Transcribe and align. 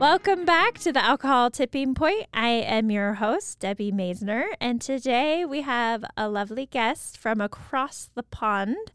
Welcome 0.00 0.46
back 0.46 0.78
to 0.78 0.92
the 0.92 1.04
Alcohol 1.04 1.50
Tipping 1.50 1.94
Point. 1.94 2.24
I 2.32 2.48
am 2.48 2.90
your 2.90 3.12
host, 3.12 3.58
Debbie 3.58 3.92
Maisner, 3.92 4.46
and 4.58 4.80
today 4.80 5.44
we 5.44 5.60
have 5.60 6.06
a 6.16 6.26
lovely 6.26 6.64
guest 6.64 7.18
from 7.18 7.38
across 7.38 8.08
the 8.14 8.22
pond. 8.22 8.92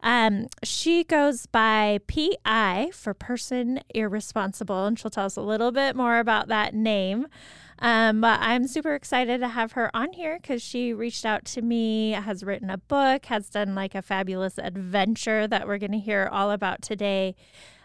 Um, 0.00 0.46
she 0.62 1.02
goes 1.02 1.46
by 1.46 1.98
PI 2.06 2.90
for 2.92 3.14
Person 3.14 3.80
Irresponsible, 3.96 4.86
and 4.86 4.96
she'll 4.96 5.10
tell 5.10 5.26
us 5.26 5.34
a 5.34 5.40
little 5.40 5.72
bit 5.72 5.96
more 5.96 6.20
about 6.20 6.46
that 6.46 6.72
name. 6.72 7.26
Um, 7.80 8.20
but 8.20 8.38
I'm 8.40 8.68
super 8.68 8.94
excited 8.94 9.40
to 9.40 9.48
have 9.48 9.72
her 9.72 9.90
on 9.92 10.12
here 10.12 10.38
because 10.40 10.62
she 10.62 10.92
reached 10.92 11.26
out 11.26 11.44
to 11.46 11.62
me, 11.62 12.12
has 12.12 12.44
written 12.44 12.70
a 12.70 12.78
book, 12.78 13.26
has 13.26 13.50
done 13.50 13.74
like 13.74 13.96
a 13.96 14.02
fabulous 14.02 14.58
adventure 14.58 15.48
that 15.48 15.66
we're 15.66 15.78
going 15.78 15.90
to 15.90 15.98
hear 15.98 16.28
all 16.30 16.52
about 16.52 16.80
today, 16.80 17.34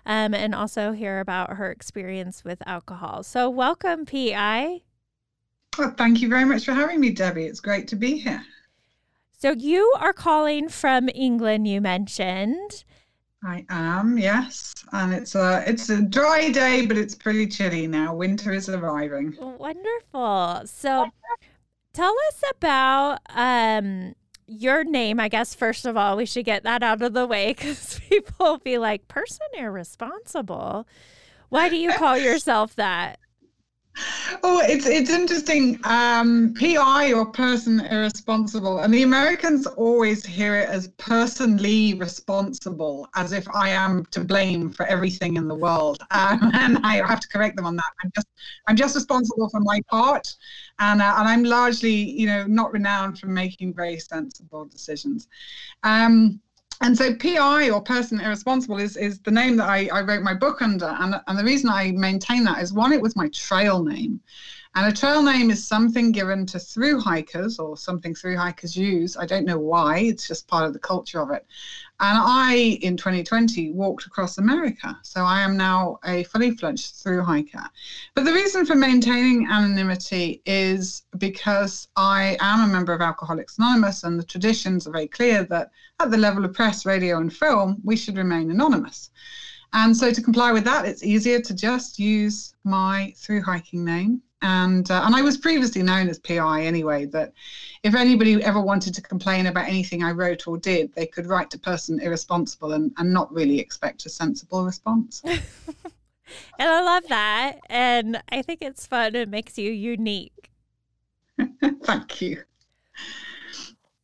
um, 0.05 0.33
and 0.33 0.53
also 0.55 0.91
hear 0.91 1.19
about 1.19 1.53
her 1.57 1.71
experience 1.71 2.43
with 2.43 2.61
alcohol. 2.65 3.23
So, 3.23 3.49
welcome, 3.49 4.05
PI. 4.05 4.81
Well, 5.77 5.93
thank 5.97 6.21
you 6.21 6.29
very 6.29 6.45
much 6.45 6.65
for 6.65 6.73
having 6.73 6.99
me, 6.99 7.11
Debbie. 7.11 7.45
It's 7.45 7.59
great 7.59 7.87
to 7.89 7.95
be 7.95 8.17
here. 8.17 8.43
So 9.41 9.51
you 9.51 9.93
are 9.97 10.11
calling 10.11 10.67
from 10.67 11.09
England, 11.15 11.65
you 11.65 11.79
mentioned. 11.79 12.83
I 13.41 13.65
am, 13.69 14.17
yes, 14.17 14.75
and 14.91 15.13
it's 15.13 15.33
a 15.33 15.63
it's 15.65 15.89
a 15.89 16.01
dry 16.01 16.51
day, 16.51 16.85
but 16.85 16.97
it's 16.97 17.15
pretty 17.15 17.47
chilly 17.47 17.87
now. 17.87 18.13
Winter 18.13 18.51
is 18.51 18.67
arriving. 18.67 19.37
Wonderful. 19.39 20.63
So, 20.65 21.09
tell 21.93 22.13
us 22.27 22.43
about 22.51 23.19
um, 23.29 24.13
your 24.49 24.83
name. 24.83 25.19
I 25.19 25.29
guess 25.29 25.53
first 25.53 25.85
of 25.85 25.95
all, 25.95 26.17
we 26.17 26.25
should 26.25 26.45
get 26.45 26.63
that 26.63 26.83
out 26.83 27.01
of 27.01 27.13
the 27.13 27.27
way 27.27 27.53
because 27.53 27.99
people 28.09 28.33
will 28.39 28.57
be 28.57 28.77
like, 28.77 29.07
"Person 29.07 29.47
irresponsible." 29.57 30.87
Why 31.49 31.69
do 31.69 31.77
you 31.77 31.91
call 31.93 32.17
yourself 32.17 32.75
that? 32.75 33.19
Oh, 34.43 34.61
it's 34.63 34.85
it's 34.85 35.09
interesting. 35.09 35.79
Um, 35.83 36.53
PI 36.53 37.11
or 37.13 37.25
person 37.25 37.81
irresponsible, 37.81 38.79
and 38.79 38.93
the 38.93 39.03
Americans 39.03 39.65
always 39.65 40.25
hear 40.25 40.55
it 40.55 40.69
as 40.69 40.89
personally 40.97 41.95
responsible, 41.95 43.07
as 43.15 43.33
if 43.33 43.47
I 43.53 43.69
am 43.69 44.05
to 44.11 44.21
blame 44.21 44.69
for 44.69 44.85
everything 44.85 45.35
in 45.35 45.47
the 45.47 45.55
world. 45.55 46.01
Um, 46.11 46.51
and 46.53 46.77
I 46.83 47.05
have 47.05 47.19
to 47.19 47.27
correct 47.27 47.57
them 47.57 47.65
on 47.65 47.75
that. 47.75 47.91
I'm 48.03 48.11
just 48.15 48.27
I'm 48.67 48.75
just 48.75 48.95
responsible 48.95 49.49
for 49.49 49.59
my 49.59 49.81
part, 49.89 50.33
and 50.79 51.01
uh, 51.01 51.15
and 51.17 51.27
I'm 51.27 51.43
largely, 51.43 51.93
you 51.93 52.27
know, 52.27 52.45
not 52.47 52.71
renowned 52.71 53.19
for 53.19 53.27
making 53.27 53.73
very 53.73 53.99
sensible 53.99 54.65
decisions. 54.65 55.27
Um, 55.83 56.41
and 56.81 56.97
so 56.97 57.13
PI 57.15 57.69
or 57.71 57.81
person 57.81 58.21
irresponsible 58.21 58.79
is, 58.79 58.95
is 58.95 59.19
the 59.19 59.31
name 59.31 59.57
that 59.57 59.69
I, 59.69 59.89
I 59.91 60.01
wrote 60.01 60.23
my 60.23 60.33
book 60.33 60.61
under. 60.61 60.95
And, 60.99 61.15
and 61.27 61.37
the 61.37 61.43
reason 61.43 61.69
I 61.69 61.91
maintain 61.91 62.45
that 62.45 62.61
is 62.61 62.71
one, 62.71 62.93
it 62.93 63.01
was 63.01 63.17
my 63.17 63.27
trail 63.29 63.83
name. 63.83 64.21
And 64.79 64.87
a 64.87 64.95
trail 64.95 65.21
name 65.21 65.51
is 65.51 65.67
something 65.67 66.13
given 66.13 66.45
to 66.45 66.57
through 66.57 67.01
hikers 67.01 67.59
or 67.59 67.75
something 67.75 68.15
through 68.15 68.37
hikers 68.37 68.77
use. 68.77 69.17
I 69.17 69.25
don't 69.25 69.45
know 69.45 69.59
why, 69.59 69.97
it's 69.97 70.25
just 70.25 70.47
part 70.47 70.63
of 70.63 70.71
the 70.71 70.79
culture 70.79 71.19
of 71.19 71.31
it. 71.31 71.45
And 71.99 72.17
I, 72.17 72.79
in 72.79 72.95
2020, 72.95 73.73
walked 73.73 74.05
across 74.05 74.37
America. 74.37 74.97
So 75.03 75.25
I 75.25 75.41
am 75.41 75.57
now 75.57 75.99
a 76.05 76.23
fully 76.23 76.51
fledged 76.51 76.95
through 76.95 77.25
hiker. 77.25 77.65
But 78.15 78.23
the 78.23 78.31
reason 78.31 78.65
for 78.65 78.73
maintaining 78.73 79.47
anonymity 79.47 80.41
is 80.45 81.03
because 81.17 81.89
I 81.97 82.37
am 82.39 82.61
a 82.61 82.71
member 82.71 82.93
of 82.93 83.01
Alcoholics 83.01 83.57
Anonymous, 83.57 84.05
and 84.05 84.17
the 84.17 84.23
traditions 84.23 84.87
are 84.87 84.93
very 84.93 85.07
clear 85.07 85.43
that 85.43 85.71
at 85.99 86.09
the 86.09 86.15
level 86.15 86.45
of 86.45 86.53
press, 86.53 86.85
radio, 86.85 87.17
and 87.17 87.33
film, 87.33 87.81
we 87.83 87.97
should 87.97 88.15
remain 88.15 88.49
anonymous. 88.49 89.11
And 89.73 89.95
so 89.95 90.09
to 90.09 90.21
comply 90.21 90.53
with 90.53 90.63
that, 90.63 90.85
it's 90.85 91.03
easier 91.03 91.41
to 91.41 91.53
just 91.53 91.99
use 91.99 92.53
my 92.63 93.13
through 93.17 93.41
hiking 93.41 93.83
name 93.83 94.21
and 94.41 94.89
uh, 94.89 95.03
and 95.05 95.15
I 95.15 95.21
was 95.21 95.37
previously 95.37 95.83
known 95.83 96.07
as 96.09 96.19
PI 96.19 96.63
anyway. 96.63 97.05
That 97.05 97.33
if 97.83 97.95
anybody 97.95 98.41
ever 98.43 98.61
wanted 98.61 98.93
to 98.95 99.01
complain 99.01 99.47
about 99.47 99.67
anything 99.67 100.03
I 100.03 100.11
wrote 100.11 100.47
or 100.47 100.57
did, 100.57 100.93
they 100.95 101.05
could 101.05 101.27
write 101.27 101.49
to 101.51 101.59
person 101.59 101.99
irresponsible 101.99 102.73
and, 102.73 102.91
and 102.97 103.13
not 103.13 103.31
really 103.33 103.59
expect 103.59 104.05
a 104.05 104.09
sensible 104.09 104.63
response. 104.63 105.21
and 105.25 105.39
I 106.59 106.81
love 106.81 107.03
that, 107.09 107.59
and 107.69 108.21
I 108.31 108.41
think 108.41 108.61
it's 108.61 108.85
fun. 108.87 109.15
It 109.15 109.29
makes 109.29 109.57
you 109.57 109.71
unique. 109.71 110.51
Thank 111.83 112.21
you. 112.21 112.43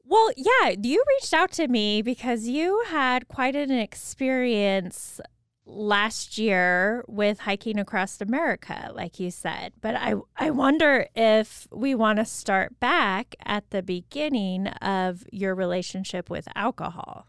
Well, 0.08 0.32
yeah, 0.38 0.76
you 0.82 1.04
reached 1.08 1.34
out 1.34 1.52
to 1.54 1.68
me 1.68 2.02
because 2.02 2.48
you 2.48 2.84
had 2.88 3.28
quite 3.28 3.56
an 3.56 3.72
experience 3.72 5.20
last 5.66 6.38
year 6.38 7.04
with 7.08 7.40
hiking 7.40 7.80
across 7.80 8.22
America, 8.22 8.92
like 8.94 9.20
you 9.20 9.32
said. 9.32 9.74
But 9.82 9.96
I, 9.96 10.16
I 10.38 10.52
wonder 10.52 11.08
if 11.16 11.68
we 11.72 11.96
want 11.96 12.20
to 12.20 12.26
start 12.26 12.80
back 12.80 13.36
at 13.46 13.70
the 13.72 13.82
beginning 13.82 14.68
of 14.68 15.24
your 15.32 15.56
relationship 15.56 16.30
with 16.30 16.48
alcohol. 16.56 17.28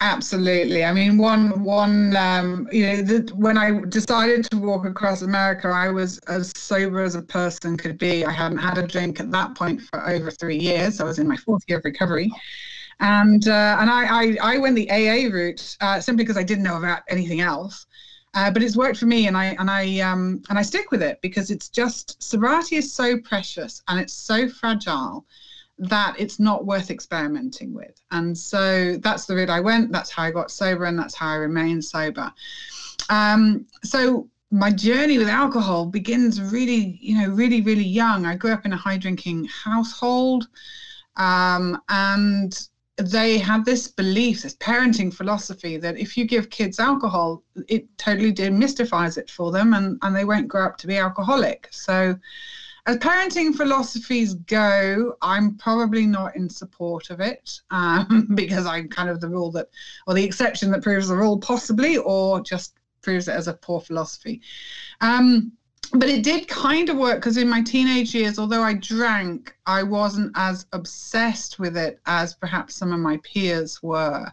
Absolutely. 0.00 0.84
I 0.84 0.92
mean, 0.92 1.18
one 1.18 1.64
one 1.64 2.16
um, 2.16 2.68
you 2.70 2.86
know, 2.86 3.02
the, 3.02 3.32
when 3.34 3.58
I 3.58 3.80
decided 3.88 4.44
to 4.50 4.56
walk 4.56 4.86
across 4.86 5.22
America, 5.22 5.68
I 5.68 5.88
was 5.88 6.18
as 6.28 6.52
sober 6.56 7.02
as 7.02 7.16
a 7.16 7.22
person 7.22 7.76
could 7.76 7.98
be. 7.98 8.24
I 8.24 8.30
hadn't 8.30 8.58
had 8.58 8.78
a 8.78 8.86
drink 8.86 9.18
at 9.18 9.32
that 9.32 9.56
point 9.56 9.80
for 9.80 10.08
over 10.08 10.30
three 10.30 10.58
years. 10.58 11.00
I 11.00 11.04
was 11.04 11.18
in 11.18 11.26
my 11.26 11.36
fourth 11.36 11.64
year 11.66 11.78
of 11.78 11.84
recovery, 11.84 12.30
and 13.00 13.46
uh, 13.46 13.76
and 13.80 13.90
I, 13.90 14.04
I, 14.06 14.36
I 14.54 14.58
went 14.58 14.76
the 14.76 14.90
AA 14.90 15.32
route 15.32 15.76
uh, 15.80 16.00
simply 16.00 16.24
because 16.24 16.36
I 16.36 16.42
didn't 16.42 16.64
know 16.64 16.78
about 16.78 17.02
anything 17.08 17.40
else. 17.40 17.86
Uh, 18.34 18.50
but 18.50 18.62
it's 18.62 18.76
worked 18.76 18.98
for 18.98 19.06
me, 19.06 19.26
and 19.26 19.36
I 19.36 19.56
and 19.58 19.70
I 19.70 20.00
um, 20.00 20.42
and 20.50 20.58
I 20.58 20.62
stick 20.62 20.90
with 20.90 21.02
it 21.02 21.20
because 21.22 21.50
it's 21.50 21.68
just 21.68 22.22
sobriety 22.22 22.76
is 22.76 22.92
so 22.92 23.18
precious 23.18 23.82
and 23.88 23.98
it's 23.98 24.12
so 24.12 24.48
fragile 24.48 25.24
that 25.78 26.14
it's 26.18 26.38
not 26.38 26.66
worth 26.66 26.90
experimenting 26.90 27.72
with. 27.72 28.00
And 28.10 28.36
so 28.36 28.96
that's 28.96 29.26
the 29.26 29.36
route 29.36 29.48
I 29.48 29.60
went. 29.60 29.92
That's 29.92 30.10
how 30.10 30.24
I 30.24 30.30
got 30.30 30.50
sober, 30.50 30.84
and 30.84 30.98
that's 30.98 31.14
how 31.14 31.28
I 31.30 31.36
remain 31.36 31.80
sober. 31.80 32.32
Um, 33.08 33.66
so 33.82 34.28
my 34.50 34.70
journey 34.70 35.18
with 35.18 35.28
alcohol 35.28 35.86
begins 35.86 36.40
really, 36.40 36.98
you 37.00 37.18
know, 37.18 37.28
really, 37.28 37.60
really 37.60 37.84
young. 37.84 38.26
I 38.26 38.34
grew 38.34 38.52
up 38.52 38.66
in 38.66 38.72
a 38.72 38.76
high 38.76 38.98
drinking 38.98 39.46
household, 39.46 40.48
um, 41.16 41.80
and 41.88 42.68
they 42.98 43.38
had 43.38 43.64
this 43.64 43.88
belief, 43.88 44.42
this 44.42 44.56
parenting 44.56 45.12
philosophy 45.14 45.76
that 45.76 45.96
if 45.96 46.16
you 46.16 46.24
give 46.24 46.50
kids 46.50 46.80
alcohol, 46.80 47.44
it 47.68 47.86
totally 47.96 48.32
demystifies 48.32 49.16
it 49.16 49.30
for 49.30 49.52
them 49.52 49.72
and, 49.74 49.98
and 50.02 50.14
they 50.14 50.24
won't 50.24 50.48
grow 50.48 50.64
up 50.64 50.76
to 50.78 50.86
be 50.86 50.96
alcoholic. 50.96 51.68
So, 51.70 52.16
as 52.86 52.96
parenting 52.96 53.54
philosophies 53.54 54.34
go, 54.34 55.14
I'm 55.20 55.56
probably 55.58 56.06
not 56.06 56.34
in 56.36 56.48
support 56.48 57.10
of 57.10 57.20
it 57.20 57.60
um, 57.70 58.28
because 58.34 58.66
I'm 58.66 58.88
kind 58.88 59.10
of 59.10 59.20
the 59.20 59.28
rule 59.28 59.50
that, 59.52 59.68
or 60.06 60.14
the 60.14 60.24
exception 60.24 60.70
that 60.72 60.82
proves 60.82 61.08
the 61.08 61.16
rule, 61.16 61.38
possibly, 61.38 61.98
or 61.98 62.40
just 62.40 62.74
proves 63.02 63.28
it 63.28 63.32
as 63.32 63.46
a 63.46 63.54
poor 63.54 63.80
philosophy. 63.80 64.40
Um, 65.02 65.52
but 65.92 66.08
it 66.08 66.22
did 66.22 66.48
kind 66.48 66.88
of 66.88 66.96
work 66.96 67.16
because 67.16 67.36
in 67.36 67.48
my 67.48 67.62
teenage 67.62 68.14
years, 68.14 68.38
although 68.38 68.62
I 68.62 68.74
drank, 68.74 69.54
I 69.66 69.82
wasn't 69.82 70.32
as 70.34 70.66
obsessed 70.72 71.58
with 71.58 71.76
it 71.76 72.00
as 72.06 72.34
perhaps 72.34 72.74
some 72.74 72.92
of 72.92 73.00
my 73.00 73.18
peers 73.18 73.82
were, 73.82 74.30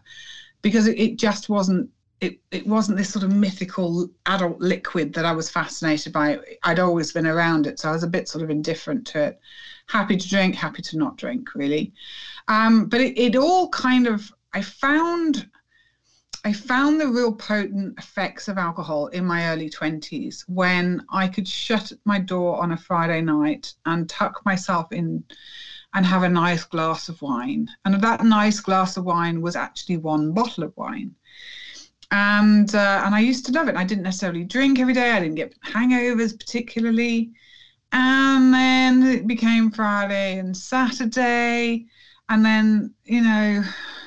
because 0.62 0.86
it, 0.86 0.98
it 0.98 1.16
just 1.18 1.48
wasn't. 1.48 1.90
It, 2.22 2.40
it 2.50 2.66
wasn't 2.66 2.96
this 2.96 3.10
sort 3.10 3.24
of 3.24 3.30
mythical 3.30 4.08
adult 4.24 4.58
liquid 4.58 5.12
that 5.12 5.26
I 5.26 5.32
was 5.32 5.50
fascinated 5.50 6.14
by. 6.14 6.38
I'd 6.62 6.78
always 6.78 7.12
been 7.12 7.26
around 7.26 7.66
it, 7.66 7.78
so 7.78 7.90
I 7.90 7.92
was 7.92 8.04
a 8.04 8.08
bit 8.08 8.26
sort 8.26 8.42
of 8.42 8.48
indifferent 8.48 9.06
to 9.08 9.22
it. 9.22 9.40
Happy 9.86 10.16
to 10.16 10.28
drink, 10.28 10.54
happy 10.54 10.80
to 10.80 10.96
not 10.96 11.18
drink, 11.18 11.54
really. 11.54 11.92
Um, 12.48 12.86
but 12.86 13.02
it, 13.02 13.18
it 13.18 13.36
all 13.36 13.68
kind 13.68 14.06
of, 14.06 14.32
I 14.54 14.62
found 14.62 15.46
I 16.46 16.52
found 16.52 17.00
the 17.00 17.08
real 17.08 17.32
potent 17.32 17.98
effects 17.98 18.46
of 18.46 18.56
alcohol 18.56 19.08
in 19.08 19.24
my 19.24 19.48
early 19.48 19.68
20s 19.68 20.44
when 20.46 21.04
I 21.10 21.26
could 21.26 21.48
shut 21.48 21.90
my 22.04 22.20
door 22.20 22.62
on 22.62 22.70
a 22.70 22.76
Friday 22.76 23.20
night 23.20 23.74
and 23.84 24.08
tuck 24.08 24.44
myself 24.44 24.92
in 24.92 25.24
and 25.92 26.06
have 26.06 26.22
a 26.22 26.28
nice 26.28 26.62
glass 26.62 27.08
of 27.08 27.20
wine. 27.20 27.68
And 27.84 28.00
that 28.00 28.24
nice 28.24 28.60
glass 28.60 28.96
of 28.96 29.02
wine 29.06 29.40
was 29.40 29.56
actually 29.56 29.96
one 29.96 30.30
bottle 30.34 30.62
of 30.62 30.72
wine. 30.76 31.16
And 32.12 32.72
uh, 32.72 33.02
and 33.04 33.12
I 33.12 33.18
used 33.18 33.44
to 33.46 33.52
love 33.52 33.66
it. 33.66 33.74
I 33.74 33.82
didn't 33.82 34.04
necessarily 34.04 34.44
drink 34.44 34.78
every 34.78 34.94
day. 34.94 35.10
I 35.10 35.18
didn't 35.18 35.34
get 35.34 35.60
hangovers 35.62 36.38
particularly. 36.38 37.32
And 37.90 38.54
then 38.54 39.02
it 39.02 39.26
became 39.26 39.72
Friday 39.72 40.38
and 40.38 40.56
Saturday. 40.56 41.86
And 42.28 42.44
then, 42.44 42.94
you 43.04 43.22
know, 43.22 43.64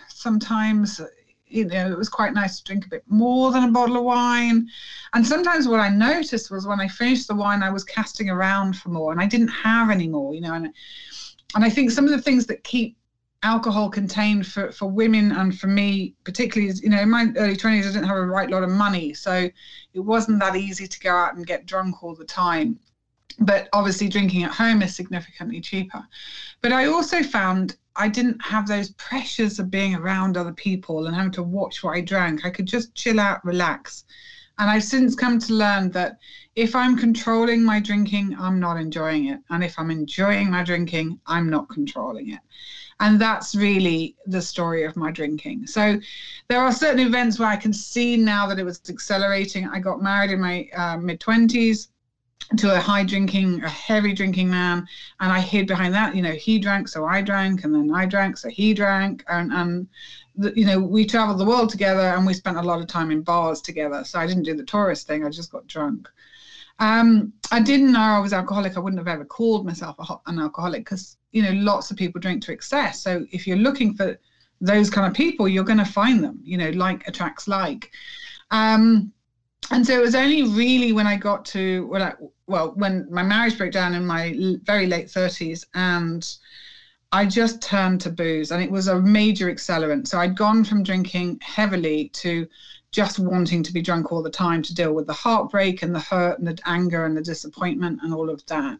sometimes 0.07 1.01
you 1.50 1.66
know, 1.66 1.92
it 1.92 1.98
was 1.98 2.10
quite 2.10 2.34
nice 2.34 2.57
to 2.57 2.63
drink 2.63 2.86
a 2.86 2.90
bit 2.90 3.04
more 3.07 3.51
than 3.51 3.63
a 3.63 3.72
bottle 3.72 3.98
of 3.98 4.04
wine. 4.04 4.68
And 5.13 5.25
sometimes 5.25 5.68
what 5.68 5.80
I 5.80 5.90
noticed 5.90 6.51
was 6.51 6.68
when 6.68 6.80
I 6.80 6.88
finished 6.88 7.28
the 7.28 7.36
wine, 7.36 7.63
I 7.63 7.72
was 7.72 7.84
casting 7.84 8.30
around 8.30 8.78
for 8.78 8.90
more 8.90 9.12
and 9.12 9.19
I 9.19 9.25
didn't 9.25 9.50
have 9.50 9.90
any 9.90 10.07
more, 10.07 10.34
you 10.34 10.42
know. 10.42 10.54
And, 10.54 10.69
and 11.56 11.63
I 11.63 11.69
think 11.69 11.92
some 11.92 12.06
of 12.06 12.12
the 12.12 12.22
things 12.22 12.46
that 12.46 12.63
keep 12.63 12.96
alcohol 13.42 13.90
contained 13.90 14.46
for, 14.46 14.72
for 14.72 14.90
women 14.90 15.31
and 15.31 15.57
for 15.57 15.68
me 15.68 16.13
particularly 16.24 16.69
is, 16.69 16.81
you 16.81 16.90
know 16.90 17.00
in 17.00 17.10
my 17.10 17.31
early 17.38 17.56
20s 17.56 17.80
i 17.80 17.84
didn't 17.84 18.04
have 18.04 18.18
a 18.18 18.25
right 18.25 18.50
lot 18.50 18.63
of 18.63 18.69
money 18.69 19.13
so 19.13 19.50
it 19.94 20.00
wasn't 20.00 20.38
that 20.38 20.57
easy 20.57 20.86
to 20.86 21.00
go 21.00 21.16
out 21.16 21.36
and 21.36 21.48
get 21.48 21.66
drunk 21.66 22.04
all 22.04 22.13
the 22.13 22.25
time 22.25 22.78
but 23.40 23.69
obviously 23.72 24.10
drinking 24.10 24.44
at 24.44 24.51
home 24.51 24.81
is 24.81 24.94
significantly 24.94 25.62
cheaper 25.62 26.04
but 26.62 26.74
i 26.74 26.86
also 26.88 27.24
found 27.24 27.78
i 28.00 28.07
didn't 28.07 28.42
have 28.42 28.68
those 28.68 28.92
pressures 28.92 29.60
of 29.60 29.69
being 29.69 29.96
around 29.96 30.38
other 30.38 30.54
people 30.54 31.06
and 31.06 31.16
having 31.16 31.31
to 31.31 31.44
watch 31.44 31.84
what 31.84 31.96
i 31.96 32.01
drank 32.01 32.46
i 32.46 32.50
could 32.50 32.66
just 32.66 32.94
chill 32.96 33.19
out 33.19 33.44
relax 33.46 34.06
and 34.60 34.69
I've 34.69 34.84
since 34.84 35.16
come 35.16 35.40
to 35.40 35.54
learn 35.54 35.90
that 35.92 36.19
if 36.56 36.75
I'm 36.75 36.98
controlling 36.98 37.63
my 37.63 37.80
drinking, 37.80 38.36
I'm 38.38 38.60
not 38.60 38.75
enjoying 38.75 39.28
it. 39.28 39.40
And 39.50 39.63
if 39.63 39.80
I'm 39.80 39.90
enjoying 39.90 40.51
my 40.51 40.63
drinking, 40.63 41.18
I'm 41.25 41.50
not 41.50 41.69
controlling 41.69 42.31
it. 42.31 42.42
And 43.00 43.19
that's 43.22 43.56
really 43.56 44.18
the 44.25 44.42
story 44.42 44.84
of 44.84 44.98
my 44.98 45.12
drinking. 45.12 45.68
So 45.68 45.98
there 46.50 46.60
are 46.60 46.74
certain 46.74 47.00
events 47.00 47.40
where 47.40 47.48
I 47.48 47.56
can 47.56 47.72
see 47.72 48.18
now 48.18 48.46
that 48.48 48.60
it 48.60 48.66
was 48.66 48.81
accelerating. 48.90 49.66
I 49.69 49.80
got 49.80 50.04
married 50.04 50.31
in 50.31 50.42
my 50.42 50.68
uh, 50.75 50.98
mid 50.98 51.22
20s 51.22 51.88
to 52.57 52.75
a 52.75 52.80
high 52.80 53.04
drinking, 53.04 53.63
a 53.63 53.69
heavy 53.69 54.13
drinking 54.13 54.50
man, 54.50 54.88
and 55.19 55.31
I 55.31 55.40
hid 55.40 55.68
behind 55.68 55.94
that. 55.94 56.16
You 56.16 56.22
know, 56.22 56.31
he 56.31 56.57
drank, 56.57 56.88
so 56.88 57.06
I 57.06 57.22
drank, 57.22 57.63
and 57.63 57.74
then 57.74 57.92
I 57.94 58.06
drank, 58.06 58.38
so 58.38 58.50
he 58.50 58.74
drank, 58.74 59.24
and 59.28 59.51
and 59.54 59.88
you 60.56 60.66
know, 60.66 60.80
we 60.80 61.06
traveled 61.06 61.38
the 61.38 61.46
world 61.46 61.69
together 61.69 62.01
and 62.01 62.25
we 62.25 62.34
spent 62.34 62.57
a 62.57 62.62
lot 62.62 62.80
of 62.80 62.88
time 62.88 63.12
in 63.12 63.22
bars 63.22 63.62
together. 63.62 64.04
So 64.04 64.19
I 64.19 64.25
didn't 64.25 64.44
do 64.44 64.56
the 64.56 64.63
tourist 64.63 65.07
thing. 65.07 65.25
I 65.25 65.30
just 65.30 65.51
got 65.51 65.68
drunk. 65.68 66.07
Um, 66.80 67.34
I 67.51 67.60
didn't 67.60 67.92
know 67.92 68.00
I 68.00 68.19
was 68.19 68.31
alcoholic. 68.31 68.78
I 68.78 68.80
wouldn't 68.80 69.00
have 69.00 69.07
ever 69.07 69.25
called 69.25 69.66
myself 69.66 69.98
an 70.28 70.40
alcoholic 70.40 70.86
because, 70.86 71.18
you 71.31 71.42
know, 71.42 71.51
lots 71.51 71.92
of 71.92 71.98
people 71.98 72.22
drink 72.22 72.42
to 72.44 72.54
excess. 72.54 73.01
So 73.01 73.25
if 73.31 73.46
you're 73.46 73.57
looking 73.57 73.94
for 73.94 74.18
those 74.62 74.90
kind 74.90 75.07
of 75.07 75.13
people, 75.13 75.48
you're 75.48 75.66
going 75.66 75.80
to 75.80 75.86
find 75.86 76.24
them, 76.24 76.40
you 76.42 76.57
know, 76.57 76.69
like 76.69 77.06
attracts 77.07 77.48
like. 77.48 77.92
Um, 78.51 79.12
and 79.72 79.86
so 79.86 79.94
it 79.94 80.01
was 80.01 80.16
only 80.16 80.44
really 80.44 80.94
when 80.94 81.06
I 81.06 81.18
got 81.18 81.44
to, 81.48 81.86
well, 81.88 82.16
well, 82.50 82.74
when 82.75 83.07
my 83.10 83.24
marriage 83.24 83.57
broke 83.57 83.72
down 83.72 83.94
in 83.94 84.06
my 84.06 84.57
very 84.63 84.88
late 84.88 85.07
30s 85.07 85.66
and 85.75 86.28
I 87.12 87.25
just 87.25 87.62
turned 87.62 88.01
to 88.01 88.10
booze 88.10 88.51
and 88.51 88.62
it 88.62 88.72
was 88.72 88.88
a 88.88 89.00
major 89.00 89.51
accelerant. 89.54 90.07
So 90.07 90.19
I'd 90.19 90.38
gone 90.38 90.63
from 90.63 90.84
drinking 90.84 91.40
heavily 91.42 92.10
to 92.10 92.48
just 92.92 93.19
wanting 93.19 93.62
to 93.63 93.72
be 93.72 93.81
drunk 93.81 94.12
all 94.12 94.24
the 94.24 94.31
time 94.31 94.63
to 94.63 94.74
deal 94.74 94.94
with 94.94 95.06
the 95.06 95.13
heartbreak 95.13 95.84
and 95.84 95.94
the 95.94 96.00
hurt 96.00 96.40
and 96.40 96.48
the 96.48 96.60
anger 96.66 97.06
and 97.06 97.16
the 97.16 97.22
disappointment 97.22 98.00
and 98.01 98.13
all 98.13 98.30
of 98.30 98.44
that. 98.48 98.80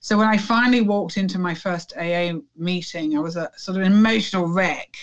So 0.00 0.18
when 0.18 0.28
I 0.28 0.36
finally 0.36 0.82
walked 0.82 1.16
into 1.16 1.38
my 1.38 1.54
first 1.54 1.94
AA 1.96 2.32
meeting, 2.56 3.16
I 3.16 3.20
was 3.20 3.36
a 3.36 3.50
sort 3.56 3.78
of 3.78 3.82
emotional 3.82 4.46
wreck. 4.46 4.94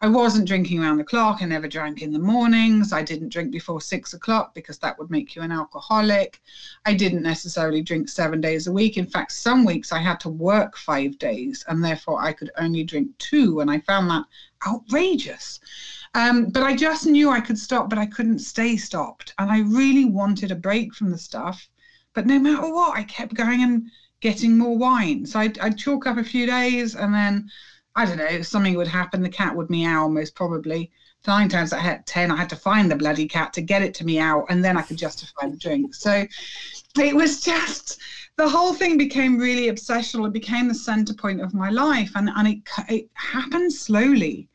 I 0.00 0.08
wasn't 0.08 0.46
drinking 0.46 0.80
around 0.80 0.98
the 0.98 1.04
clock. 1.04 1.38
I 1.40 1.46
never 1.46 1.68
drank 1.68 2.02
in 2.02 2.12
the 2.12 2.18
mornings. 2.18 2.92
I 2.92 3.02
didn't 3.02 3.32
drink 3.32 3.50
before 3.50 3.80
six 3.80 4.12
o'clock 4.12 4.54
because 4.54 4.78
that 4.78 4.98
would 4.98 5.10
make 5.10 5.34
you 5.34 5.42
an 5.42 5.52
alcoholic. 5.52 6.40
I 6.84 6.94
didn't 6.94 7.22
necessarily 7.22 7.82
drink 7.82 8.08
seven 8.08 8.40
days 8.40 8.66
a 8.66 8.72
week. 8.72 8.96
In 8.96 9.06
fact, 9.06 9.32
some 9.32 9.64
weeks 9.64 9.92
I 9.92 9.98
had 9.98 10.20
to 10.20 10.28
work 10.28 10.76
five 10.76 11.18
days 11.18 11.64
and 11.68 11.82
therefore 11.82 12.22
I 12.22 12.32
could 12.32 12.50
only 12.58 12.84
drink 12.84 13.16
two. 13.18 13.60
And 13.60 13.70
I 13.70 13.78
found 13.80 14.10
that 14.10 14.24
outrageous. 14.66 15.60
Um, 16.14 16.50
but 16.50 16.62
I 16.62 16.74
just 16.74 17.06
knew 17.06 17.30
I 17.30 17.40
could 17.40 17.58
stop, 17.58 17.88
but 17.88 17.98
I 17.98 18.06
couldn't 18.06 18.40
stay 18.40 18.76
stopped. 18.76 19.34
And 19.38 19.50
I 19.50 19.60
really 19.60 20.04
wanted 20.04 20.50
a 20.50 20.56
break 20.56 20.94
from 20.94 21.10
the 21.10 21.18
stuff. 21.18 21.68
But 22.14 22.26
no 22.26 22.38
matter 22.38 22.72
what, 22.72 22.96
I 22.96 23.02
kept 23.04 23.34
going 23.34 23.62
and 23.62 23.90
getting 24.20 24.56
more 24.56 24.76
wine. 24.76 25.26
So 25.26 25.38
I'd, 25.38 25.58
I'd 25.58 25.78
chalk 25.78 26.06
up 26.06 26.16
a 26.16 26.24
few 26.24 26.46
days 26.46 26.94
and 26.94 27.12
then 27.14 27.50
I 27.96 28.04
don't 28.04 28.18
know, 28.18 28.42
something 28.42 28.76
would 28.76 28.86
happen, 28.86 29.22
the 29.22 29.28
cat 29.30 29.56
would 29.56 29.70
meow 29.70 30.06
most 30.06 30.34
probably. 30.34 30.90
Nine 31.26 31.48
times 31.48 31.72
out 31.72 31.98
of 31.98 32.04
ten, 32.04 32.30
I 32.30 32.36
had 32.36 32.50
to 32.50 32.56
find 32.56 32.90
the 32.90 32.94
bloody 32.94 33.26
cat 33.26 33.52
to 33.54 33.62
get 33.62 33.82
it 33.82 33.94
to 33.94 34.04
meow, 34.04 34.44
and 34.48 34.62
then 34.62 34.76
I 34.76 34.82
could 34.82 34.98
justify 34.98 35.48
the 35.48 35.56
drink. 35.56 35.94
So 35.94 36.24
it 36.98 37.16
was 37.16 37.40
just 37.40 37.98
the 38.36 38.48
whole 38.48 38.74
thing 38.74 38.98
became 38.98 39.38
really 39.38 39.68
obsessional. 39.68 40.26
It 40.26 40.34
became 40.34 40.68
the 40.68 40.74
center 40.74 41.14
point 41.14 41.40
of 41.40 41.54
my 41.54 41.70
life, 41.70 42.12
and 42.14 42.30
and 42.36 42.46
it 42.48 42.58
it 42.88 43.10
happened 43.14 43.72
slowly. 43.72 44.48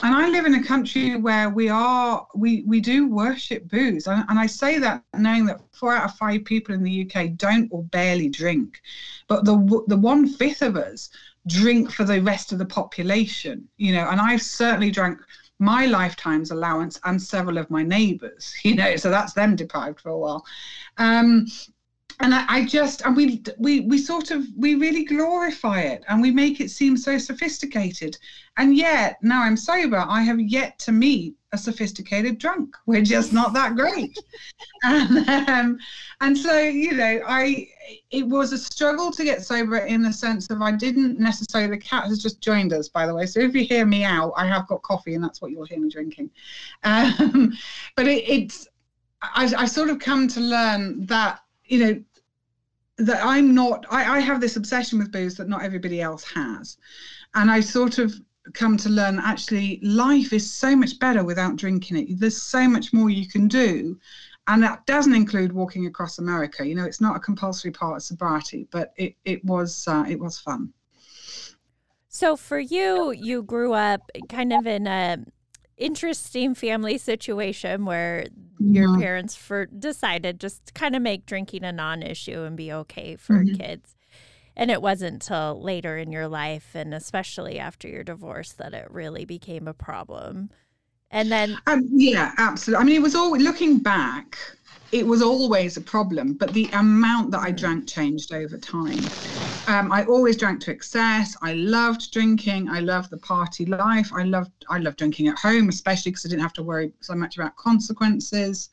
And 0.00 0.14
I 0.14 0.28
live 0.28 0.44
in 0.44 0.54
a 0.54 0.62
country 0.62 1.16
where 1.16 1.48
we 1.48 1.70
are 1.70 2.26
we 2.34 2.62
we 2.66 2.80
do 2.80 3.08
worship 3.08 3.66
booze, 3.68 4.06
and, 4.06 4.24
and 4.28 4.38
I 4.38 4.46
say 4.46 4.78
that 4.78 5.02
knowing 5.14 5.46
that 5.46 5.60
four 5.72 5.94
out 5.94 6.10
of 6.10 6.16
five 6.16 6.44
people 6.44 6.74
in 6.74 6.82
the 6.82 7.10
UK 7.10 7.34
don't 7.36 7.68
or 7.70 7.82
barely 7.84 8.28
drink, 8.28 8.80
but 9.26 9.44
the 9.46 9.56
the 9.86 9.96
one 9.96 10.28
fifth 10.28 10.60
of 10.60 10.76
us 10.76 11.08
drink 11.46 11.90
for 11.90 12.04
the 12.04 12.20
rest 12.20 12.52
of 12.52 12.58
the 12.58 12.66
population, 12.66 13.68
you 13.78 13.92
know, 13.92 14.06
and 14.08 14.20
I've 14.20 14.42
certainly 14.42 14.90
drank 14.90 15.18
my 15.58 15.86
lifetime's 15.86 16.50
allowance 16.50 17.00
and 17.04 17.20
several 17.20 17.56
of 17.56 17.70
my 17.70 17.82
neighbors, 17.82 18.54
you 18.64 18.74
know, 18.74 18.96
so 18.96 19.10
that's 19.10 19.32
them 19.32 19.56
deprived 19.56 20.00
for 20.00 20.10
a 20.10 20.18
while. 20.18 20.44
Um, 20.98 21.46
and 22.20 22.34
I, 22.34 22.44
I, 22.48 22.64
just 22.64 23.02
and 23.02 23.16
we 23.16 23.42
we 23.58 23.80
we 23.80 23.98
sort 23.98 24.30
of 24.30 24.46
we 24.56 24.74
really 24.74 25.04
glorify 25.04 25.80
it 25.80 26.02
and 26.08 26.22
we 26.22 26.30
make 26.30 26.60
it 26.60 26.70
seem 26.70 26.96
so 26.96 27.18
sophisticated. 27.18 28.16
And 28.56 28.74
yet 28.74 29.18
now 29.22 29.42
i'm 29.42 29.56
sober 29.56 29.98
i 30.08 30.22
have 30.22 30.40
yet 30.40 30.78
to 30.80 30.92
meet 30.92 31.34
a 31.52 31.58
sophisticated 31.58 32.38
drunk. 32.38 32.74
We're 32.86 33.02
just 33.02 33.32
not 33.32 33.52
that 33.52 33.76
great. 33.76 34.18
And 34.82 35.28
um, 35.48 35.78
and 36.20 36.36
so 36.36 36.58
you 36.58 36.92
know 36.92 37.20
i 37.26 37.66
it 38.10 38.26
was 38.26 38.52
a 38.52 38.58
struggle 38.58 39.10
to 39.10 39.24
get 39.24 39.44
sober 39.44 39.78
in 39.78 40.02
the 40.02 40.12
sense 40.12 40.50
of 40.50 40.60
i 40.62 40.72
didn't 40.72 41.18
necessarily 41.18 41.70
the 41.70 41.78
cat 41.78 42.04
has 42.04 42.22
just 42.22 42.40
joined 42.40 42.72
us 42.72 42.88
by 42.88 43.06
the 43.06 43.14
way. 43.14 43.26
So 43.26 43.40
if 43.40 43.54
you 43.54 43.64
hear 43.64 43.84
me 43.84 44.04
out 44.04 44.32
i 44.36 44.46
have 44.46 44.66
got 44.68 44.82
coffee 44.82 45.14
and 45.14 45.24
that's 45.24 45.42
what 45.42 45.50
you'll 45.50 45.66
hear 45.66 45.80
me 45.80 45.90
drinking. 45.90 46.30
Um, 46.84 47.52
but 47.96 48.06
it, 48.06 48.24
it's 48.28 48.68
I, 49.22 49.52
I 49.56 49.66
sort 49.66 49.90
of 49.90 49.98
come 49.98 50.28
to 50.28 50.40
learn 50.40 51.06
that 51.06 51.40
you 51.66 51.78
know 51.78 52.02
that 52.98 53.24
I'm 53.24 53.54
not 53.54 53.84
I, 53.90 54.16
I 54.16 54.20
have 54.20 54.40
this 54.40 54.56
obsession 54.56 54.98
with 54.98 55.12
booze 55.12 55.36
that 55.36 55.48
not 55.48 55.62
everybody 55.62 56.00
else 56.00 56.24
has. 56.24 56.78
And 57.34 57.50
I 57.50 57.60
sort 57.60 57.98
of 57.98 58.14
come 58.54 58.76
to 58.78 58.88
learn 58.88 59.18
actually 59.18 59.80
life 59.82 60.32
is 60.32 60.50
so 60.50 60.76
much 60.76 60.98
better 60.98 61.24
without 61.24 61.56
drinking 61.56 61.96
it. 61.96 62.20
There's 62.20 62.40
so 62.40 62.68
much 62.68 62.92
more 62.92 63.10
you 63.10 63.28
can 63.28 63.48
do. 63.48 63.98
And 64.48 64.62
that 64.62 64.86
doesn't 64.86 65.14
include 65.14 65.52
walking 65.52 65.86
across 65.86 66.18
America. 66.18 66.64
You 66.64 66.76
know, 66.76 66.84
it's 66.84 67.00
not 67.00 67.16
a 67.16 67.20
compulsory 67.20 67.72
part 67.72 67.96
of 67.96 68.02
sobriety, 68.02 68.68
but 68.70 68.92
it, 68.96 69.16
it 69.24 69.44
was 69.44 69.86
uh, 69.88 70.04
it 70.08 70.18
was 70.18 70.38
fun. 70.38 70.72
So 72.08 72.36
for 72.36 72.58
you, 72.58 73.10
you 73.10 73.42
grew 73.42 73.74
up 73.74 74.10
kind 74.28 74.52
of 74.52 74.66
in 74.66 74.86
a 74.86 75.18
interesting 75.76 76.54
family 76.54 76.98
situation 76.98 77.84
where 77.84 78.26
your 78.58 78.88
mm-hmm. 78.88 79.00
parents 79.00 79.36
for 79.36 79.66
decided 79.66 80.40
just 80.40 80.72
kind 80.74 80.96
of 80.96 81.02
make 81.02 81.26
drinking 81.26 81.64
a 81.64 81.72
non-issue 81.72 82.42
and 82.42 82.56
be 82.56 82.72
okay 82.72 83.16
for 83.16 83.44
mm-hmm. 83.44 83.56
kids 83.56 83.94
and 84.56 84.70
it 84.70 84.80
wasn't 84.80 85.20
till 85.20 85.62
later 85.62 85.98
in 85.98 86.10
your 86.10 86.26
life 86.26 86.70
and 86.74 86.94
especially 86.94 87.58
after 87.58 87.88
your 87.88 88.02
divorce 88.02 88.52
that 88.52 88.72
it 88.72 88.90
really 88.90 89.26
became 89.26 89.68
a 89.68 89.74
problem 89.74 90.48
and 91.10 91.30
then 91.30 91.56
um, 91.66 91.86
yeah 91.92 92.32
absolutely 92.38 92.82
i 92.82 92.84
mean 92.84 92.96
it 92.96 93.02
was 93.02 93.14
all 93.14 93.36
looking 93.36 93.78
back 93.78 94.36
it 94.92 95.06
was 95.06 95.22
always 95.22 95.76
a 95.76 95.80
problem, 95.80 96.34
but 96.34 96.52
the 96.52 96.70
amount 96.72 97.30
that 97.32 97.40
I 97.40 97.50
drank 97.50 97.88
changed 97.88 98.32
over 98.32 98.56
time. 98.56 99.12
Um, 99.66 99.90
I 99.90 100.04
always 100.04 100.36
drank 100.36 100.60
to 100.62 100.70
excess. 100.70 101.36
I 101.42 101.54
loved 101.54 102.12
drinking. 102.12 102.68
I 102.68 102.80
loved 102.80 103.10
the 103.10 103.18
party 103.18 103.66
life. 103.66 104.12
I 104.14 104.22
loved 104.22 104.52
I 104.70 104.78
loved 104.78 104.98
drinking 104.98 105.26
at 105.28 105.38
home, 105.38 105.68
especially 105.68 106.12
because 106.12 106.24
I 106.24 106.28
didn't 106.28 106.42
have 106.42 106.52
to 106.54 106.62
worry 106.62 106.92
so 107.00 107.14
much 107.14 107.36
about 107.36 107.56
consequences. 107.56 108.70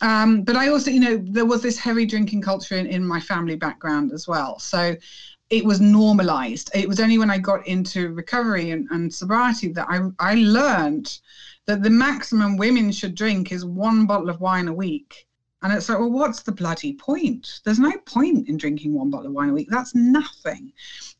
Um, 0.00 0.42
but 0.44 0.56
I 0.56 0.68
also, 0.68 0.90
you 0.90 1.00
know, 1.00 1.18
there 1.18 1.44
was 1.44 1.60
this 1.60 1.78
heavy 1.78 2.06
drinking 2.06 2.40
culture 2.40 2.76
in, 2.76 2.86
in 2.86 3.06
my 3.06 3.20
family 3.20 3.56
background 3.56 4.12
as 4.12 4.26
well. 4.26 4.58
So 4.58 4.96
it 5.50 5.64
was 5.64 5.80
normalized. 5.80 6.70
It 6.74 6.88
was 6.88 7.00
only 7.00 7.18
when 7.18 7.30
I 7.30 7.38
got 7.38 7.66
into 7.66 8.12
recovery 8.12 8.70
and, 8.70 8.86
and 8.90 9.12
sobriety 9.12 9.68
that 9.68 9.86
I, 9.88 10.00
I 10.18 10.34
learned 10.34 11.18
that 11.66 11.82
the 11.82 11.90
maximum 11.90 12.56
women 12.56 12.92
should 12.92 13.14
drink 13.14 13.52
is 13.52 13.64
one 13.64 14.06
bottle 14.06 14.30
of 14.30 14.40
wine 14.40 14.68
a 14.68 14.72
week. 14.72 15.26
And 15.62 15.72
it's 15.72 15.88
like, 15.88 15.98
well, 15.98 16.10
what's 16.10 16.42
the 16.42 16.52
bloody 16.52 16.94
point? 16.94 17.60
There's 17.64 17.80
no 17.80 17.92
point 18.06 18.48
in 18.48 18.56
drinking 18.56 18.94
one 18.94 19.10
bottle 19.10 19.26
of 19.26 19.32
wine 19.32 19.50
a 19.50 19.52
week. 19.52 19.68
That's 19.70 19.94
nothing. 19.94 20.72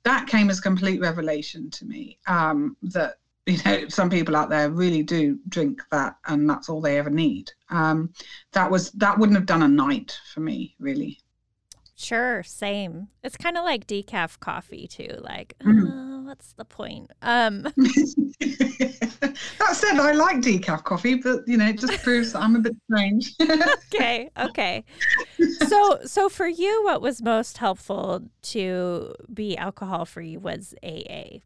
That 0.04 0.28
came 0.28 0.48
as 0.48 0.60
complete 0.60 1.00
revelation 1.00 1.70
to 1.70 1.84
me. 1.84 2.18
Um, 2.26 2.76
that 2.82 3.16
you 3.46 3.58
know, 3.64 3.88
some 3.88 4.10
people 4.10 4.36
out 4.36 4.50
there 4.50 4.70
really 4.70 5.02
do 5.02 5.38
drink 5.48 5.82
that, 5.90 6.16
and 6.26 6.48
that's 6.48 6.68
all 6.68 6.80
they 6.80 6.98
ever 6.98 7.10
need. 7.10 7.50
Um, 7.70 8.12
that 8.52 8.70
was 8.70 8.90
that 8.92 9.18
wouldn't 9.18 9.38
have 9.38 9.46
done 9.46 9.62
a 9.62 9.68
night 9.68 10.18
for 10.32 10.40
me, 10.40 10.76
really. 10.78 11.18
Sure, 12.00 12.44
same. 12.44 13.08
It's 13.24 13.36
kind 13.36 13.58
of 13.58 13.64
like 13.64 13.88
decaf 13.88 14.38
coffee 14.38 14.86
too. 14.86 15.18
Like, 15.18 15.54
mm. 15.60 16.26
what's 16.26 16.52
the 16.52 16.64
point? 16.64 17.10
Um 17.22 17.62
That 19.58 19.74
said, 19.74 19.98
I 19.98 20.12
like 20.12 20.36
decaf 20.36 20.84
coffee, 20.84 21.16
but 21.16 21.40
you 21.48 21.56
know, 21.56 21.66
it 21.66 21.80
just 21.80 22.00
proves 22.04 22.32
that 22.32 22.40
I'm 22.40 22.54
a 22.54 22.60
bit 22.60 22.76
strange. 22.84 23.34
okay, 23.92 24.30
okay. 24.38 24.84
So, 25.66 25.98
so 26.04 26.28
for 26.28 26.46
you, 26.46 26.84
what 26.84 27.02
was 27.02 27.20
most 27.20 27.58
helpful 27.58 28.22
to 28.42 29.14
be 29.34 29.56
alcohol 29.56 30.04
free 30.04 30.36
was 30.36 30.76
AA. 30.84 31.40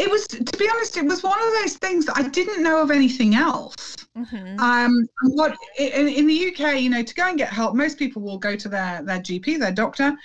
It 0.00 0.10
was 0.10 0.26
to 0.26 0.58
be 0.58 0.68
honest 0.74 0.96
it 0.96 1.04
was 1.04 1.22
one 1.22 1.38
of 1.38 1.52
those 1.60 1.76
things 1.76 2.06
that 2.06 2.16
i 2.16 2.26
didn't 2.28 2.62
know 2.62 2.82
of 2.82 2.90
anything 2.90 3.34
else 3.34 3.96
mm-hmm. 4.16 4.58
um 4.58 5.06
what 5.34 5.56
in, 5.78 6.08
in 6.08 6.26
the 6.26 6.48
uk 6.48 6.80
you 6.80 6.88
know 6.88 7.02
to 7.02 7.14
go 7.14 7.28
and 7.28 7.38
get 7.38 7.50
help 7.50 7.74
most 7.74 7.98
people 7.98 8.22
will 8.22 8.38
go 8.38 8.56
to 8.56 8.68
their 8.68 9.02
their 9.02 9.20
gp 9.20 9.58
their 9.58 9.72
doctor 9.72 10.16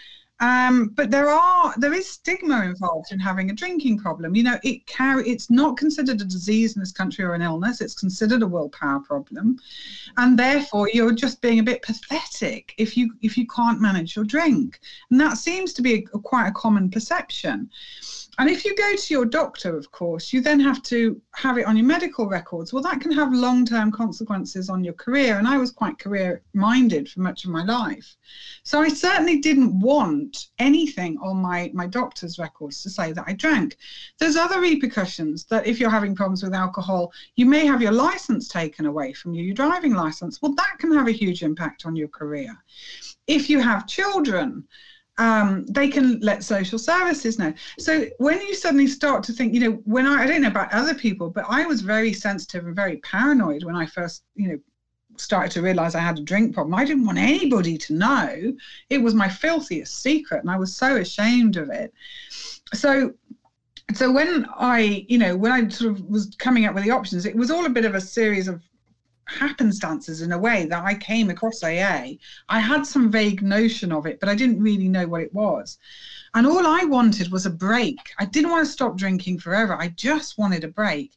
um, 0.42 0.90
but 0.90 1.12
there 1.12 1.30
are 1.30 1.74
there 1.78 1.94
is 1.94 2.10
stigma 2.10 2.64
involved 2.64 3.12
in 3.12 3.20
having 3.20 3.50
a 3.50 3.54
drinking 3.54 4.00
problem. 4.00 4.36
You 4.36 4.44
know, 4.44 4.60
it 4.64 4.86
carry 4.86 5.28
it's 5.30 5.50
not 5.50 5.78
considered 5.78 6.20
a 6.20 6.26
disease 6.26 6.76
in 6.76 6.82
this 6.82 6.92
country 6.92 7.24
or 7.24 7.34
an 7.34 7.42
illness. 7.42 7.80
It's 7.80 7.94
considered 7.94 8.42
a 8.42 8.48
willpower 8.48 9.00
problem, 9.00 9.58
and 10.18 10.38
therefore 10.38 10.90
you're 10.94 11.14
just 11.14 11.42
being 11.42 11.60
a 11.60 11.64
bit 11.64 11.82
pathetic 11.82 12.74
if 12.78 12.98
you 12.98 13.14
if 13.22 13.38
you 13.38 13.48
can't 13.48 13.80
manage 13.80 14.16
your 14.16 14.26
drink. 14.26 14.82
And 15.10 15.20
that 15.22 15.38
seems 15.38 15.72
to 15.74 15.82
be 15.82 15.94
a, 15.94 16.18
a, 16.18 16.20
quite 16.20 16.48
a 16.48 16.52
common 16.52 16.92
perception. 16.92 17.70
And 18.38 18.50
if 18.50 18.66
you 18.66 18.76
go 18.76 18.96
to 18.96 19.14
your 19.14 19.26
doctor, 19.26 19.78
of 19.78 19.92
course, 19.92 20.34
you 20.34 20.42
then 20.42 20.60
have 20.60 20.84
to 20.84 21.22
have 21.36 21.58
it 21.58 21.66
on 21.66 21.78
your 21.78 21.86
medical 21.86 22.28
records. 22.28 22.74
Well, 22.74 22.84
that 22.84 23.00
can 23.00 23.12
have 23.12 23.32
long 23.32 23.66
term 23.66 23.92
consequences 23.92 24.70
on 24.70 24.84
your 24.84 24.94
career. 24.94 25.38
And 25.38 25.48
I 25.48 25.58
was 25.58 25.72
quite 25.72 25.98
career 26.00 26.42
minded 26.54 27.08
for 27.08 27.22
much 27.22 27.46
of 27.46 27.52
my 27.52 27.64
life. 27.64 28.18
So 28.64 28.82
I 28.82 28.90
certainly 28.90 29.40
didn't 29.40 29.80
want 29.80 30.25
anything 30.60 31.18
on 31.22 31.38
my, 31.38 31.72
my 31.74 31.88
doctor's 31.88 32.40
records 32.40 32.82
to 32.84 32.90
say 32.90 33.12
that 33.12 33.26
I 33.28 33.34
drank. 33.34 33.78
There's 34.20 34.36
other 34.36 34.60
repercussions 34.60 35.46
that 35.46 35.68
if 35.68 35.80
you're 35.80 35.90
having 35.90 36.16
problems 36.16 36.44
with 36.44 36.54
alcohol, 36.54 37.12
you 37.36 37.46
may 37.46 37.66
have 37.66 37.82
your 37.82 37.92
license 37.92 38.48
taken 38.48 38.86
away 38.86 39.14
from 39.14 39.34
you, 39.34 39.44
your 39.44 39.56
driving 39.56 39.94
license. 39.94 40.42
Well, 40.42 40.54
that 40.56 40.78
can 40.80 40.94
have 40.94 41.08
a 41.08 41.12
huge 41.12 41.44
impact 41.44 41.86
on 41.86 41.96
your 41.96 42.08
career. 42.10 42.56
If 43.28 43.50
you 43.50 43.60
have 43.60 43.88
children, 43.88 44.68
um, 45.18 45.66
they 45.68 45.88
can 45.88 46.20
let 46.20 46.44
social 46.44 46.78
services 46.78 47.40
know. 47.40 47.54
So 47.80 48.06
when 48.18 48.42
you 48.42 48.54
suddenly 48.54 48.88
start 48.88 49.24
to 49.24 49.34
think, 49.34 49.54
you 49.54 49.60
know, 49.62 49.72
when 49.86 50.06
I, 50.06 50.24
I 50.24 50.28
don't 50.28 50.42
know 50.42 50.50
about 50.50 50.74
other 50.74 50.94
people, 50.94 51.30
but 51.30 51.46
I 51.48 51.66
was 51.66 51.82
very 51.82 52.12
sensitive 52.12 52.66
and 52.66 52.76
very 52.76 52.98
paranoid 52.98 53.64
when 53.64 53.76
I 53.76 53.86
first, 53.86 54.24
you 54.36 54.50
know, 54.50 54.60
started 55.20 55.52
to 55.54 55.62
realize 55.62 55.96
I 55.96 56.00
had 56.00 56.20
a 56.20 56.24
drink 56.24 56.54
problem. 56.54 56.76
I 56.76 56.86
didn't 56.86 57.06
want 57.06 57.18
anybody 57.18 57.78
to 57.78 57.94
know. 57.94 58.54
It 58.90 59.00
was 59.00 59.14
my 59.14 59.30
filthiest 59.30 60.02
secret, 60.02 60.42
and 60.42 60.50
I 60.50 60.58
was 60.58 60.76
so 60.76 60.98
ashamed 60.98 61.58
of 61.58 61.70
it. 61.70 61.94
So 62.74 63.14
so 63.94 64.12
when 64.12 64.48
I, 64.56 65.06
you 65.08 65.18
know, 65.18 65.38
when 65.38 65.52
I 65.52 65.68
sort 65.68 65.92
of 65.92 66.02
was 66.06 66.36
coming 66.40 66.66
up 66.66 66.74
with 66.74 66.84
the 66.84 66.92
options, 66.92 67.26
it 67.26 67.36
was 67.36 67.52
all 67.52 67.66
a 67.66 67.70
bit 67.70 67.86
of 67.86 67.94
a 67.94 68.02
series 68.02 68.48
of 68.48 68.62
happenstances 69.28 70.22
in 70.22 70.32
a 70.32 70.38
way 70.38 70.66
that 70.66 70.84
I 70.84 70.96
came 70.96 71.30
across 71.30 71.64
AA. 71.64 72.14
I 72.50 72.60
had 72.60 72.86
some 72.86 73.12
vague 73.12 73.42
notion 73.42 73.92
of 73.92 74.06
it, 74.06 74.20
but 74.20 74.30
I 74.30 74.36
didn't 74.36 74.62
really 74.62 74.88
know 74.88 75.08
what 75.08 75.22
it 75.22 75.34
was. 75.34 75.78
And 76.34 76.46
all 76.46 76.66
I 76.66 76.84
wanted 76.84 77.32
was 77.32 77.46
a 77.46 77.52
break. 77.52 77.98
I 78.20 78.26
didn't 78.26 78.52
want 78.52 78.66
to 78.66 78.72
stop 78.72 78.98
drinking 78.98 79.40
forever. 79.40 79.76
I 79.76 79.90
just 79.90 80.38
wanted 80.38 80.64
a 80.64 80.68
break. 80.68 81.14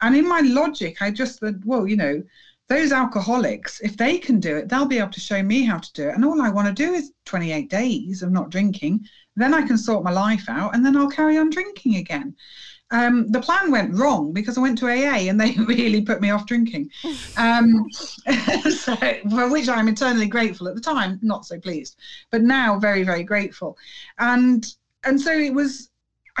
And 0.00 0.14
in 0.14 0.28
my 0.28 0.40
logic, 0.40 1.00
I 1.00 1.10
just 1.10 1.40
thought, 1.40 1.64
well, 1.64 1.86
you 1.86 1.96
know, 1.96 2.22
those 2.68 2.92
alcoholics, 2.92 3.80
if 3.80 3.96
they 3.96 4.18
can 4.18 4.40
do 4.40 4.56
it, 4.56 4.68
they'll 4.68 4.86
be 4.86 4.98
able 4.98 5.10
to 5.12 5.20
show 5.20 5.42
me 5.42 5.62
how 5.62 5.78
to 5.78 5.92
do 5.92 6.08
it. 6.08 6.14
And 6.14 6.24
all 6.24 6.42
I 6.42 6.50
want 6.50 6.68
to 6.68 6.74
do 6.86 6.92
is 6.92 7.12
28 7.24 7.70
days 7.70 8.22
of 8.22 8.30
not 8.30 8.50
drinking. 8.50 9.06
Then 9.36 9.54
I 9.54 9.62
can 9.62 9.78
sort 9.78 10.04
my 10.04 10.10
life 10.10 10.48
out 10.48 10.74
and 10.74 10.84
then 10.84 10.96
I'll 10.96 11.10
carry 11.10 11.38
on 11.38 11.50
drinking 11.50 11.96
again 11.96 12.34
um, 12.90 13.30
the 13.30 13.40
plan 13.40 13.70
went 13.70 13.94
wrong 13.94 14.32
because 14.32 14.56
I 14.56 14.62
went 14.62 14.78
to 14.78 14.86
AA 14.86 15.28
and 15.28 15.40
they 15.40 15.52
really 15.66 16.02
put 16.02 16.20
me 16.20 16.30
off 16.30 16.46
drinking. 16.46 16.90
Um, 17.36 17.86
so, 18.70 18.96
for 18.96 19.50
which 19.50 19.68
I'm 19.68 19.88
eternally 19.88 20.26
grateful. 20.26 20.68
At 20.68 20.74
the 20.74 20.80
time, 20.80 21.18
not 21.22 21.44
so 21.44 21.58
pleased, 21.58 21.96
but 22.30 22.42
now 22.42 22.78
very, 22.78 23.02
very 23.02 23.22
grateful. 23.22 23.76
And 24.18 24.66
and 25.04 25.20
so 25.20 25.32
it 25.32 25.52
was. 25.52 25.90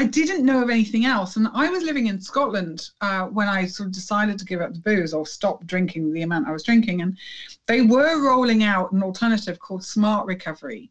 I 0.00 0.04
didn't 0.04 0.46
know 0.46 0.62
of 0.62 0.70
anything 0.70 1.06
else, 1.06 1.34
and 1.34 1.48
I 1.52 1.68
was 1.68 1.82
living 1.82 2.06
in 2.06 2.20
Scotland 2.20 2.90
uh, 3.00 3.24
when 3.24 3.48
I 3.48 3.66
sort 3.66 3.88
of 3.88 3.92
decided 3.92 4.38
to 4.38 4.44
give 4.44 4.60
up 4.60 4.72
the 4.72 4.78
booze 4.78 5.12
or 5.12 5.26
stop 5.26 5.66
drinking 5.66 6.12
the 6.12 6.22
amount 6.22 6.46
I 6.46 6.52
was 6.52 6.62
drinking, 6.62 7.02
and 7.02 7.18
they 7.66 7.82
were 7.82 8.24
rolling 8.24 8.62
out 8.62 8.92
an 8.92 9.02
alternative 9.02 9.58
called 9.58 9.84
Smart 9.84 10.24
Recovery, 10.28 10.88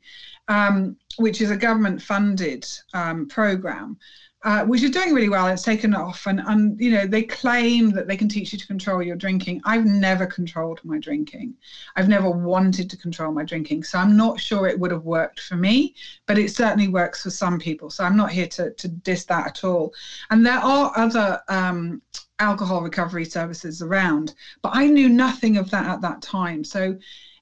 um, 0.50 0.98
which 1.16 1.40
is 1.40 1.52
a 1.52 1.56
government-funded 1.56 2.68
um, 2.94 3.30
program 3.30 3.98
uh, 4.44 4.63
which 4.65 4.84
is 4.84 4.91
doing 4.91 5.13
really 5.13 5.29
well. 5.29 5.48
It's 5.48 5.63
taken 5.63 5.96
off, 5.96 6.27
and 6.27 6.39
and 6.46 6.79
you 6.79 6.91
know 6.91 7.08
they 7.08 7.24
claim 7.24 7.89
that 7.91 8.08
they 8.08 8.15
can 8.15 8.29
teach 8.29 8.53
you 8.53 8.60
to 8.60 8.67
control 8.67 9.01
your 9.01 9.15
drinking. 9.15 9.62
I've 9.65 9.86
never 9.86 10.27
controlled 10.27 10.79
my 10.84 11.00
drinking. 11.00 11.56
I've 11.96 12.08
never 12.08 12.29
wanted 12.29 12.89
to 12.89 12.98
control 12.98 13.32
my 13.32 13.44
drinking, 13.44 13.84
so 13.84 13.98
I'm 13.98 14.15
not 14.15 14.39
sure 14.39 14.67
it 14.67 14.79
would 14.79 14.91
have 14.91 15.03
worked 15.06 15.39
for 15.39 15.56
me. 15.56 15.96
But 16.27 16.38
it 16.38 16.51
certainly 16.51 16.88
works 16.88 17.24
for 17.24 17.32
some 17.32 17.58
people. 17.58 17.89
So 17.89 18.03
I'm 18.03 18.15
not 18.15 18.32
here 18.32 18.48
to 18.48 18.72
to 18.72 18.88
diss 18.88 19.25
that 19.25 19.48
at 19.48 19.63
all. 19.63 19.94
And 20.29 20.46
there 20.46 20.60
are 20.60 20.91
other. 20.96 21.41
Um, 21.50 22.01
alcohol 22.39 22.84
recovery 22.84 23.25
services 23.25 23.82
around 23.82 24.36
but 24.62 24.70
i 24.75 24.86
knew 24.86 25.10
nothing 25.10 25.58
of 25.58 25.72
that 25.72 25.88
at 25.88 26.01
that 26.01 26.22
time 26.22 26.63
so 26.63 26.96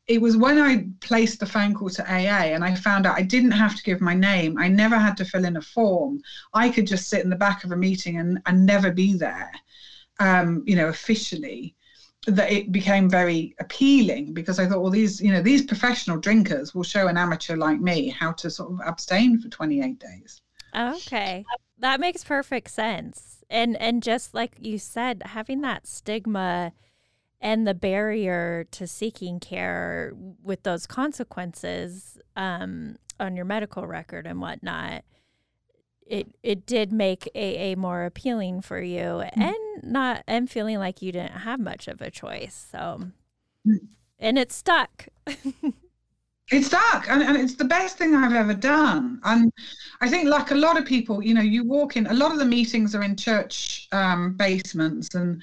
it 0.08 0.22
was 0.22 0.38
when 0.38 0.60
I 0.60 0.86
placed 1.00 1.40
the 1.40 1.46
phone 1.46 1.74
call 1.74 1.90
to 1.90 2.04
AA 2.04 2.54
and 2.54 2.64
I 2.64 2.76
found 2.76 3.08
out 3.08 3.18
I 3.18 3.24
didn't 3.24 3.52
have 3.52 3.76
to 3.76 3.84
give 3.84 4.02
my 4.02 4.14
name. 4.14 4.58
I 4.58 4.68
never 4.68 4.98
had 4.98 5.18
to 5.18 5.26
fill 5.26 5.46
in 5.46 5.58
a 5.58 5.62
form. 5.62 6.22
I 6.54 6.70
could 6.70 6.86
just 6.86 7.10
sit 7.10 7.24
in 7.24 7.30
the 7.30 7.36
back 7.36 7.64
of 7.64 7.72
a 7.72 7.76
meeting 7.76 8.18
and, 8.18 8.40
and 8.46 8.66
never 8.66 8.92
be 8.92 9.14
there, 9.14 9.52
um, 10.20 10.64
you 10.66 10.76
know, 10.76 10.88
officially. 10.88 11.76
That 12.28 12.52
it 12.52 12.72
became 12.72 13.08
very 13.08 13.56
appealing 13.60 14.34
because 14.34 14.58
I 14.58 14.66
thought, 14.66 14.82
well, 14.82 14.90
these, 14.90 15.22
you 15.22 15.32
know, 15.32 15.44
these 15.44 15.64
professional 15.64 16.18
drinkers 16.18 16.74
will 16.74 16.82
show 16.82 17.08
an 17.08 17.18
amateur 17.18 17.56
like 17.56 17.80
me 17.80 18.10
how 18.10 18.32
to 18.32 18.50
sort 18.50 18.72
of 18.72 18.80
abstain 18.84 19.40
for 19.40 19.48
28 19.50 20.00
days. 20.00 20.42
Okay. 20.76 21.46
That 21.78 22.00
makes 22.00 22.24
perfect 22.24 22.72
sense. 22.72 23.44
And 23.48 23.78
and 23.78 24.02
just 24.02 24.34
like 24.34 24.56
you 24.60 24.80
said, 24.80 25.22
having 25.24 25.62
that 25.62 25.86
stigma 25.86 26.74
and 27.46 27.68
the 27.68 27.76
barrier 27.76 28.66
to 28.72 28.88
seeking 28.88 29.40
care 29.40 30.12
with 30.44 30.64
those 30.64 30.88
consequences 30.88 32.18
um, 32.36 32.96
on 33.20 33.36
your 33.36 33.46
medical 33.46 33.86
record 33.86 34.26
and 34.26 34.42
whatnot 34.42 35.04
it 36.08 36.28
it 36.42 36.66
did 36.66 36.92
make 36.92 37.30
AA 37.36 37.76
more 37.78 38.04
appealing 38.06 38.62
for 38.62 38.82
you 38.82 39.00
mm-hmm. 39.00 39.42
and 39.42 39.84
not 39.84 40.24
and 40.28 40.50
feeling 40.50 40.80
like 40.80 41.04
you 41.04 41.12
didn't 41.12 41.40
have 41.40 41.60
much 41.60 41.88
of 41.88 42.02
a 42.02 42.10
choice 42.10 42.68
so 42.72 43.02
mm. 43.68 43.78
and 44.20 44.40
it 44.40 44.52
stuck 44.52 45.08
it 45.28 46.64
stuck 46.64 47.08
and, 47.10 47.22
and 47.22 47.38
it's 47.38 47.56
the 47.56 47.66
best 47.66 47.98
thing 47.98 48.16
i've 48.16 48.34
ever 48.34 48.54
done 48.54 49.20
and 49.24 49.52
i 50.02 50.10
think 50.10 50.28
like 50.28 50.52
a 50.52 50.56
lot 50.56 50.78
of 50.78 50.86
people 50.86 51.24
you 51.24 51.34
know 51.34 51.42
you 51.42 51.64
walk 51.64 51.96
in 51.96 52.06
a 52.08 52.14
lot 52.14 52.32
of 52.32 52.40
the 52.40 52.46
meetings 52.46 52.96
are 52.96 53.04
in 53.04 53.16
church 53.16 53.88
um, 53.92 54.34
basements 54.34 55.14
and 55.16 55.42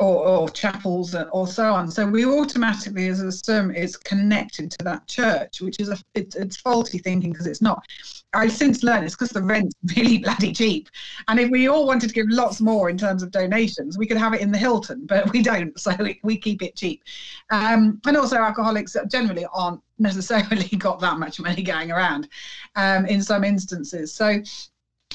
or, 0.00 0.26
or 0.26 0.48
chapels 0.48 1.14
or 1.32 1.46
so 1.46 1.72
on. 1.72 1.90
So 1.90 2.06
we 2.06 2.24
automatically, 2.24 3.08
as 3.08 3.20
a 3.20 3.30
sermon, 3.30 3.76
it's 3.76 3.96
connected 3.96 4.70
to 4.72 4.84
that 4.84 5.06
church, 5.06 5.60
which 5.60 5.80
is 5.80 5.88
a 5.88 5.98
it, 6.14 6.34
it's 6.34 6.56
faulty 6.56 6.98
thinking 6.98 7.32
because 7.32 7.46
it's 7.46 7.62
not. 7.62 7.84
I've 8.32 8.52
since 8.52 8.82
learned 8.82 9.04
it's 9.04 9.14
because 9.14 9.30
the 9.30 9.42
rent's 9.42 9.74
really 9.96 10.18
bloody 10.18 10.52
cheap, 10.52 10.88
and 11.28 11.38
if 11.38 11.50
we 11.50 11.68
all 11.68 11.86
wanted 11.86 12.08
to 12.08 12.14
give 12.14 12.26
lots 12.28 12.60
more 12.60 12.90
in 12.90 12.98
terms 12.98 13.22
of 13.22 13.30
donations, 13.30 13.96
we 13.96 14.06
could 14.06 14.16
have 14.16 14.34
it 14.34 14.40
in 14.40 14.50
the 14.50 14.58
Hilton, 14.58 15.06
but 15.06 15.30
we 15.32 15.42
don't, 15.42 15.78
so 15.78 15.94
we, 15.98 16.20
we 16.22 16.36
keep 16.36 16.62
it 16.62 16.76
cheap. 16.76 17.02
Um, 17.50 18.00
and 18.06 18.16
also, 18.16 18.36
alcoholics 18.36 18.96
generally 19.10 19.46
aren't 19.52 19.80
necessarily 19.98 20.68
got 20.78 21.00
that 21.00 21.18
much 21.18 21.40
money 21.40 21.62
going 21.62 21.90
around 21.90 22.28
um, 22.76 23.06
in 23.06 23.22
some 23.22 23.44
instances. 23.44 24.12
So 24.12 24.42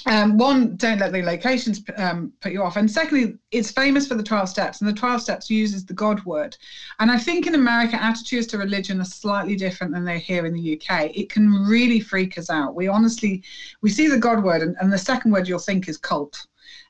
um, 0.06 0.38
one, 0.38 0.76
don't 0.76 1.00
let 1.00 1.12
the 1.12 1.22
locations 1.22 1.82
um, 1.98 2.34
put 2.42 2.52
you 2.52 2.64
off. 2.64 2.78
And 2.78 2.90
secondly, 2.90 3.38
it's 3.52 3.72
famous 3.72 4.08
for 4.08 4.16
the 4.16 4.24
12 4.24 4.50
steps, 4.50 4.82
and 4.82 4.90
the 4.90 4.94
12 4.94 5.22
steps 5.22 5.50
uses 5.50 5.86
the 5.86 5.94
God 5.94 6.24
word. 6.26 6.56
And 7.00 7.12
I 7.12 7.18
think 7.18 7.48
in 7.48 7.56
America, 7.56 8.02
attitudes 8.02 8.48
to 8.48 8.58
religion 8.58 9.02
are 9.02 9.06
slightly 9.06 9.56
different 9.56 9.94
than 9.94 10.06
they're 10.06 10.18
here 10.18 10.46
in 10.46 10.54
the 10.54 10.74
UK. 10.74 11.12
It 11.16 11.30
can 11.30 11.52
really 11.66 12.00
freak 12.00 12.38
us 12.38 12.50
out. 12.50 12.76
We 12.76 12.88
honestly, 12.88 13.44
we 13.82 13.90
see 13.90 14.08
the 14.08 14.18
God 14.18 14.44
word, 14.44 14.62
and, 14.62 14.76
and 14.80 14.92
the 14.92 14.98
second 14.98 15.32
word 15.32 15.48
you'll 15.48 15.60
think 15.60 15.88
is 15.88 15.98
cult. 15.98 16.46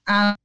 And 0.07 0.35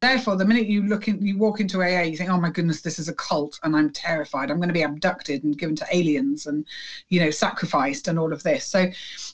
therefore, 0.00 0.36
the 0.36 0.44
minute 0.44 0.66
you 0.66 0.82
look 0.82 1.08
in, 1.08 1.24
you 1.24 1.38
walk 1.38 1.60
into 1.60 1.82
AA, 1.82 2.02
you 2.02 2.16
think, 2.16 2.30
"Oh 2.30 2.40
my 2.40 2.50
goodness, 2.50 2.82
this 2.82 2.98
is 2.98 3.08
a 3.08 3.14
cult, 3.14 3.58
and 3.62 3.76
I'm 3.76 3.90
terrified. 3.90 4.50
I'm 4.50 4.58
going 4.58 4.68
to 4.68 4.74
be 4.74 4.82
abducted 4.82 5.44
and 5.44 5.58
given 5.58 5.76
to 5.76 5.86
aliens, 5.92 6.46
and 6.46 6.66
you 7.08 7.20
know, 7.20 7.30
sacrificed, 7.30 8.08
and 8.08 8.18
all 8.18 8.32
of 8.32 8.42
this." 8.42 8.66
So, 8.66 8.90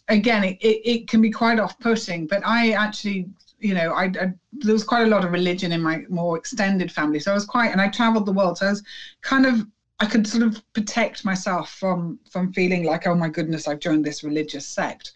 again, 0.08 0.44
it, 0.44 0.58
it, 0.60 0.88
it 0.88 1.08
can 1.08 1.20
be 1.20 1.30
quite 1.30 1.58
off-putting. 1.58 2.26
But 2.26 2.42
I 2.46 2.72
actually, 2.72 3.28
you 3.58 3.74
know, 3.74 3.92
I, 3.92 4.04
I, 4.04 4.32
there 4.52 4.72
was 4.72 4.84
quite 4.84 5.02
a 5.02 5.10
lot 5.10 5.24
of 5.24 5.32
religion 5.32 5.72
in 5.72 5.80
my 5.82 6.04
more 6.08 6.36
extended 6.36 6.92
family, 6.92 7.20
so 7.20 7.32
I 7.32 7.34
was 7.34 7.44
quite, 7.44 7.72
and 7.72 7.80
I 7.80 7.88
travelled 7.88 8.26
the 8.26 8.32
world, 8.32 8.58
so 8.58 8.66
I 8.66 8.70
was 8.70 8.82
kind 9.22 9.46
of 9.46 9.66
I 10.00 10.06
could 10.06 10.26
sort 10.26 10.42
of 10.42 10.60
protect 10.72 11.24
myself 11.24 11.70
from 11.70 12.18
from 12.30 12.52
feeling 12.52 12.84
like, 12.84 13.06
oh 13.06 13.14
my 13.14 13.28
goodness, 13.28 13.68
I've 13.68 13.78
joined 13.78 14.04
this 14.04 14.24
religious 14.24 14.66
sect 14.66 15.12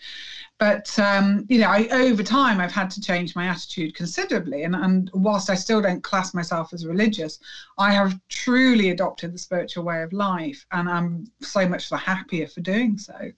but 0.59 0.99
um, 0.99 1.45
you 1.49 1.59
know 1.59 1.69
I, 1.69 1.89
over 1.91 2.23
time 2.23 2.61
i've 2.61 2.73
had 2.73 2.91
to 2.93 3.01
change 3.01 3.37
my 3.37 3.47
attitude 3.47 3.95
considerably. 3.95 4.63
And, 4.63 4.75
and 4.75 5.11
whilst 5.15 5.51
i 5.51 5.55
still 5.55 5.81
don't 5.81 6.03
class 6.03 6.35
myself 6.35 6.73
as 6.73 6.87
religious 6.87 7.39
i 7.79 7.93
have 7.93 8.19
truly 8.29 8.91
adopted 8.91 9.35
the 9.35 9.39
spiritual 9.39 9.85
way 9.85 10.03
of 10.03 10.13
life. 10.13 10.67
And 10.73 10.89
i'm 10.89 11.27
so 11.41 11.69
much 11.69 11.89
the 11.91 11.97
happier 11.97 12.47
for 12.47 12.61
doing 12.61 12.99
so. 12.99 13.33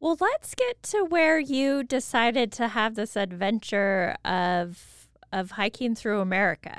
Well, 0.00 0.16
let's 0.20 0.56
get 0.56 0.82
to 0.84 1.04
where 1.04 1.38
you 1.38 1.84
decided 1.84 2.50
to 2.52 2.66
have 2.66 2.96
this 2.96 3.14
adventure 3.14 4.16
of 4.24 5.08
of 5.32 5.52
hiking 5.52 5.94
through 5.94 6.20
America. 6.20 6.78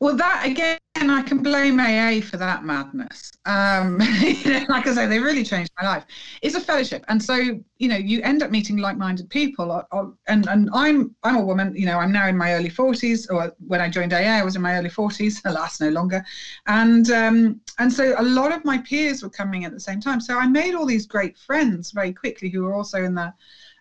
Well, 0.00 0.16
that 0.16 0.46
again, 0.46 0.78
I 0.94 1.22
can 1.22 1.42
blame 1.42 1.80
AA 1.80 2.20
for 2.20 2.36
that 2.36 2.64
madness. 2.64 3.32
Um, 3.46 4.00
you 4.20 4.52
know, 4.52 4.64
like 4.68 4.86
I 4.86 4.94
say, 4.94 5.06
they 5.06 5.18
really 5.18 5.42
changed 5.42 5.72
my 5.80 5.88
life. 5.88 6.04
It's 6.40 6.54
a 6.54 6.60
fellowship, 6.60 7.04
and 7.08 7.20
so 7.20 7.34
you 7.34 7.88
know, 7.88 7.96
you 7.96 8.22
end 8.22 8.44
up 8.44 8.52
meeting 8.52 8.76
like-minded 8.76 9.28
people. 9.28 9.72
Or, 9.72 9.86
or, 9.90 10.14
and 10.28 10.46
and 10.48 10.70
I'm 10.72 11.16
I'm 11.24 11.34
a 11.34 11.44
woman. 11.44 11.74
You 11.74 11.86
know, 11.86 11.98
I'm 11.98 12.12
now 12.12 12.28
in 12.28 12.36
my 12.36 12.54
early 12.54 12.70
40s, 12.70 13.26
or 13.28 13.52
when 13.66 13.80
I 13.80 13.88
joined 13.88 14.12
AA, 14.12 14.38
I 14.38 14.44
was 14.44 14.54
in 14.54 14.62
my 14.62 14.76
early 14.78 14.90
40s. 14.90 15.40
Alas, 15.44 15.80
no 15.80 15.88
longer. 15.88 16.24
And 16.68 17.10
um, 17.10 17.60
and 17.80 17.92
so 17.92 18.14
a 18.18 18.22
lot 18.22 18.52
of 18.52 18.64
my 18.64 18.78
peers 18.78 19.24
were 19.24 19.30
coming 19.30 19.64
at 19.64 19.72
the 19.72 19.80
same 19.80 20.00
time. 20.00 20.20
So 20.20 20.38
I 20.38 20.46
made 20.46 20.76
all 20.76 20.86
these 20.86 21.06
great 21.06 21.36
friends 21.36 21.90
very 21.90 22.12
quickly, 22.12 22.50
who 22.50 22.62
were 22.62 22.74
also 22.74 23.02
in 23.02 23.14
the 23.16 23.34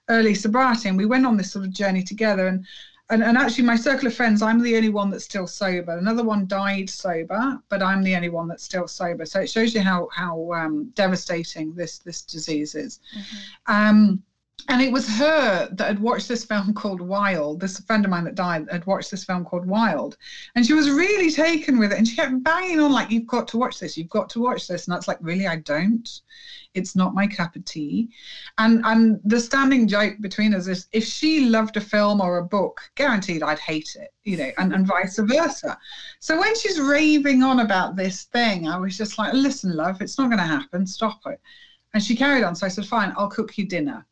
early 0.10 0.34
sobriety, 0.34 0.90
and 0.90 0.98
we 0.98 1.06
went 1.06 1.28
on 1.28 1.38
this 1.38 1.52
sort 1.52 1.66
of 1.66 1.72
journey 1.72 2.02
together. 2.02 2.48
And 2.48 2.66
and, 3.10 3.24
and 3.24 3.38
actually 3.38 3.64
my 3.64 3.76
circle 3.76 4.08
of 4.08 4.14
friends 4.14 4.42
i'm 4.42 4.62
the 4.62 4.76
only 4.76 4.90
one 4.90 5.10
that's 5.10 5.24
still 5.24 5.48
sober. 5.48 5.98
Another 5.98 6.24
one 6.24 6.48
died 6.48 6.90
sober 6.90 7.62
but 7.70 7.82
i'm 7.82 8.04
the 8.04 8.16
only 8.16 8.30
one 8.30 8.48
that's 8.48 8.64
still 8.64 8.88
sober. 8.88 9.26
So 9.26 9.42
it 9.42 9.50
shows 9.50 9.74
you 9.74 9.82
how 9.82 10.10
how 10.12 10.52
um, 10.54 10.92
devastating 10.96 11.74
this 11.74 12.00
this 12.00 12.22
disease 12.22 12.76
is. 12.76 13.00
Mm-hmm. 13.18 13.74
um, 13.74 14.24
and 14.70 14.82
it 14.82 14.92
was 14.92 15.08
her 15.08 15.70
that 15.72 15.88
had 15.88 16.00
watched 16.00 16.28
this 16.28 16.44
film 16.44 16.74
called 16.74 17.00
Wild. 17.00 17.62
This 17.62 17.80
friend 17.80 18.04
of 18.04 18.12
mine 18.12 18.26
that 18.26 18.36
died 18.36 18.68
had 18.70 18.86
watched 18.86 19.12
this 19.12 19.24
film 19.24 19.46
called 19.46 19.66
Wild, 19.66 20.18
and 20.56 20.66
she 20.66 20.74
was 20.74 20.90
really 20.90 21.32
taken 21.32 21.80
with 21.80 21.94
it. 21.94 21.98
And 21.98 22.08
she 22.08 22.16
kept 22.16 22.44
banging 22.44 22.80
on 22.80 22.92
like, 22.92 23.10
"You've 23.10 23.28
got 23.28 23.48
to 23.50 23.58
watch 23.58 23.80
this. 23.80 23.98
You've 23.98 24.10
got 24.10 24.30
to 24.32 24.42
watch 24.42 24.68
this." 24.68 24.86
And 24.86 24.94
that's 24.94 25.08
like, 25.08 25.20
really, 25.22 25.48
I 25.48 25.58
don't. 25.58 26.08
It's 26.74 26.96
not 26.96 27.14
my 27.16 27.28
cup 27.28 27.56
of 27.56 27.64
tea. 27.64 28.10
And 28.58 28.86
and 28.86 29.22
the 29.24 29.40
standing 29.40 29.88
joke 29.88 30.16
between 30.20 30.54
us 30.54 30.68
is, 30.68 30.88
if 30.92 31.06
she 31.06 31.46
loved 31.46 31.78
a 31.78 31.82
film 31.82 32.20
or 32.20 32.38
a 32.38 32.46
book, 32.46 32.82
guaranteed 32.96 33.44
I'd 33.44 33.60
hate 33.60 33.96
it, 34.00 34.14
you 34.26 34.38
know, 34.38 34.52
and, 34.58 34.74
and 34.74 34.86
vice 34.86 35.18
versa. 35.18 35.78
So 36.20 36.38
when 36.40 36.56
she's 36.58 36.80
raving 36.80 37.42
on 37.42 37.62
about 37.62 37.96
this 37.96 38.24
thing, 38.24 38.68
I 38.68 38.78
was 38.78 38.98
just 38.98 39.18
like, 39.18 39.34
"Listen, 39.34 39.76
love, 39.76 40.02
it's 40.02 40.18
not 40.18 40.28
going 40.28 40.40
to 40.40 40.44
happen. 40.44 40.86
Stop 40.86 41.22
it." 41.28 41.40
And 41.94 42.04
she 42.04 42.18
carried 42.18 42.44
on. 42.44 42.54
So 42.54 42.66
I 42.66 42.70
said, 42.70 42.86
"Fine, 42.86 43.14
I'll 43.18 43.30
cook 43.30 43.58
you 43.58 43.66
dinner." 43.66 44.06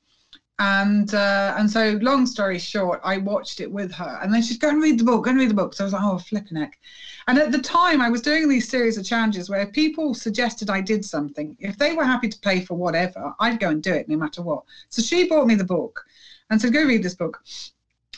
And 0.60 1.14
uh, 1.14 1.54
and 1.58 1.70
so 1.70 2.00
long 2.02 2.26
story 2.26 2.58
short 2.58 3.02
i 3.04 3.18
watched 3.18 3.60
it 3.60 3.70
with 3.70 3.92
her. 3.92 4.20
And 4.22 4.34
then 4.34 4.42
she's 4.42 4.58
go 4.58 4.70
and 4.70 4.82
read 4.82 5.00
the 5.00 5.04
book 5.04 5.26
go 5.26 5.32
and 5.32 5.40
read 5.40 5.50
the 5.50 5.56
book. 5.56 5.74
So 5.74 5.84
i 5.84 5.86
was 5.86 5.94
like 5.94 6.04
oh 6.04 6.18
flipping 6.18 6.58
heck. 6.58 6.80
And 7.28 7.38
at 7.38 7.52
the 7.52 7.62
time 7.62 8.02
i 8.02 8.10
was 8.10 8.22
doing 8.22 8.48
these 8.48 8.70
series 8.70 8.98
of 8.98 9.06
challenges 9.06 9.50
where 9.50 9.66
people 9.68 10.14
suggested 10.14 10.70
i 10.70 10.80
did 10.80 11.04
something 11.04 11.58
if 11.60 11.78
they 11.78 11.94
were 11.94 12.06
happy 12.06 12.30
to 12.30 12.40
pay 12.40 12.62
for 12.62 12.76
whatever 12.76 13.34
i'd 13.42 13.60
go 13.60 13.70
and 13.70 13.84
do 13.84 13.94
it 13.94 14.08
no 14.08 14.18
matter 14.18 14.42
what. 14.42 14.64
So 14.90 15.02
she 15.02 15.28
bought 15.28 15.48
me 15.48 15.56
the 15.56 15.64
book. 15.64 16.06
And 16.50 16.62
said 16.62 16.74
go 16.74 16.86
read 16.86 17.04
this 17.04 17.16
book. 17.16 17.44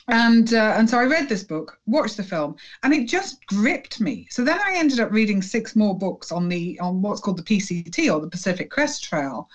And 0.09 0.53
uh, 0.53 0.75
and 0.77 0.89
so 0.89 0.99
I 0.99 1.03
read 1.03 1.27
this 1.27 1.43
book, 1.43 1.79
watched 1.85 2.15
the 2.15 2.23
film, 2.23 2.55
and 2.83 2.93
it 2.93 3.09
just 3.09 3.45
gripped 3.47 3.99
me. 3.99 4.25
So 4.29 4.43
then 4.43 4.57
I 4.65 4.73
ended 4.75 5.01
up 5.01 5.11
reading 5.11 5.41
six 5.41 5.75
more 5.75 5.97
books 5.97 6.31
on 6.31 6.47
the 6.47 6.79
on 6.79 7.01
what's 7.01 7.19
called 7.19 7.37
the 7.37 7.43
PCT 7.43 8.13
or 8.13 8.21
the 8.21 8.29
Pacific 8.29 8.69
Crest 8.69 9.03
Trail, 9.03 9.49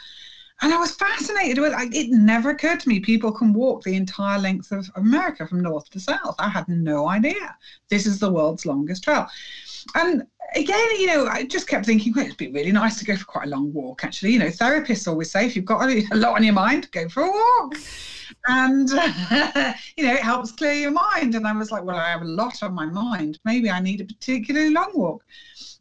and 0.63 0.73
I 0.73 0.77
was 0.79 0.95
fascinated 0.95 1.59
with 1.59 1.73
it. 1.77 1.95
It 1.95 2.11
never 2.11 2.51
occurred 2.51 2.81
to 2.81 2.89
me 2.89 3.01
people 3.01 3.33
can 3.33 3.53
walk 3.53 3.83
the 3.83 3.97
entire 3.97 4.39
length 4.39 4.71
of 4.71 4.89
America 4.95 5.47
from 5.47 5.61
north 5.61 5.91
to 5.91 6.01
south. 6.01 6.37
I 6.39 6.49
had 6.49 6.69
no 6.69 7.09
idea. 7.09 7.57
This 7.91 8.07
is 8.07 8.21
the 8.21 8.31
world's 8.31 8.65
longest 8.65 9.03
trail. 9.03 9.27
And 9.97 10.23
again, 10.55 10.91
you 11.01 11.09
know, 11.09 11.27
I 11.27 11.45
just 11.45 11.67
kept 11.67 11.87
thinking, 11.87 12.13
well, 12.15 12.27
it'd 12.27 12.37
be 12.37 12.53
really 12.53 12.71
nice 12.71 12.97
to 13.01 13.05
go 13.05 13.17
for 13.17 13.25
quite 13.25 13.49
a 13.49 13.51
long 13.51 13.73
walk, 13.73 14.05
actually. 14.05 14.33
You 14.33 14.39
know, 14.39 14.47
therapists 14.47 15.09
always 15.09 15.33
say 15.33 15.47
if 15.47 15.57
you've 15.57 15.65
got 15.65 15.83
a 15.89 16.07
lot 16.15 16.37
on 16.37 16.45
your 16.45 16.55
mind, 16.55 16.89
go 16.93 17.09
for 17.09 17.25
a 17.25 17.31
walk. 17.31 17.75
And, 18.47 18.89
you 19.97 20.07
know, 20.07 20.15
it 20.15 20.23
helps 20.23 20.53
clear 20.53 20.75
your 20.75 20.93
mind. 20.93 21.35
And 21.35 21.45
I 21.45 21.53
was 21.53 21.73
like, 21.73 21.83
well, 21.83 21.97
I 21.97 22.11
have 22.11 22.23
a 22.23 22.27
lot 22.27 22.63
on 22.63 22.73
my 22.73 22.87
mind. 22.87 23.41
Maybe 23.45 23.69
I 23.69 23.81
need 23.81 24.01
a 24.01 24.05
particularly 24.05 24.71
long 24.71 24.93
walk 24.95 25.25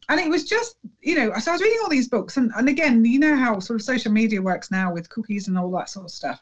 and 0.08 0.20
it 0.20 0.28
was 0.28 0.44
just 0.44 0.76
you 1.00 1.14
know 1.14 1.32
so 1.38 1.50
i 1.50 1.54
was 1.54 1.62
reading 1.62 1.78
all 1.82 1.88
these 1.88 2.08
books 2.08 2.36
and, 2.36 2.50
and 2.56 2.68
again 2.68 3.04
you 3.04 3.18
know 3.18 3.36
how 3.36 3.58
sort 3.58 3.80
of 3.80 3.84
social 3.84 4.12
media 4.12 4.40
works 4.40 4.70
now 4.70 4.92
with 4.92 5.08
cookies 5.08 5.48
and 5.48 5.58
all 5.58 5.70
that 5.70 5.88
sort 5.88 6.06
of 6.06 6.10
stuff. 6.10 6.40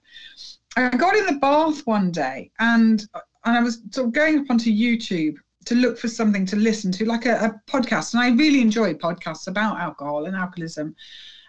I 0.77 0.89
got 0.91 1.17
in 1.17 1.27
the 1.27 1.41
bath 1.41 1.87
one 1.87 2.11
day 2.11 2.51
and 2.59 3.07
and 3.45 3.57
i 3.57 3.61
was 3.61 3.83
sort 3.91 4.07
of 4.09 4.13
going 4.13 4.41
up 4.41 4.51
onto 4.51 4.71
youtube 4.71 5.37
to 5.65 5.75
look 5.75 5.99
for 5.99 6.09
something 6.09 6.47
to 6.47 6.57
listen 6.57 6.91
to 6.93 7.05
like 7.05 7.27
a, 7.27 7.37
a 7.37 7.71
podcast. 7.71 8.15
And 8.15 8.23
i 8.23 8.31
really 8.31 8.61
enjoy 8.61 8.95
podcasts 8.95 9.47
about 9.47 9.79
alcohol 9.79 10.27
and 10.27 10.37
alcoholism 10.37 10.95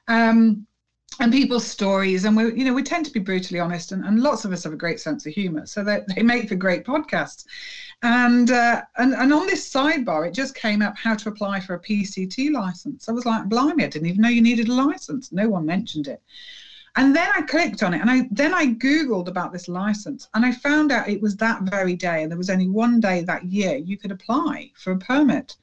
um, 0.08 0.66
and 1.20 1.32
people's 1.32 1.66
stories. 1.66 2.26
And 2.26 2.36
we 2.36 2.54
you 2.54 2.66
know 2.66 2.74
we 2.74 2.84
tend 2.84 3.06
to 3.06 3.12
be 3.12 3.20
brutally 3.20 3.60
honest 3.60 3.92
and, 3.92 4.04
and 4.04 4.22
lots 4.22 4.46
of 4.46 4.52
us 4.52 4.64
have 4.64 4.74
a 4.74 4.78
great 4.78 5.00
sense 5.00 5.26
of 5.26 5.34
humor. 5.34 5.66
So 5.66 5.84
that 5.84 6.08
they 6.08 6.24
make 6.24 6.50
for 6.50 6.56
great 6.56 6.84
podcasts 6.84 7.46
and, 8.04 8.50
uh, 8.50 8.82
and 8.98 9.14
and 9.14 9.32
on 9.32 9.46
this 9.46 9.72
sidebar, 9.72 10.28
it 10.28 10.34
just 10.34 10.56
came 10.56 10.82
up 10.82 10.98
how 10.98 11.16
to 11.16 11.30
apply 11.30 11.60
for 11.60 11.76
a 11.76 11.80
PCT 11.80 12.52
license. 12.52 13.08
I 13.08 13.12
was 13.12 13.26
like, 13.26 13.48
blimey, 13.48 13.84
I 13.84 13.88
didn't 13.88 14.08
even 14.08 14.22
know 14.22 14.30
you 14.30 14.42
needed 14.42 14.70
a 14.70 14.74
license. 14.74 15.32
No 15.32 15.50
one 15.50 15.66
mentioned 15.66 16.08
it. 16.08 16.22
And 16.98 17.16
then 17.16 17.30
I 17.34 17.42
clicked 17.44 17.84
on 17.84 17.94
it 17.94 18.02
and 18.02 18.10
I 18.10 18.28
then 18.32 18.54
I 18.54 18.68
Googled 18.68 19.30
about 19.30 19.54
this 19.54 19.70
license 19.70 20.28
and 20.34 20.46
I 20.46 20.52
found 20.52 20.92
out 20.92 21.08
it 21.08 21.22
was 21.22 21.38
that 21.38 21.62
very 21.64 21.96
day 21.96 22.22
and 22.22 22.30
there 22.30 22.38
was 22.38 22.50
only 22.50 22.68
one 22.68 23.00
day 23.00 23.24
that 23.24 23.46
year 23.46 23.78
you 23.78 23.98
could 23.98 24.12
apply 24.12 24.72
for 24.76 24.92
a 24.92 24.98
permit. 24.98 25.56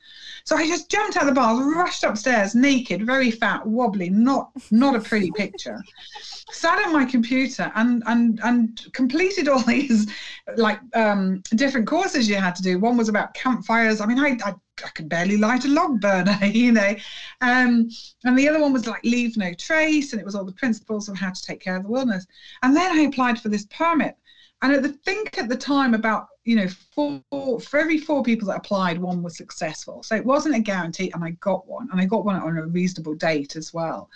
So 0.44 0.56
I 0.56 0.66
just 0.66 0.90
jumped 0.90 1.18
out 1.18 1.24
of 1.24 1.28
the 1.28 1.34
bath, 1.34 1.60
rushed 1.60 2.02
upstairs 2.02 2.54
naked, 2.54 3.04
very 3.04 3.30
fat, 3.30 3.66
wobbly, 3.66 4.08
not 4.08 4.50
not 4.70 4.96
a 4.96 5.00
pretty 5.00 5.30
picture. 5.32 5.82
Sat 6.50 6.78
at 6.78 6.92
my 6.92 7.04
computer 7.04 7.70
and 7.74 8.02
and 8.06 8.40
and 8.42 8.80
completed 8.94 9.48
all 9.48 9.60
these 9.66 10.06
like 10.56 10.80
um, 10.94 11.42
different 11.50 11.86
courses 11.86 12.26
you 12.26 12.36
had 12.36 12.54
to 12.54 12.62
do. 12.62 12.78
One 12.78 12.96
was 12.96 13.10
about 13.10 13.34
campfires. 13.34 14.00
I 14.00 14.06
mean, 14.06 14.18
I, 14.18 14.38
I 14.42 14.54
I 14.84 14.88
could 14.90 15.08
barely 15.08 15.36
light 15.36 15.64
a 15.64 15.68
log 15.68 16.00
burner, 16.00 16.38
you 16.44 16.72
know. 16.72 16.94
Um, 17.40 17.88
and 18.24 18.38
the 18.38 18.48
other 18.48 18.60
one 18.60 18.72
was 18.72 18.86
like 18.86 19.02
leave 19.04 19.36
no 19.36 19.52
trace, 19.54 20.12
and 20.12 20.20
it 20.20 20.24
was 20.24 20.34
all 20.34 20.44
the 20.44 20.52
principles 20.52 21.08
of 21.08 21.16
how 21.16 21.30
to 21.30 21.42
take 21.42 21.60
care 21.60 21.76
of 21.76 21.82
the 21.82 21.88
wilderness. 21.88 22.26
And 22.62 22.76
then 22.76 22.96
I 22.96 23.02
applied 23.02 23.40
for 23.40 23.48
this 23.48 23.66
permit. 23.66 24.16
And 24.60 24.72
I 24.72 24.88
think 25.04 25.38
at 25.38 25.48
the 25.48 25.56
time, 25.56 25.94
about 25.94 26.26
you 26.44 26.56
know, 26.56 26.66
four 26.66 27.60
for 27.60 27.78
every 27.78 27.98
four 27.98 28.22
people 28.22 28.48
that 28.48 28.56
applied, 28.56 28.98
one 28.98 29.22
was 29.22 29.36
successful. 29.36 30.02
So 30.02 30.16
it 30.16 30.24
wasn't 30.24 30.56
a 30.56 30.60
guarantee, 30.60 31.10
and 31.14 31.22
I 31.22 31.30
got 31.40 31.68
one, 31.68 31.88
and 31.92 32.00
I 32.00 32.06
got 32.06 32.24
one 32.24 32.36
on 32.36 32.56
a 32.56 32.66
reasonable 32.66 33.14
date 33.14 33.54
as 33.54 33.74
well. 33.74 34.08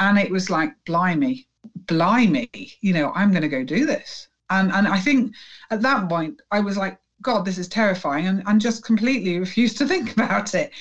And 0.00 0.18
it 0.18 0.30
was 0.30 0.50
like, 0.50 0.72
blimey, 0.84 1.46
blimey, 1.86 2.72
you 2.80 2.92
know, 2.92 3.12
I'm 3.14 3.30
going 3.30 3.42
to 3.42 3.48
go 3.48 3.62
do 3.62 3.86
this. 3.86 4.28
And 4.50 4.72
and 4.72 4.88
I 4.88 4.98
think 4.98 5.34
at 5.70 5.82
that 5.82 6.08
point, 6.08 6.42
I 6.50 6.60
was 6.60 6.76
like, 6.76 6.98
God, 7.22 7.44
this 7.44 7.58
is 7.58 7.68
terrifying, 7.68 8.26
and, 8.26 8.42
and 8.46 8.60
just 8.60 8.84
completely 8.84 9.38
refused 9.38 9.78
to 9.78 9.86
think 9.86 10.12
about 10.16 10.54
it. 10.54 10.72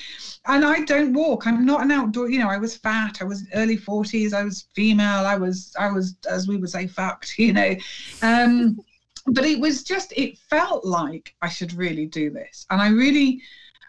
And 0.48 0.66
I 0.66 0.82
don't 0.86 1.14
walk. 1.14 1.46
I'm 1.46 1.66
not 1.66 1.82
an 1.82 1.92
outdoor. 1.92 2.30
You 2.30 2.40
know, 2.40 2.50
I 2.50 2.58
was 2.58 2.76
fat. 2.76 3.18
I 3.22 3.26
was 3.26 3.46
early 3.54 3.78
forties. 3.78 4.34
I 4.34 4.44
was 4.44 4.66
female. 4.74 5.26
I 5.26 5.36
was, 5.36 5.76
I 5.78 5.92
was, 5.92 6.16
as 6.30 6.48
we 6.48 6.58
would 6.58 6.70
say, 6.70 6.88
fucked. 6.88 7.36
You 7.40 7.54
know, 7.54 7.76
um, 8.22 8.80
but 9.28 9.46
it 9.46 9.60
was 9.60 9.84
just. 9.84 10.14
It 10.16 10.38
felt 10.38 10.86
like 10.86 11.34
I 11.42 11.50
should 11.50 11.74
really 11.74 12.06
do 12.06 12.30
this, 12.30 12.66
and 12.70 12.82
I 12.82 12.90
really. 12.90 13.42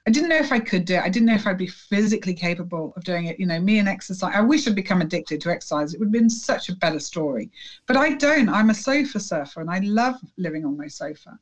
I 0.07 0.11
didn't 0.11 0.31
know 0.31 0.37
if 0.37 0.51
I 0.51 0.59
could 0.59 0.87
do 0.87 0.95
it. 0.95 1.03
I 1.03 1.11
didn't 1.11 1.27
know 1.27 1.35
if 1.35 1.47
I'd 1.47 1.59
be 1.59 1.67
physically 1.67 2.33
capable 2.33 2.95
of 2.97 3.05
doing 3.05 3.27
it. 3.27 3.39
You 3.39 3.45
know, 3.47 3.61
me 3.61 3.79
and 3.79 3.89
exercise. 3.89 4.33
I 4.35 4.41
wish 4.41 4.67
I'd 4.67 4.75
become 4.75 5.03
addicted 5.03 5.43
to 5.43 5.51
exercise. 5.51 5.93
It 5.93 6.01
would 6.01 6.07
have 6.07 6.13
been 6.13 6.31
such 6.31 6.71
a 6.71 6.77
better 6.77 6.99
story. 6.99 7.51
But 7.87 7.99
I 7.99 8.15
don't. 8.15 8.49
I'm 8.49 8.71
a 8.71 8.75
sofa 8.75 9.21
surfer 9.21 9.61
and 9.61 9.71
I 9.71 9.81
love 9.81 10.17
living 10.39 10.65
on 10.65 10.77
my 10.77 10.89
sofa. 10.89 11.39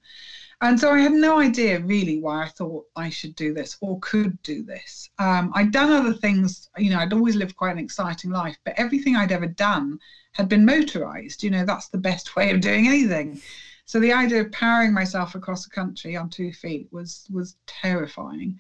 And 0.60 0.78
so 0.78 0.90
I 0.92 0.98
had 0.98 1.12
no 1.12 1.38
idea 1.38 1.78
really 1.80 2.18
why 2.20 2.42
I 2.42 2.48
thought 2.48 2.86
I 2.96 3.10
should 3.10 3.36
do 3.36 3.54
this 3.54 3.76
or 3.80 4.00
could 4.00 4.42
do 4.42 4.64
this. 4.64 5.08
Um, 5.18 5.52
I'd 5.54 5.70
done 5.70 5.92
other 5.92 6.12
things, 6.12 6.68
you 6.76 6.90
know, 6.90 6.98
I'd 6.98 7.12
always 7.12 7.36
lived 7.36 7.56
quite 7.56 7.72
an 7.72 7.78
exciting 7.78 8.32
life, 8.32 8.56
but 8.64 8.74
everything 8.76 9.14
I'd 9.14 9.30
ever 9.30 9.46
done 9.46 10.00
had 10.32 10.48
been 10.48 10.64
motorized. 10.64 11.44
You 11.44 11.50
know, 11.50 11.64
that's 11.64 11.88
the 11.88 11.98
best 11.98 12.34
way 12.36 12.50
of 12.50 12.60
doing 12.60 12.88
anything. 12.88 13.40
So 13.84 14.00
the 14.00 14.12
idea 14.12 14.42
of 14.42 14.52
powering 14.52 14.92
myself 14.92 15.34
across 15.34 15.64
the 15.64 15.70
country 15.70 16.16
on 16.16 16.28
two 16.28 16.52
feet 16.52 16.88
was 16.90 17.26
was 17.30 17.56
terrifying. 17.66 18.58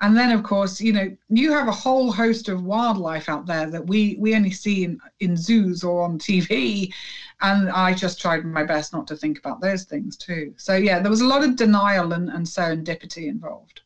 And 0.00 0.16
then, 0.16 0.32
of 0.32 0.42
course, 0.42 0.80
you 0.80 0.92
know, 0.92 1.16
you 1.28 1.52
have 1.52 1.68
a 1.68 1.72
whole 1.72 2.10
host 2.10 2.48
of 2.48 2.64
wildlife 2.64 3.28
out 3.28 3.46
there 3.46 3.70
that 3.70 3.86
we 3.86 4.16
we 4.18 4.34
only 4.34 4.50
see 4.50 4.84
in, 4.84 4.98
in 5.20 5.36
zoos 5.36 5.84
or 5.84 6.02
on 6.02 6.18
TV. 6.18 6.92
And 7.40 7.70
I 7.70 7.94
just 7.94 8.20
tried 8.20 8.44
my 8.44 8.64
best 8.64 8.92
not 8.92 9.06
to 9.08 9.16
think 9.16 9.38
about 9.38 9.60
those 9.60 9.84
things 9.84 10.16
too. 10.16 10.52
So 10.56 10.76
yeah, 10.76 11.00
there 11.00 11.10
was 11.10 11.20
a 11.20 11.26
lot 11.26 11.44
of 11.44 11.56
denial 11.56 12.12
and, 12.12 12.28
and 12.28 12.44
serendipity 12.44 13.28
involved. 13.28 13.82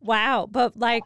Wow, 0.00 0.48
but 0.50 0.76
like 0.76 1.04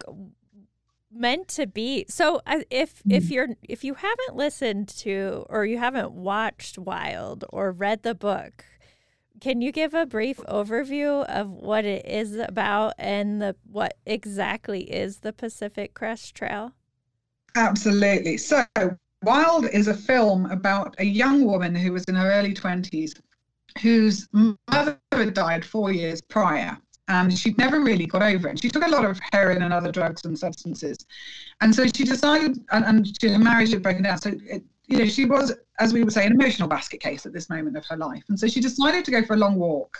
meant 1.13 1.49
to 1.49 1.67
be. 1.67 2.07
So 2.09 2.41
uh, 2.47 2.61
if 2.71 3.03
mm. 3.05 3.17
if 3.17 3.31
you're 3.31 3.49
if 3.63 3.85
you 3.85 3.95
haven't 3.95 4.37
listened 4.37 4.89
to 4.89 5.47
or 5.49 5.65
you 5.65 5.79
haven't 5.79 6.13
watched 6.13 6.79
Wild 6.79 7.45
or 7.51 7.73
read 7.73 8.03
the 8.03 8.15
book, 8.15 8.65
can 9.41 9.61
you 9.61 9.73
give 9.73 9.95
a 9.95 10.07
brief 10.07 10.39
overview 10.49 11.25
of 11.27 11.51
what 11.51 11.85
it 11.85 12.07
is 12.07 12.37
about 12.37 12.95
and 12.99 13.41
the 13.41 13.57
what 13.71 13.97
exactly 14.07 14.83
is 14.91 15.19
the 15.19 15.33
Pacific 15.33 15.95
Crest 15.95 16.35
Trail? 16.35 16.73
Absolutely. 17.55 18.37
So 18.37 18.65
Wild 19.23 19.67
is 19.67 19.89
a 19.89 19.95
film 19.95 20.47
about 20.47 20.95
a 20.99 21.05
young 21.05 21.45
woman 21.45 21.75
who 21.75 21.93
was 21.93 22.05
in 22.05 22.15
her 22.15 22.31
early 22.31 22.55
20s 22.55 23.19
whose 23.81 24.29
mother 24.33 24.99
had 25.13 25.35
died 25.35 25.65
four 25.65 25.93
years 25.93 26.21
prior 26.21 26.77
and 27.09 27.37
she'd 27.37 27.59
never 27.59 27.81
really 27.81 28.07
got 28.07 28.23
over 28.23 28.49
it. 28.49 28.61
She 28.61 28.69
took 28.69 28.85
a 28.85 28.91
lot 28.91 29.05
of 29.05 29.21
heroin 29.33 29.63
and 29.63 29.73
other 29.73 29.93
drugs 29.93 30.25
and 30.25 30.39
substances. 30.39 30.99
And 31.61 31.75
so 31.75 31.87
she 31.87 32.05
decided, 32.05 32.59
and, 32.73 32.85
and 32.85 33.21
she, 33.21 33.29
her 33.29 33.39
marriage 33.39 33.73
had 33.73 33.83
broken 33.83 34.03
down. 34.03 34.19
So, 34.19 34.33
it, 34.49 34.65
you 34.87 34.99
know, 34.99 35.07
she 35.07 35.25
was, 35.25 35.53
as 35.79 35.93
we 35.93 36.03
would 36.03 36.13
say, 36.13 36.27
an 36.27 36.33
emotional 36.33 36.69
basket 36.69 37.01
case 37.01 37.27
at 37.27 37.33
this 37.33 37.51
moment 37.51 37.77
of 37.77 37.85
her 37.87 37.97
life. 37.97 38.25
And 38.29 38.39
so 38.39 38.47
she 38.47 38.61
decided 38.61 39.05
to 39.05 39.11
go 39.11 39.25
for 39.25 39.35
a 39.35 39.39
long 39.39 39.57
walk 39.57 39.99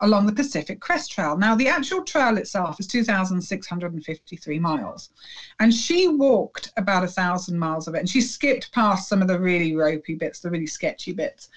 along 0.00 0.26
the 0.26 0.32
Pacific 0.32 0.80
Crest 0.80 1.12
Trail. 1.12 1.36
Now, 1.36 1.54
the 1.54 1.68
actual 1.68 2.02
trail 2.02 2.36
itself 2.36 2.80
is 2.80 2.86
2,653 2.86 4.58
miles. 4.58 5.10
And 5.60 5.72
she 5.72 6.08
walked 6.08 6.72
about 6.76 7.04
a 7.04 7.08
thousand 7.08 7.58
miles 7.58 7.86
of 7.86 7.94
it. 7.94 8.00
And 8.00 8.08
she 8.08 8.20
skipped 8.20 8.72
past 8.72 9.08
some 9.08 9.22
of 9.22 9.28
the 9.28 9.38
really 9.38 9.76
ropey 9.76 10.14
bits, 10.14 10.40
the 10.40 10.50
really 10.50 10.66
sketchy 10.66 11.12
bits. 11.12 11.48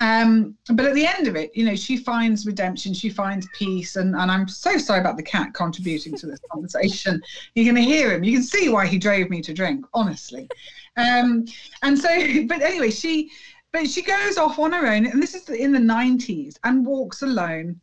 Um, 0.00 0.56
but 0.70 0.86
at 0.86 0.94
the 0.94 1.06
end 1.06 1.28
of 1.28 1.36
it, 1.36 1.52
you 1.54 1.64
know, 1.64 1.76
she 1.76 1.96
finds 1.96 2.46
redemption, 2.46 2.92
she 2.94 3.08
finds 3.08 3.46
peace, 3.54 3.94
and, 3.94 4.16
and 4.16 4.30
I'm 4.30 4.48
so 4.48 4.76
sorry 4.76 5.00
about 5.00 5.16
the 5.16 5.22
cat 5.22 5.54
contributing 5.54 6.16
to 6.16 6.26
this 6.26 6.40
conversation. 6.50 7.22
You're 7.54 7.72
going 7.72 7.82
to 7.82 7.90
hear 7.90 8.12
him. 8.12 8.24
You 8.24 8.32
can 8.32 8.42
see 8.42 8.68
why 8.68 8.86
he 8.86 8.98
drove 8.98 9.30
me 9.30 9.40
to 9.42 9.54
drink, 9.54 9.84
honestly. 9.94 10.48
Um, 10.96 11.46
and 11.82 11.98
so, 11.98 12.08
but 12.46 12.62
anyway, 12.62 12.90
she, 12.90 13.30
but 13.72 13.88
she 13.88 14.02
goes 14.02 14.38
off 14.38 14.58
on 14.58 14.72
her 14.72 14.86
own, 14.86 15.06
and 15.06 15.22
this 15.22 15.34
is 15.34 15.48
in 15.48 15.72
the 15.72 15.78
90s, 15.78 16.56
and 16.64 16.86
walks 16.86 17.22
alone 17.22 17.80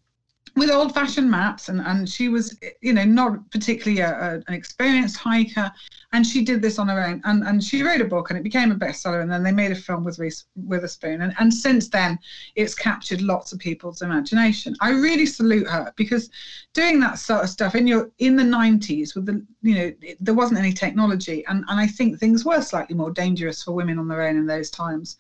with 0.56 0.70
old 0.70 0.94
fashioned 0.94 1.30
maps 1.30 1.70
and, 1.70 1.82
and 1.82 2.10
she 2.10 2.28
was 2.28 2.58
you 2.82 2.94
know 2.94 3.06
not 3.06 3.50
particularly 3.52 4.02
a, 4.02 4.10
a, 4.10 4.34
an 4.48 4.54
experienced 4.54 5.18
hiker 5.18 5.72
and 6.14 6.28
she 6.28 6.44
did 6.44 6.62
this 6.62 6.78
on 6.78 6.90
her 6.90 7.02
own 7.02 7.22
and, 7.24 7.44
and 7.44 7.64
she 7.64 7.84
wrote 7.84 8.02
a 8.02 8.06
book 8.06 8.30
and 8.30 8.38
it 8.38 8.44
became 8.44 8.72
a 8.72 8.76
bestseller 8.76 9.22
and 9.22 9.32
then 9.32 9.44
they 9.44 9.52
made 9.52 9.72
a 9.72 9.76
film 9.76 10.04
with 10.04 10.20
Reese 10.20 10.46
Witherspoon 10.56 11.22
and, 11.22 11.34
and 11.40 11.54
since 11.54 11.88
then 11.88 12.20
it's 12.56 12.76
captured 12.76 13.22
lots 13.22 13.54
of 13.54 13.60
people's 13.60 14.02
imagination. 14.02 14.76
I 14.82 14.92
really 14.92 15.26
salute 15.26 15.68
her 15.68 15.94
because 15.96 16.30
doing 16.74 17.00
that 17.00 17.18
sort 17.18 17.44
of 17.44 17.50
stuff 17.50 17.76
in 17.76 17.88
your 17.88 18.12
in 18.20 18.36
the 18.36 18.44
90s 18.44 19.16
with 19.16 19.26
the 19.26 19.46
you 19.62 19.76
know 19.76 19.92
it, 20.02 20.18
there 20.20 20.34
wasn't 20.34 20.60
any 20.60 20.74
technology 20.74 21.46
and, 21.48 21.64
and 21.70 21.80
I 21.80 21.88
think 21.88 22.20
things 22.20 22.44
were 22.44 22.62
slightly 22.62 22.96
more 22.96 23.12
dangerous 23.12 23.64
for 23.64 23.72
women 23.72 24.00
on 24.00 24.08
their 24.08 24.24
own 24.24 24.36
in 24.36 24.46
those 24.46 24.70
times 24.70 25.18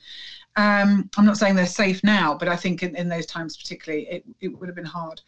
um, 0.55 1.09
I'm 1.17 1.25
not 1.25 1.37
saying 1.37 1.55
they're 1.55 1.65
safe 1.65 2.03
now, 2.03 2.35
but 2.35 2.47
I 2.47 2.55
think 2.55 2.83
in, 2.83 2.95
in 2.95 3.07
those 3.07 3.25
times 3.25 3.57
particularly, 3.57 4.07
it, 4.07 4.25
it 4.41 4.47
would 4.49 4.67
have 4.67 4.75
been 4.75 4.85
hard. 4.85 5.21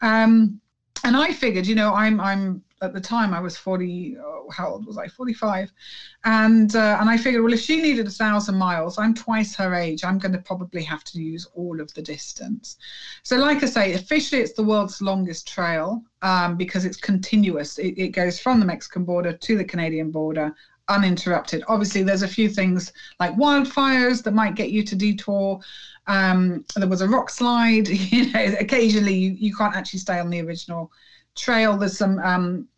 Um, 0.00 0.60
and 1.04 1.16
I 1.16 1.32
figured, 1.32 1.66
you 1.66 1.74
know, 1.74 1.92
I'm 1.94 2.20
I'm 2.20 2.62
at 2.80 2.92
the 2.92 3.00
time 3.00 3.32
I 3.32 3.40
was 3.40 3.56
40. 3.56 4.16
Oh, 4.18 4.48
how 4.50 4.68
old 4.68 4.86
was 4.86 4.98
I? 4.98 5.08
45, 5.08 5.72
and 6.24 6.74
uh, 6.76 6.98
and 7.00 7.10
I 7.10 7.16
figured, 7.16 7.42
well, 7.42 7.52
if 7.52 7.60
she 7.60 7.80
needed 7.80 8.06
a 8.06 8.10
thousand 8.10 8.56
miles, 8.56 8.98
I'm 8.98 9.14
twice 9.14 9.54
her 9.56 9.74
age. 9.74 10.04
I'm 10.04 10.18
going 10.18 10.32
to 10.32 10.38
probably 10.38 10.82
have 10.82 11.02
to 11.04 11.20
use 11.20 11.46
all 11.54 11.80
of 11.80 11.92
the 11.94 12.02
distance. 12.02 12.76
So, 13.24 13.36
like 13.36 13.62
I 13.62 13.66
say, 13.66 13.94
officially 13.94 14.42
it's 14.42 14.52
the 14.52 14.62
world's 14.62 15.02
longest 15.02 15.48
trail 15.48 16.02
um, 16.22 16.56
because 16.56 16.84
it's 16.84 16.96
continuous. 16.96 17.78
It, 17.78 17.94
it 17.98 18.08
goes 18.08 18.38
from 18.38 18.60
the 18.60 18.66
Mexican 18.66 19.04
border 19.04 19.32
to 19.32 19.56
the 19.56 19.64
Canadian 19.64 20.10
border 20.10 20.54
uninterrupted. 20.88 21.62
Obviously, 21.68 22.02
there's 22.02 22.22
a 22.22 22.28
few 22.28 22.48
things 22.48 22.92
like 23.20 23.34
wildfires 23.36 24.22
that 24.22 24.32
might 24.32 24.54
get 24.54 24.70
you 24.70 24.82
to 24.82 24.96
detour. 24.96 25.60
Um, 26.06 26.64
there 26.76 26.88
was 26.88 27.00
a 27.00 27.08
rock 27.08 27.30
slide. 27.30 27.88
You 28.12 28.30
know, 28.32 28.54
occasionally 28.58 29.14
you, 29.14 29.30
you 29.32 29.54
can't 29.54 29.74
actually 29.74 30.00
stay 30.00 30.18
on 30.18 30.28
the 30.28 30.40
original 30.40 30.90
trail. 31.34 31.76
There's 31.76 31.96
some 31.96 32.18
um, 32.18 32.68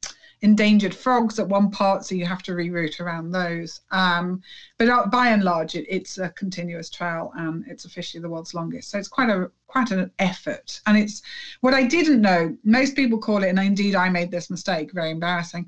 endangered 0.43 0.95
frogs 0.95 1.38
at 1.38 1.49
one 1.49 1.71
part, 1.71 2.05
so 2.05 2.14
you 2.14 2.27
have 2.27 2.43
to 2.43 2.53
reroute 2.53 3.01
around 3.01 3.31
those. 3.31 3.81
Um, 3.90 4.43
but 4.79 4.88
uh, 4.88 5.07
by 5.07 5.29
and 5.29 5.43
large, 5.43 5.75
it, 5.75 5.87
it's 5.88 6.19
a 6.19 6.29
continuous 6.31 6.90
trail, 6.90 7.33
and 7.37 7.64
it's 7.67 7.87
officially 7.87 8.21
the 8.21 8.29
world's 8.29 8.55
longest. 8.55 8.90
So 8.90 8.99
it's 8.99 9.09
quite 9.09 9.31
a 9.31 9.51
quite 9.67 9.90
an 9.90 10.11
effort. 10.19 10.81
And 10.87 10.97
it's 10.97 11.23
what 11.62 11.75
I 11.75 11.85
didn't 11.85 12.21
know. 12.21 12.57
Most 12.62 12.95
people 12.95 13.19
call 13.19 13.43
it, 13.43 13.49
and 13.49 13.59
indeed 13.59 13.95
I 13.95 14.09
made 14.11 14.31
this 14.31 14.51
mistake. 14.51 14.93
Very 14.93 15.11
embarrassing 15.11 15.67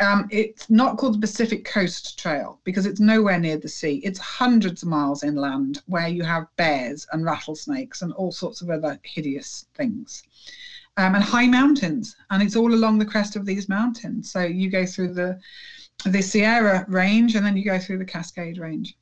um, 0.00 0.28
it's 0.30 0.70
not 0.70 0.96
called 0.96 1.14
the 1.14 1.20
Pacific 1.20 1.64
Coast 1.64 2.18
Trail 2.18 2.60
because 2.64 2.86
it's 2.86 3.00
nowhere 3.00 3.38
near 3.38 3.56
the 3.56 3.68
sea. 3.68 4.00
It's 4.04 4.18
hundreds 4.18 4.82
of 4.82 4.88
miles 4.88 5.24
inland 5.24 5.82
where 5.86 6.06
you 6.06 6.22
have 6.22 6.46
bears 6.56 7.06
and 7.12 7.24
rattlesnakes 7.24 8.02
and 8.02 8.12
all 8.12 8.30
sorts 8.30 8.62
of 8.62 8.70
other 8.70 8.98
hideous 9.02 9.66
things. 9.74 10.22
Um, 10.96 11.14
and 11.14 11.22
high 11.22 11.46
mountains, 11.46 12.16
and 12.30 12.42
it's 12.42 12.56
all 12.56 12.74
along 12.74 12.98
the 12.98 13.06
crest 13.06 13.36
of 13.36 13.46
these 13.46 13.68
mountains. 13.68 14.32
So 14.32 14.42
you 14.42 14.68
go 14.68 14.84
through 14.84 15.14
the 15.14 15.38
the 16.04 16.22
Sierra 16.22 16.84
Range, 16.88 17.34
and 17.36 17.46
then 17.46 17.56
you 17.56 17.64
go 17.64 17.78
through 17.78 17.98
the 17.98 18.04
Cascade 18.04 18.58
Range. 18.58 18.96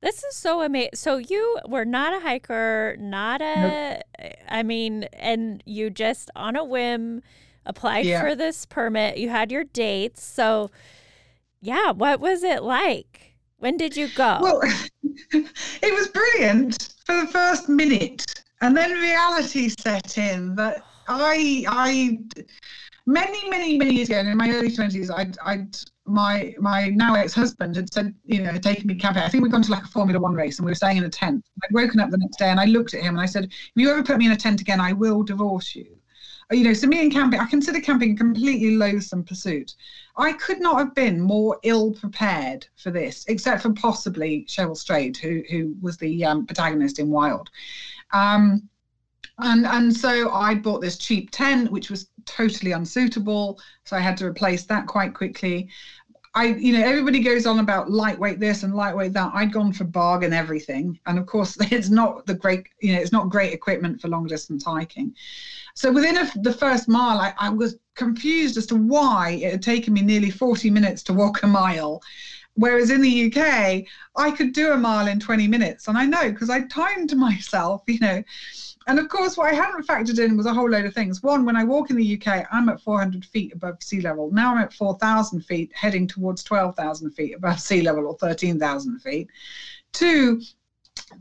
This 0.00 0.22
is 0.24 0.34
so 0.34 0.62
amazing. 0.62 0.92
So 0.94 1.18
you 1.18 1.58
were 1.66 1.84
not 1.84 2.14
a 2.14 2.20
hiker, 2.20 2.96
not 2.98 3.42
a. 3.42 4.02
Nope. 4.18 4.32
I 4.48 4.62
mean, 4.62 5.04
and 5.12 5.62
you 5.66 5.90
just 5.90 6.30
on 6.34 6.56
a 6.56 6.64
whim 6.64 7.22
applied 7.68 8.06
yeah. 8.06 8.20
for 8.20 8.34
this 8.34 8.66
permit. 8.66 9.18
You 9.18 9.28
had 9.28 9.52
your 9.52 9.64
dates. 9.64 10.24
So, 10.24 10.70
yeah, 11.60 11.92
what 11.92 12.18
was 12.18 12.42
it 12.42 12.62
like? 12.62 13.36
When 13.58 13.76
did 13.76 13.96
you 13.96 14.08
go? 14.08 14.38
Well, 14.40 14.60
it 15.32 15.94
was 15.94 16.08
brilliant 16.08 16.94
for 17.04 17.20
the 17.20 17.26
first 17.26 17.68
minute. 17.68 18.24
And 18.60 18.76
then 18.76 18.92
reality 18.92 19.68
set 19.68 20.18
in 20.18 20.56
that 20.56 20.84
I, 21.06 21.64
I, 21.68 22.18
many, 23.06 23.48
many, 23.48 23.78
many 23.78 23.94
years 23.94 24.08
ago, 24.08 24.18
in 24.18 24.36
my 24.36 24.50
early 24.50 24.70
20s, 24.70 25.10
I'd, 25.14 25.36
I'd 25.44 25.76
my 26.08 26.54
my 26.58 26.88
now 26.88 27.14
ex-husband 27.14 27.76
had 27.76 27.92
said, 27.92 28.14
you 28.24 28.42
know, 28.42 28.56
taken 28.56 28.86
me 28.86 28.94
camping. 28.94 29.22
I 29.22 29.28
think 29.28 29.42
we'd 29.42 29.52
gone 29.52 29.62
to 29.62 29.70
like 29.70 29.84
a 29.84 29.88
Formula 29.88 30.18
One 30.18 30.32
race 30.32 30.58
and 30.58 30.64
we 30.64 30.70
were 30.70 30.74
staying 30.74 30.96
in 30.96 31.04
a 31.04 31.10
tent. 31.10 31.44
I'd 31.62 31.74
woken 31.74 32.00
up 32.00 32.08
the 32.10 32.16
next 32.16 32.38
day 32.38 32.48
and 32.48 32.58
I 32.58 32.64
looked 32.64 32.94
at 32.94 33.02
him 33.02 33.14
and 33.14 33.20
I 33.20 33.26
said, 33.26 33.44
if 33.44 33.72
you 33.74 33.90
ever 33.90 34.02
put 34.02 34.16
me 34.16 34.24
in 34.24 34.32
a 34.32 34.36
tent 34.36 34.62
again, 34.62 34.80
I 34.80 34.94
will 34.94 35.22
divorce 35.22 35.74
you 35.74 35.97
you 36.50 36.64
know, 36.64 36.72
so 36.72 36.86
me 36.86 37.02
and 37.02 37.12
camping, 37.12 37.40
I 37.40 37.46
consider 37.46 37.80
camping 37.80 38.12
a 38.12 38.16
completely 38.16 38.76
loathsome 38.76 39.22
pursuit. 39.22 39.74
I 40.16 40.32
could 40.32 40.60
not 40.60 40.78
have 40.78 40.94
been 40.94 41.20
more 41.20 41.58
ill 41.62 41.92
prepared 41.92 42.66
for 42.76 42.90
this, 42.90 43.26
except 43.28 43.62
for 43.62 43.72
possibly 43.72 44.46
Cheryl 44.48 44.76
Strayed, 44.76 45.16
who 45.18 45.42
who 45.50 45.76
was 45.80 45.98
the 45.98 46.24
um, 46.24 46.46
protagonist 46.46 46.98
in 46.98 47.10
Wild. 47.10 47.50
Um, 48.12 48.68
and 49.38 49.66
and 49.66 49.94
so 49.94 50.30
I 50.30 50.54
bought 50.54 50.80
this 50.80 50.96
cheap 50.96 51.30
tent, 51.30 51.70
which 51.70 51.90
was 51.90 52.08
totally 52.24 52.72
unsuitable. 52.72 53.60
So 53.84 53.96
I 53.96 54.00
had 54.00 54.16
to 54.18 54.26
replace 54.26 54.64
that 54.64 54.86
quite 54.86 55.14
quickly. 55.14 55.68
I, 56.34 56.46
you 56.46 56.72
know, 56.72 56.84
everybody 56.84 57.20
goes 57.20 57.46
on 57.46 57.58
about 57.58 57.90
lightweight 57.90 58.38
this 58.38 58.62
and 58.62 58.74
lightweight 58.74 59.12
that. 59.14 59.32
I'd 59.34 59.52
gone 59.52 59.72
for 59.72 59.84
bargain 59.84 60.32
everything, 60.32 60.98
and 61.06 61.18
of 61.18 61.26
course, 61.26 61.56
it's 61.72 61.90
not 61.90 62.26
the 62.26 62.34
great, 62.34 62.68
you 62.80 62.92
know, 62.94 63.00
it's 63.00 63.12
not 63.12 63.28
great 63.28 63.52
equipment 63.52 64.00
for 64.00 64.08
long 64.08 64.26
distance 64.26 64.64
hiking. 64.64 65.14
So 65.78 65.92
within 65.92 66.16
a, 66.16 66.28
the 66.34 66.52
first 66.52 66.88
mile, 66.88 67.20
I, 67.20 67.32
I 67.38 67.50
was 67.50 67.76
confused 67.94 68.56
as 68.56 68.66
to 68.66 68.74
why 68.74 69.38
it 69.40 69.52
had 69.52 69.62
taken 69.62 69.94
me 69.94 70.02
nearly 70.02 70.28
40 70.28 70.70
minutes 70.70 71.04
to 71.04 71.12
walk 71.12 71.44
a 71.44 71.46
mile. 71.46 72.02
Whereas 72.54 72.90
in 72.90 73.00
the 73.00 73.26
UK, 73.26 73.84
I 74.16 74.32
could 74.32 74.54
do 74.54 74.72
a 74.72 74.76
mile 74.76 75.06
in 75.06 75.20
20 75.20 75.46
minutes. 75.46 75.86
And 75.86 75.96
I 75.96 76.04
know 76.04 76.32
because 76.32 76.50
I 76.50 76.62
timed 76.62 77.16
myself, 77.16 77.82
you 77.86 78.00
know. 78.00 78.20
And 78.88 78.98
of 78.98 79.08
course, 79.08 79.36
what 79.36 79.52
I 79.52 79.54
hadn't 79.54 79.86
factored 79.86 80.18
in 80.18 80.36
was 80.36 80.46
a 80.46 80.52
whole 80.52 80.68
load 80.68 80.84
of 80.84 80.94
things. 80.94 81.22
One, 81.22 81.44
when 81.44 81.54
I 81.54 81.62
walk 81.62 81.90
in 81.90 81.96
the 81.96 82.20
UK, 82.20 82.44
I'm 82.50 82.68
at 82.70 82.80
400 82.80 83.24
feet 83.24 83.52
above 83.52 83.80
sea 83.80 84.00
level. 84.00 84.32
Now 84.32 84.56
I'm 84.56 84.58
at 84.58 84.72
4,000 84.72 85.42
feet, 85.42 85.70
heading 85.76 86.08
towards 86.08 86.42
12,000 86.42 87.12
feet 87.12 87.36
above 87.36 87.60
sea 87.60 87.82
level 87.82 88.04
or 88.04 88.16
13,000 88.16 88.98
feet. 88.98 89.28
Two, 89.92 90.40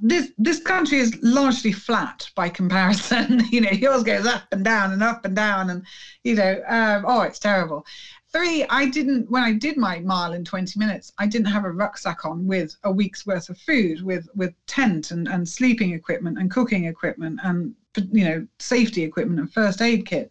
this 0.02 0.32
this 0.38 0.62
country 0.62 1.00
is 1.00 1.18
largely 1.22 1.72
flat 1.72 2.30
by 2.36 2.50
comparison. 2.50 3.44
you 3.52 3.62
know, 3.62 3.72
yours 3.72 4.04
goes 4.04 4.26
up 4.26 4.44
and 4.52 4.64
down 4.64 4.92
and 4.92 5.04
up 5.04 5.26
and 5.26 5.36
down, 5.36 5.70
and 5.70 5.84
you 6.24 6.36
know, 6.36 6.62
um, 6.68 7.06
oh, 7.08 7.22
it's 7.22 7.40
terrible. 7.40 7.86
Three, 8.34 8.66
I 8.70 8.88
didn't 8.88 9.30
when 9.32 9.44
I 9.44 9.54
did 9.54 9.78
my 9.78 10.00
mile 10.00 10.34
in 10.34 10.44
20 10.44 10.78
minutes, 10.78 11.12
I 11.18 11.28
didn't 11.28 11.48
have 11.48 11.64
a 11.64 11.72
rucksack 11.72 12.26
on 12.26 12.46
with 12.46 12.76
a 12.84 12.92
week's 12.92 13.26
worth 13.26 13.50
of 13.50 13.58
food, 13.58 14.02
with 14.02 14.28
with 14.36 14.54
tent 14.68 15.12
and 15.12 15.28
and 15.28 15.48
sleeping 15.48 15.94
equipment 15.94 16.38
and 16.38 16.52
cooking 16.52 16.86
equipment 16.86 17.40
and 17.44 17.74
you 18.12 18.24
know 18.26 18.48
safety 18.60 19.04
equipment 19.04 19.40
and 19.40 19.52
first 19.52 19.82
aid 19.82 20.06
kit. 20.06 20.30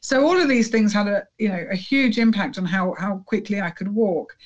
So 0.00 0.26
all 0.26 0.40
of 0.40 0.48
these 0.48 0.68
things 0.68 0.92
had 0.92 1.08
a 1.08 1.26
you 1.38 1.48
know 1.48 1.66
a 1.70 1.76
huge 1.76 2.18
impact 2.18 2.58
on 2.58 2.64
how 2.64 2.94
how 2.98 3.18
quickly 3.26 3.60
I 3.60 3.70
could 3.70 3.88
walk, 3.88 4.36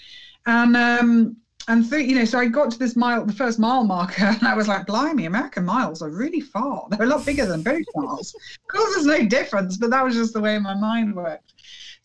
and 0.47 0.77
um, 0.77 1.37
and 1.69 1.89
th- 1.89 2.09
you 2.09 2.15
know, 2.15 2.25
so 2.25 2.39
I 2.39 2.47
got 2.47 2.71
to 2.71 2.79
this 2.79 2.97
mile, 2.97 3.25
the 3.25 3.33
first 3.33 3.59
mile 3.59 3.85
marker, 3.85 4.25
and 4.41 4.47
I 4.47 4.55
was 4.55 4.69
like, 4.69 4.87
"Blimey, 4.87 5.27
American 5.27 5.65
miles 5.65 6.03
are 6.03 6.11
really 6.11 6.41
far. 6.41 6.87
They're 6.91 7.03
a 7.03 7.07
lot 7.07 7.27
bigger 7.27 7.47
than 7.47 7.63
British 7.63 7.87
miles." 7.95 8.35
of 8.69 8.69
course, 8.69 8.95
there's 8.95 9.07
no 9.07 9.27
difference, 9.27 9.77
but 9.77 9.91
that 9.91 10.05
was 10.05 10.15
just 10.15 10.33
the 10.33 10.41
way 10.41 10.59
my 10.59 10.75
mind 10.75 11.15
worked. 11.15 11.55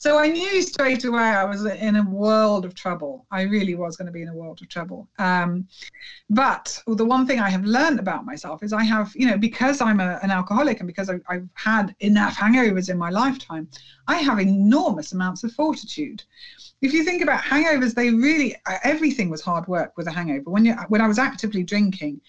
So 0.02 0.18
I 0.18 0.30
knew 0.30 0.64
straight 0.64 1.06
away 1.06 1.22
I 1.22 1.46
was 1.46 1.64
in 1.64 1.96
a 1.96 2.02
world 2.02 2.66
of 2.66 2.74
trouble. 2.74 3.28
I 3.30 3.44
really 3.44 3.76
was 3.76 3.98
going 3.98 4.08
to 4.08 4.12
be 4.12 4.24
in 4.24 4.30
a 4.30 4.34
world 4.34 4.60
of 4.60 4.68
trouble. 4.68 5.08
Um, 5.20 5.68
but 6.28 6.82
the 6.88 7.06
one 7.06 7.28
thing 7.28 7.40
I 7.40 7.52
have 7.52 7.66
learned 7.66 8.00
about 8.00 8.26
myself 8.26 8.64
is 8.64 8.74
I 8.74 8.84
have, 8.84 9.12
you 9.16 9.28
know, 9.28 9.38
because 9.38 9.80
I'm 9.80 10.00
a, 10.00 10.20
an 10.24 10.32
alcoholic 10.32 10.80
and 10.80 10.88
because 10.88 11.08
I've, 11.08 11.22
I've 11.30 11.48
had 11.54 11.96
enough 12.00 12.36
hangovers 12.36 12.90
in 12.90 12.98
my 12.98 13.12
lifetime, 13.12 13.68
I 14.08 14.18
have 14.18 14.40
enormous 14.40 15.12
amounts 15.12 15.44
of 15.44 15.52
fortitude 15.52 16.24
if 16.82 16.94
you 16.94 17.04
think 17.04 17.22
about 17.22 17.42
hangovers, 17.44 17.94
they 17.94 18.10
really 18.10 18.56
everything 18.84 19.30
was 19.30 19.42
hard 19.42 19.68
work 19.68 19.94
with 19.98 20.08
a 20.08 20.12
hangover. 20.12 20.50
When 20.50 20.66
you 20.66 20.74
when 20.90 21.00
I 21.00 21.08
was 21.08 21.20
actively 21.20 21.64
drinking, 21.64 22.22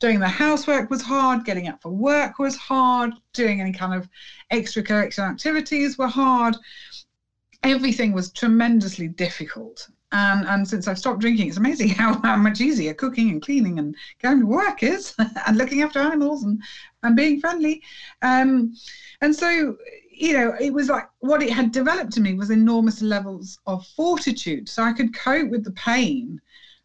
doing 0.00 0.18
the 0.18 0.28
housework 0.28 0.90
was 0.90 1.00
hard, 1.00 1.44
getting 1.44 1.68
up 1.68 1.80
for 1.80 1.90
work 1.90 2.40
was 2.40 2.56
hard, 2.56 3.12
doing 3.34 3.60
any 3.60 3.72
kind 3.72 3.94
of 3.94 4.08
extracurricular 4.52 5.30
activities 5.30 5.96
were 5.96 6.08
hard. 6.08 6.56
Everything 7.62 8.12
was 8.12 8.30
tremendously 8.32 9.08
difficult. 9.08 9.88
And, 10.12 10.44
and 10.46 10.66
since 10.66 10.88
I've 10.88 10.98
stopped 10.98 11.20
drinking, 11.20 11.48
it's 11.48 11.56
amazing 11.56 11.88
how, 12.00 12.20
how 12.22 12.36
much 12.36 12.60
easier 12.60 12.94
cooking 12.94 13.30
and 13.30 13.42
cleaning 13.42 13.78
and 13.78 13.94
going 14.22 14.40
to 14.40 14.46
work 14.46 14.82
is, 14.82 15.14
and 15.46 15.56
looking 15.56 15.82
after 15.82 15.98
animals 15.98 16.42
and, 16.42 16.60
and 17.02 17.16
being 17.16 17.40
friendly. 17.40 17.82
Um, 18.22 18.74
and 19.20 19.34
so 19.34 19.76
you 20.20 20.34
know, 20.34 20.54
it 20.60 20.72
was 20.74 20.90
like 20.90 21.08
what 21.20 21.42
it 21.42 21.50
had 21.50 21.72
developed 21.72 22.12
to 22.12 22.20
me 22.20 22.34
was 22.34 22.50
enormous 22.50 23.00
levels 23.00 23.58
of 23.66 23.86
fortitude. 23.86 24.68
So 24.68 24.82
I 24.82 24.92
could 24.92 25.14
cope 25.14 25.48
with 25.48 25.64
the 25.64 25.70
pain 25.72 26.38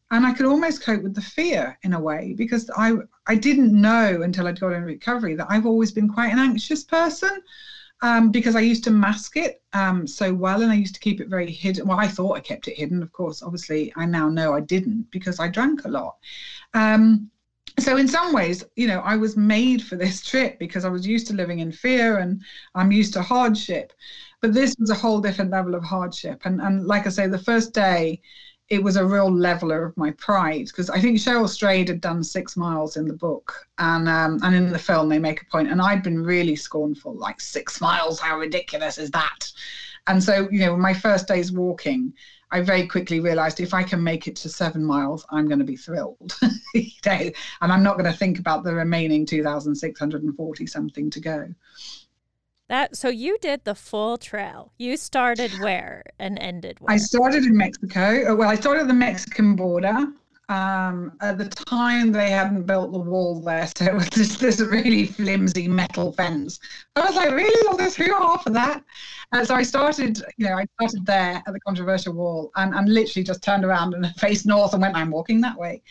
and 0.10 0.26
I 0.26 0.32
could 0.34 0.46
almost 0.46 0.84
cope 0.84 1.04
with 1.04 1.16
the 1.16 1.22
fear 1.22 1.78
in 1.84 1.92
a 1.92 2.00
way 2.00 2.34
because 2.38 2.70
I 2.78 2.94
I 3.28 3.36
didn't 3.36 3.74
know 3.74 4.22
until 4.22 4.48
I'd 4.48 4.60
got 4.60 4.72
in 4.72 4.84
recovery 4.84 5.36
that 5.36 5.48
I've 5.50 5.66
always 5.66 5.92
been 5.92 6.08
quite 6.08 6.32
an 6.32 6.40
anxious 6.40 6.86
person. 6.86 7.42
Um, 8.06 8.30
because 8.30 8.56
I 8.56 8.60
used 8.60 8.84
to 8.84 8.92
mask 8.92 9.36
it 9.36 9.64
um, 9.74 10.06
so 10.06 10.32
well 10.32 10.62
and 10.62 10.72
I 10.72 10.76
used 10.76 10.94
to 10.94 11.00
keep 11.00 11.20
it 11.20 11.28
very 11.28 11.50
hidden. 11.52 11.88
Well, 11.88 12.00
I 12.00 12.08
thought 12.08 12.38
I 12.38 12.40
kept 12.40 12.68
it 12.68 12.78
hidden. 12.78 13.02
Of 13.02 13.12
course, 13.12 13.42
obviously, 13.42 13.92
I 13.96 14.06
now 14.06 14.30
know 14.30 14.54
I 14.54 14.60
didn't 14.62 15.10
because 15.10 15.40
I 15.40 15.48
drank 15.48 15.86
a 15.86 15.88
lot. 15.88 16.18
Um, 16.76 17.32
so 17.80 17.98
in 17.98 18.08
some 18.08 18.32
ways 18.32 18.64
you 18.76 18.88
know 18.88 19.00
i 19.02 19.18
was 19.18 19.36
made 19.36 19.84
for 19.84 19.98
this 19.98 20.24
trip 20.30 20.58
because 20.60 20.86
i 20.86 20.90
was 20.90 21.06
used 21.06 21.28
to 21.28 21.34
living 21.34 21.60
in 21.60 21.72
fear 21.72 22.20
and 22.20 22.42
i'm 22.74 22.92
used 22.92 23.12
to 23.14 23.22
hardship 23.22 23.92
but 24.42 24.54
this 24.54 24.76
was 24.80 24.92
a 24.92 24.96
whole 24.96 25.20
different 25.20 25.52
level 25.52 25.76
of 25.76 25.84
hardship 25.84 26.42
and 26.46 26.62
and 26.62 26.86
like 26.88 27.06
i 27.06 27.10
say 27.10 27.28
the 27.28 27.38
first 27.50 27.74
day 27.74 28.22
it 28.70 28.82
was 28.82 28.96
a 28.96 29.06
real 29.06 29.32
leveler 29.32 29.86
of 29.86 29.96
my 29.96 30.12
pride 30.12 30.66
because 30.66 30.90
I 30.90 31.00
think 31.00 31.20
Cheryl 31.20 31.48
Strayed 31.48 31.88
had 31.88 32.02
done 32.02 32.24
six 32.24 32.58
miles 32.58 32.98
in 32.98 33.08
the 33.08 33.14
book 33.14 33.68
and 33.78 34.10
um, 34.10 34.40
and 34.44 34.56
in 34.56 34.72
the 34.72 34.80
film 34.80 35.10
they 35.10 35.20
make 35.20 35.42
a 35.42 35.46
point 35.46 35.70
and 35.70 35.82
I'd 35.82 36.04
been 36.04 36.24
really 36.24 36.56
scornful 36.56 37.16
like 37.16 37.40
six 37.40 37.80
miles 37.80 38.20
how 38.20 38.38
ridiculous 38.40 38.98
is 38.98 39.12
that 39.12 39.52
and 40.08 40.24
so 40.24 40.48
you 40.52 40.60
know 40.60 40.76
my 40.76 40.94
first 40.94 41.28
day's 41.28 41.52
walking 41.52 42.14
I 42.52 42.62
very 42.62 42.88
quickly 42.88 43.20
realized 43.20 43.60
if 43.60 43.74
I 43.74 43.84
can 43.84 44.04
make 44.04 44.28
it 44.28 44.36
to 44.38 44.50
seven 44.50 44.86
miles, 44.86 45.26
I'm 45.30 45.48
going 45.48 45.60
to 45.60 45.66
be 45.66 45.76
thrilled. 45.76 46.38
you 46.74 46.90
know, 47.06 47.32
and 47.62 47.72
I'm 47.72 47.84
not 47.84 47.98
going 47.98 48.10
to 48.10 48.18
think 48.18 48.40
about 48.40 48.64
the 48.64 48.74
remaining 48.74 49.26
2,640 49.26 50.68
something 50.68 51.10
to 51.10 51.20
go. 51.20 51.48
That 52.68 52.96
so 52.96 53.10
you 53.10 53.38
did 53.42 53.64
the 53.64 53.76
full 53.76 54.18
trail. 54.18 54.72
You 54.78 54.98
started 54.98 55.52
where 55.60 56.04
and 56.18 56.40
ended 56.40 56.80
where? 56.80 56.94
I 56.94 56.98
started 56.98 57.44
in 57.44 57.56
Mexico. 57.56 58.32
Uh, 58.32 58.36
well, 58.36 58.50
I 58.50 58.56
started 58.56 58.82
at 58.82 58.88
the 58.88 58.94
Mexican 58.94 59.56
border. 59.56 60.08
Um, 60.48 61.14
at 61.22 61.38
the 61.38 61.50
time, 61.50 62.12
they 62.12 62.30
hadn't 62.30 62.64
built 62.64 62.92
the 62.92 63.00
wall 63.00 63.42
there, 63.42 63.68
so 63.76 63.86
it 63.86 63.94
was 63.94 64.10
just 64.10 64.40
this 64.40 64.60
really 64.60 65.08
flimsy 65.08 65.68
metal 65.68 66.12
fence. 66.12 66.60
I 66.96 67.06
was 67.06 67.16
like, 67.16 67.32
really? 67.32 67.68
I'll 67.68 67.78
go 67.78 67.90
through 67.90 68.14
half 68.14 68.46
of 68.46 68.54
that. 68.54 68.84
Uh, 69.32 69.44
so 69.44 69.56
I 69.56 69.64
started, 69.64 70.22
you 70.38 70.48
know, 70.48 70.58
I 70.58 70.66
started 70.80 71.06
there 71.06 71.42
at 71.46 71.54
the 71.54 71.60
controversial 71.62 72.14
wall 72.14 72.52
and, 72.56 72.74
and 72.74 72.88
literally 72.88 73.24
just 73.24 73.44
turned 73.44 73.66
around 73.66 73.94
and 73.94 74.08
faced 74.18 74.46
north 74.46 74.74
and 74.74 74.82
went, 74.82 74.96
I'm 74.96 75.10
walking 75.10 75.42
that 75.42 75.58
way. 75.58 75.82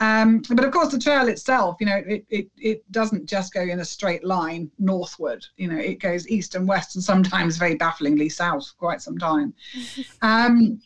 Um, 0.00 0.42
but 0.48 0.64
of 0.64 0.72
course, 0.72 0.92
the 0.92 0.98
trail 0.98 1.28
itself, 1.28 1.76
you 1.80 1.86
know, 1.86 2.02
it, 2.06 2.24
it, 2.30 2.48
it 2.56 2.92
doesn't 2.92 3.26
just 3.26 3.52
go 3.52 3.60
in 3.60 3.80
a 3.80 3.84
straight 3.84 4.24
line 4.24 4.70
northward. 4.78 5.44
You 5.56 5.68
know, 5.68 5.78
it 5.78 6.00
goes 6.00 6.28
east 6.28 6.54
and 6.54 6.66
west 6.66 6.94
and 6.94 7.04
sometimes 7.04 7.56
very 7.56 7.74
bafflingly 7.74 8.28
south 8.28 8.68
for 8.68 8.74
quite 8.76 9.02
some 9.02 9.18
time. 9.18 9.54
um, 10.22 10.80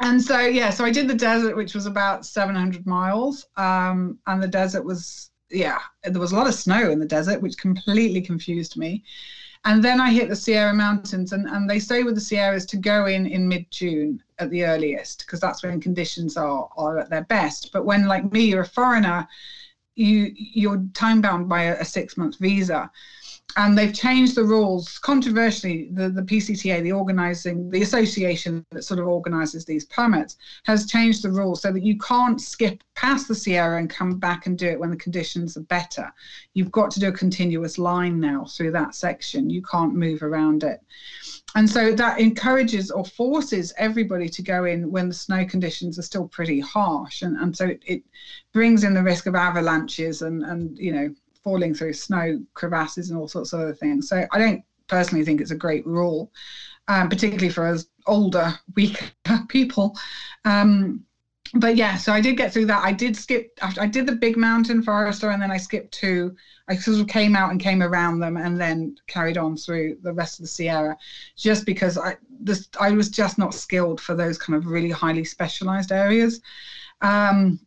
and 0.00 0.22
so 0.22 0.40
yeah 0.40 0.70
so 0.70 0.84
i 0.84 0.90
did 0.90 1.08
the 1.08 1.14
desert 1.14 1.56
which 1.56 1.74
was 1.74 1.86
about 1.86 2.26
700 2.26 2.86
miles. 2.86 3.46
Um, 3.56 4.18
and 4.26 4.42
the 4.42 4.48
desert 4.48 4.84
was 4.84 5.30
yeah 5.50 5.78
there 6.02 6.20
was 6.20 6.32
a 6.32 6.36
lot 6.36 6.46
of 6.46 6.54
snow 6.54 6.90
in 6.90 6.98
the 6.98 7.06
desert 7.06 7.40
which 7.40 7.56
completely 7.58 8.20
confused 8.20 8.76
me. 8.76 9.04
And 9.66 9.82
then 9.82 10.00
i 10.00 10.10
hit 10.10 10.28
the 10.28 10.36
sierra 10.36 10.74
mountains 10.74 11.32
and, 11.32 11.48
and 11.48 11.68
they 11.68 11.78
say 11.78 12.02
with 12.02 12.14
the 12.14 12.20
sierras 12.20 12.66
to 12.66 12.76
go 12.76 13.06
in 13.06 13.26
in 13.26 13.48
mid-june 13.48 14.22
at 14.38 14.50
the 14.50 14.64
earliest 14.64 15.20
because 15.20 15.40
that's 15.40 15.62
when 15.62 15.80
conditions 15.80 16.36
are 16.36 16.68
are 16.76 16.98
at 16.98 17.10
their 17.10 17.24
best. 17.24 17.70
But 17.72 17.84
when 17.84 18.06
like 18.06 18.30
me 18.32 18.44
you're 18.44 18.62
a 18.62 18.66
foreigner 18.66 19.26
you 19.94 20.32
you're 20.34 20.84
time 20.92 21.20
bound 21.20 21.48
by 21.48 21.62
a, 21.62 21.80
a 21.80 21.84
six 21.84 22.16
month 22.16 22.38
visa 22.38 22.90
and 23.56 23.78
they've 23.78 23.94
changed 23.94 24.34
the 24.34 24.44
rules. 24.44 24.98
Controversially, 24.98 25.88
the, 25.92 26.08
the 26.08 26.22
PCTA, 26.22 26.82
the 26.82 26.92
organizing, 26.92 27.70
the 27.70 27.82
association 27.82 28.64
that 28.70 28.82
sort 28.82 28.98
of 28.98 29.06
organizes 29.06 29.64
these 29.64 29.84
permits, 29.86 30.36
has 30.64 30.86
changed 30.86 31.22
the 31.22 31.30
rules 31.30 31.62
so 31.62 31.72
that 31.72 31.84
you 31.84 31.96
can't 31.98 32.40
skip 32.40 32.82
past 32.94 33.28
the 33.28 33.34
Sierra 33.34 33.78
and 33.78 33.88
come 33.88 34.18
back 34.18 34.46
and 34.46 34.58
do 34.58 34.68
it 34.68 34.80
when 34.80 34.90
the 34.90 34.96
conditions 34.96 35.56
are 35.56 35.62
better. 35.62 36.12
You've 36.54 36.72
got 36.72 36.90
to 36.92 37.00
do 37.00 37.08
a 37.08 37.12
continuous 37.12 37.78
line 37.78 38.18
now 38.18 38.44
through 38.44 38.72
that 38.72 38.94
section. 38.94 39.50
You 39.50 39.62
can't 39.62 39.94
move 39.94 40.22
around 40.22 40.64
it. 40.64 40.80
And 41.56 41.70
so 41.70 41.92
that 41.92 42.18
encourages 42.18 42.90
or 42.90 43.04
forces 43.04 43.72
everybody 43.78 44.28
to 44.28 44.42
go 44.42 44.64
in 44.64 44.90
when 44.90 45.06
the 45.06 45.14
snow 45.14 45.44
conditions 45.44 45.96
are 45.98 46.02
still 46.02 46.26
pretty 46.26 46.58
harsh. 46.58 47.22
And, 47.22 47.36
and 47.36 47.56
so 47.56 47.66
it, 47.66 47.82
it 47.86 48.02
brings 48.52 48.82
in 48.82 48.94
the 48.94 49.02
risk 49.02 49.26
of 49.26 49.36
avalanches 49.36 50.22
and, 50.22 50.42
and 50.42 50.76
you 50.76 50.92
know, 50.92 51.14
falling 51.44 51.74
through 51.74 51.92
snow 51.92 52.40
crevasses 52.54 53.10
and 53.10 53.18
all 53.18 53.28
sorts 53.28 53.52
of 53.52 53.60
other 53.60 53.74
things. 53.74 54.08
So 54.08 54.26
I 54.32 54.38
don't 54.38 54.64
personally 54.88 55.24
think 55.24 55.40
it's 55.40 55.50
a 55.50 55.56
great 55.56 55.86
rule, 55.86 56.32
um, 56.88 57.08
particularly 57.08 57.50
for 57.50 57.66
us 57.66 57.86
older, 58.06 58.54
weaker 58.76 59.06
people. 59.48 59.96
Um, 60.44 61.04
but 61.56 61.76
yeah, 61.76 61.96
so 61.96 62.12
I 62.12 62.20
did 62.20 62.36
get 62.36 62.52
through 62.52 62.66
that. 62.66 62.82
I 62.82 62.90
did 62.90 63.16
skip. 63.16 63.56
I 63.62 63.86
did 63.86 64.06
the 64.06 64.16
big 64.16 64.36
mountain 64.36 64.82
Forester, 64.82 65.30
and 65.30 65.40
then 65.40 65.52
I 65.52 65.56
skipped 65.56 65.92
two. 65.92 66.34
I 66.68 66.74
sort 66.74 66.98
of 66.98 67.06
came 67.06 67.36
out 67.36 67.52
and 67.52 67.60
came 67.60 67.80
around 67.80 68.18
them, 68.18 68.36
and 68.36 68.60
then 68.60 68.96
carried 69.06 69.38
on 69.38 69.56
through 69.56 69.98
the 70.02 70.12
rest 70.12 70.38
of 70.38 70.44
the 70.44 70.48
Sierra, 70.48 70.96
just 71.36 71.64
because 71.64 71.96
I 71.96 72.16
this 72.40 72.68
I 72.80 72.90
was 72.90 73.08
just 73.08 73.38
not 73.38 73.54
skilled 73.54 74.00
for 74.00 74.16
those 74.16 74.36
kind 74.36 74.56
of 74.56 74.66
really 74.66 74.90
highly 74.90 75.24
specialized 75.24 75.92
areas. 75.92 76.40
Um, 77.02 77.60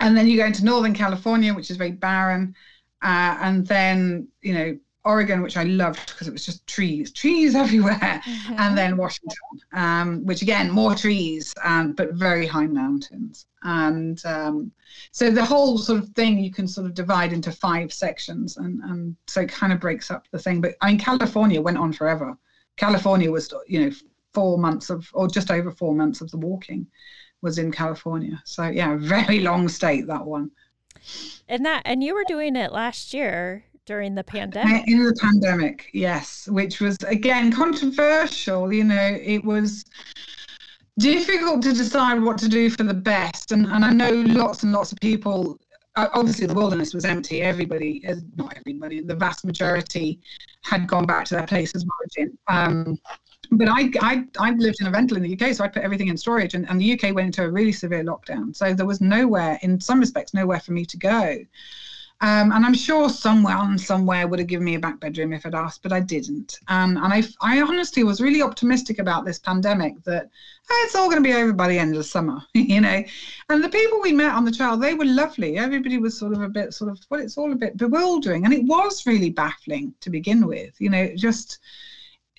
and 0.00 0.16
then 0.16 0.26
you 0.26 0.36
go 0.36 0.46
into 0.46 0.64
Northern 0.64 0.94
California, 0.94 1.54
which 1.54 1.70
is 1.70 1.76
very 1.76 1.92
barren. 1.92 2.56
Uh, 3.02 3.38
and 3.40 3.66
then, 3.66 4.28
you 4.42 4.54
know, 4.54 4.78
Oregon, 5.04 5.40
which 5.40 5.56
I 5.56 5.62
loved 5.62 6.08
because 6.08 6.28
it 6.28 6.32
was 6.32 6.44
just 6.44 6.66
trees, 6.66 7.12
trees 7.12 7.54
everywhere, 7.64 7.96
mm-hmm. 7.98 8.54
and 8.58 8.76
then 8.76 8.96
Washington, 8.96 9.38
um, 9.72 10.24
which 10.26 10.42
again 10.42 10.70
more 10.70 10.94
trees, 10.94 11.54
um, 11.64 11.92
but 11.92 12.12
very 12.12 12.46
high 12.46 12.66
mountains, 12.66 13.46
and 13.62 14.20
um, 14.26 14.70
so 15.12 15.30
the 15.30 15.44
whole 15.44 15.78
sort 15.78 16.02
of 16.02 16.10
thing 16.10 16.38
you 16.38 16.50
can 16.50 16.68
sort 16.68 16.86
of 16.86 16.94
divide 16.94 17.32
into 17.32 17.52
five 17.52 17.92
sections, 17.92 18.58
and 18.58 18.82
and 18.82 19.16
so 19.26 19.40
it 19.42 19.48
kind 19.48 19.72
of 19.72 19.80
breaks 19.80 20.10
up 20.10 20.26
the 20.30 20.38
thing. 20.38 20.60
But 20.60 20.74
I 20.82 20.88
mean, 20.88 20.98
California 20.98 21.60
went 21.60 21.78
on 21.78 21.92
forever. 21.92 22.36
California 22.76 23.30
was, 23.30 23.52
you 23.66 23.84
know, 23.84 23.90
four 24.34 24.58
months 24.58 24.90
of, 24.90 25.08
or 25.12 25.26
just 25.26 25.50
over 25.50 25.70
four 25.70 25.94
months 25.94 26.20
of 26.20 26.30
the 26.30 26.36
walking, 26.36 26.86
was 27.42 27.58
in 27.58 27.72
California. 27.72 28.40
So 28.44 28.68
yeah, 28.68 28.96
very 29.00 29.40
long 29.40 29.68
state 29.68 30.06
that 30.06 30.24
one. 30.24 30.50
And 31.48 31.64
that 31.64 31.82
and 31.84 32.02
you 32.02 32.14
were 32.14 32.24
doing 32.26 32.56
it 32.56 32.72
last 32.72 33.14
year 33.14 33.64
during 33.86 34.14
the 34.14 34.24
pandemic. 34.24 34.86
In 34.86 35.02
the 35.02 35.16
pandemic, 35.20 35.88
yes, 35.92 36.46
which 36.48 36.80
was 36.80 36.96
again 37.06 37.50
controversial. 37.50 38.72
You 38.72 38.84
know, 38.84 39.18
it 39.20 39.44
was 39.44 39.84
difficult 40.98 41.62
to 41.62 41.72
decide 41.72 42.20
what 42.20 42.38
to 42.38 42.48
do 42.48 42.68
for 42.70 42.82
the 42.82 42.94
best. 42.94 43.52
And, 43.52 43.66
and 43.66 43.84
I 43.84 43.92
know 43.92 44.10
lots 44.10 44.62
and 44.62 44.72
lots 44.72 44.92
of 44.92 44.98
people, 45.00 45.58
obviously, 45.96 46.46
the 46.46 46.54
wilderness 46.54 46.92
was 46.92 47.04
empty. 47.04 47.40
Everybody, 47.40 48.06
uh, 48.06 48.16
not 48.36 48.54
everybody, 48.56 49.00
the 49.00 49.14
vast 49.14 49.44
majority 49.44 50.20
had 50.64 50.86
gone 50.86 51.06
back 51.06 51.24
to 51.26 51.36
their 51.36 51.46
place 51.46 51.74
of 51.74 51.82
origin. 51.98 52.36
Um, 52.48 52.98
but 53.50 53.68
I, 53.68 53.90
I, 54.00 54.24
I 54.38 54.50
lived 54.52 54.80
in 54.80 54.86
a 54.86 54.90
rental 54.90 55.16
in 55.16 55.22
the 55.22 55.32
UK, 55.32 55.54
so 55.54 55.64
I 55.64 55.68
put 55.68 55.82
everything 55.82 56.08
in 56.08 56.16
storage, 56.16 56.54
and, 56.54 56.68
and 56.68 56.80
the 56.80 56.92
UK 56.92 57.14
went 57.14 57.26
into 57.26 57.44
a 57.44 57.50
really 57.50 57.72
severe 57.72 58.04
lockdown. 58.04 58.54
So 58.54 58.74
there 58.74 58.86
was 58.86 59.00
nowhere, 59.00 59.58
in 59.62 59.80
some 59.80 60.00
respects, 60.00 60.34
nowhere 60.34 60.60
for 60.60 60.72
me 60.72 60.84
to 60.86 60.96
go. 60.96 61.38
Um, 62.20 62.50
and 62.50 62.66
I'm 62.66 62.74
sure 62.74 63.08
someone 63.08 63.78
somewhere 63.78 64.26
would 64.26 64.40
have 64.40 64.48
given 64.48 64.64
me 64.64 64.74
a 64.74 64.80
back 64.80 64.98
bedroom 64.98 65.32
if 65.32 65.46
I'd 65.46 65.54
asked, 65.54 65.84
but 65.84 65.92
I 65.92 66.00
didn't. 66.00 66.58
Um, 66.66 66.96
and 66.96 67.12
I, 67.12 67.22
I 67.40 67.60
honestly 67.60 68.02
was 68.02 68.20
really 68.20 68.42
optimistic 68.42 68.98
about 68.98 69.24
this 69.24 69.38
pandemic 69.38 70.02
that 70.02 70.28
oh, 70.68 70.82
it's 70.84 70.96
all 70.96 71.08
going 71.08 71.22
to 71.22 71.28
be 71.28 71.34
over 71.34 71.52
by 71.52 71.68
the 71.68 71.78
end 71.78 71.92
of 71.92 71.98
the 71.98 72.04
summer, 72.04 72.42
you 72.54 72.80
know. 72.80 73.04
And 73.50 73.62
the 73.62 73.68
people 73.68 74.00
we 74.00 74.12
met 74.12 74.34
on 74.34 74.44
the 74.44 74.50
trail, 74.50 74.76
they 74.76 74.94
were 74.94 75.04
lovely. 75.04 75.58
Everybody 75.58 75.98
was 75.98 76.18
sort 76.18 76.32
of 76.32 76.42
a 76.42 76.48
bit 76.48 76.74
sort 76.74 76.90
of, 76.90 76.98
well, 77.08 77.20
it's 77.20 77.38
all 77.38 77.52
a 77.52 77.56
bit 77.56 77.76
bewildering. 77.76 78.44
And 78.44 78.52
it 78.52 78.64
was 78.64 79.06
really 79.06 79.30
baffling 79.30 79.94
to 80.00 80.10
begin 80.10 80.44
with, 80.44 80.74
you 80.80 80.90
know, 80.90 81.14
just 81.14 81.60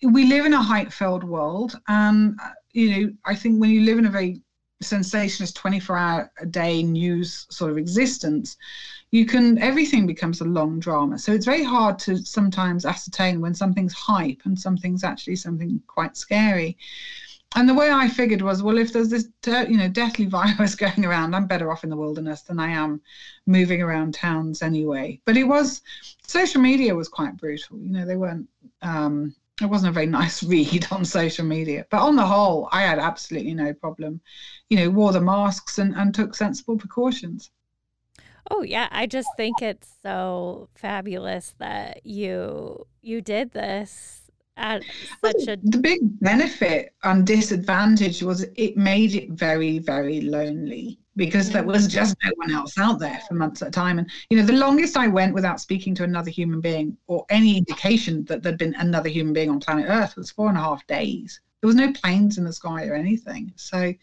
we 0.04 0.26
live 0.26 0.46
in 0.46 0.54
a 0.54 0.62
hype 0.62 0.92
filled 0.92 1.24
world. 1.24 1.80
And, 1.88 2.38
uh, 2.44 2.50
you 2.72 2.90
know, 2.92 3.12
I 3.26 3.36
think 3.36 3.60
when 3.60 3.70
you 3.70 3.82
live 3.82 3.98
in 3.98 4.06
a 4.06 4.10
very 4.10 4.42
sensationalist 4.82 5.56
24 5.58 5.98
hour 5.98 6.32
a 6.40 6.46
day 6.46 6.82
news 6.84 7.46
sort 7.50 7.72
of 7.72 7.78
existence, 7.78 8.58
you 9.12 9.26
can, 9.26 9.58
everything 9.58 10.06
becomes 10.06 10.40
a 10.40 10.46
long 10.46 10.80
drama. 10.80 11.18
So 11.18 11.34
it's 11.34 11.46
very 11.46 11.64
hard 11.64 12.00
to 12.00 12.18
sometimes 12.18 12.86
ascertain 12.86 13.42
when 13.42 13.56
something's 13.56 13.94
hype 13.94 14.42
and 14.46 14.58
something's 14.58 15.04
actually 15.04 15.36
something 15.36 15.82
quite 15.88 16.16
scary. 16.16 16.78
And 17.56 17.68
the 17.68 17.74
way 17.74 17.92
I 17.92 18.08
figured 18.08 18.44
was, 18.44 18.62
well, 18.62 18.78
if 18.78 18.94
there's 18.94 19.10
this, 19.10 19.28
you 19.46 19.78
know, 19.78 19.90
deathly 19.90 20.26
virus 20.28 20.76
going 20.76 21.04
around, 21.04 21.34
I'm 21.34 21.48
better 21.48 21.72
off 21.72 21.84
in 21.84 21.90
the 21.90 21.98
wilderness 21.98 22.44
than 22.44 22.60
I 22.60 22.70
am 22.70 23.02
moving 23.48 23.82
around 23.82 24.14
towns 24.14 24.62
anyway. 24.62 25.20
But 25.26 25.36
it 25.36 25.46
was, 25.46 25.82
social 26.28 26.62
media 26.62 26.94
was 26.94 27.10
quite 27.10 27.38
brutal. 27.38 27.80
You 27.80 27.90
know, 27.90 28.06
they 28.06 28.16
weren't, 28.16 28.48
um, 28.84 29.36
it 29.62 29.70
wasn't 29.70 29.90
a 29.90 29.94
very 29.94 30.06
nice 30.06 30.44
read 30.54 30.88
on 30.92 31.06
social 31.06 31.46
media. 31.46 31.86
But 31.90 32.02
on 32.02 32.16
the 32.16 32.26
whole, 32.26 32.70
I 32.72 32.82
had 32.82 33.00
absolutely 33.00 33.54
no 33.54 33.74
problem. 33.74 34.22
You 34.70 34.78
know, 34.78 34.90
wore 34.90 35.12
the 35.14 35.22
masks 35.22 35.80
and, 35.80 35.96
and 35.96 36.14
took 36.14 36.36
sensible 36.36 36.78
precautions. 36.78 37.52
Oh 38.50 38.64
yeah, 38.64 38.88
I 38.92 39.06
just 39.06 39.36
think 39.36 39.62
it's 39.62 39.90
so 40.02 40.70
fabulous 40.76 41.54
that 41.60 42.06
you 42.06 42.88
you 43.02 43.22
did 43.22 43.52
this 43.52 44.19
at 44.60 44.84
such 45.24 45.48
a 45.48 45.58
the 45.64 45.78
big 45.78 46.00
benefit 46.20 46.94
and 47.04 47.26
disadvantage 47.26 48.22
was 48.22 48.46
it 48.56 48.78
made 48.78 49.16
it 49.16 49.32
very 49.32 49.80
very 49.80 50.22
lonely 50.22 51.00
because 51.20 51.52
there 51.52 51.64
was 51.64 51.88
just 51.88 52.16
no 52.24 52.32
one 52.38 52.50
else 52.50 52.78
out 52.78 52.98
there 52.98 53.22
for 53.28 53.34
months 53.36 53.62
at 53.62 53.68
a 53.68 53.72
time. 53.72 54.00
And, 54.00 54.10
you 54.30 54.38
know, 54.38 54.46
the 54.46 54.54
longest 54.54 54.96
I 54.96 55.08
went 55.08 55.34
without 55.34 55.60
speaking 55.60 55.94
to 55.96 56.06
another 56.06 56.32
human 56.32 56.62
being 56.62 56.98
or 57.08 57.26
any 57.30 57.58
indication 57.58 58.24
that 58.26 58.42
there'd 58.42 58.58
been 58.58 58.74
another 58.76 59.10
human 59.10 59.34
being 59.34 59.50
on 59.50 59.60
planet 59.60 59.86
Earth 59.90 60.16
was 60.16 60.32
four 60.32 60.48
and 60.48 60.58
a 60.58 60.62
half 60.62 60.88
days. 60.88 61.42
There 61.62 61.68
was 61.68 61.76
no 61.76 61.92
planes 61.92 62.38
in 62.38 62.46
the 62.46 62.54
sky 62.54 62.88
or 62.88 62.94
anything. 62.94 63.52
So, 63.58 63.94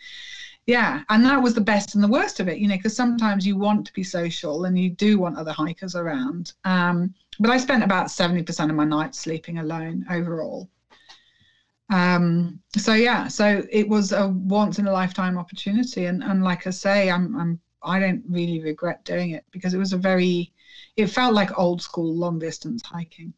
yeah, 0.67 1.05
and 1.09 1.25
that 1.25 1.43
was 1.43 1.55
the 1.55 1.61
best 1.63 1.95
and 1.95 2.05
the 2.05 2.09
worst 2.09 2.39
of 2.39 2.49
it, 2.49 2.59
you 2.59 2.69
know, 2.69 2.77
because 2.77 2.95
sometimes 2.95 3.47
you 3.47 3.57
want 3.57 3.87
to 3.87 3.93
be 3.95 4.03
social 4.03 4.67
and 4.67 4.79
you 4.79 4.91
do 4.91 5.19
want 5.19 5.39
other 5.39 5.53
hikers 5.53 5.97
around. 5.97 6.53
Um, 6.65 7.15
but 7.41 7.51
I 7.51 7.59
spent 7.59 7.83
about 7.85 8.11
70% 8.11 8.71
of 8.71 8.77
my 8.77 8.85
nights 8.85 9.19
sleeping 9.21 9.59
alone 9.59 10.05
overall. 10.11 10.71
Um 11.89 12.61
so 12.77 12.95
yeah 12.95 13.29
so 13.29 13.63
it 13.71 13.89
was 13.89 14.13
a 14.13 14.29
once 14.29 14.79
in 14.79 14.87
a 14.89 14.93
lifetime 14.93 15.39
opportunity. 15.39 16.07
And 16.07 16.23
and 16.23 16.43
like 16.43 16.67
i 16.67 16.71
say 16.71 17.11
i'm 17.11 17.37
i'm 17.37 17.61
i 17.83 18.01
don't 18.01 18.25
really 18.29 18.61
regret 18.61 19.05
doing 19.05 19.31
it 19.31 19.45
because 19.53 19.73
it 19.73 19.79
was 19.79 19.93
a 19.93 19.99
very 19.99 20.53
it 20.97 21.07
felt 21.07 21.35
like 21.35 21.59
old 21.59 21.81
school 21.83 22.13
long 22.15 22.39
distance 22.41 22.83
hiking. 22.83 23.35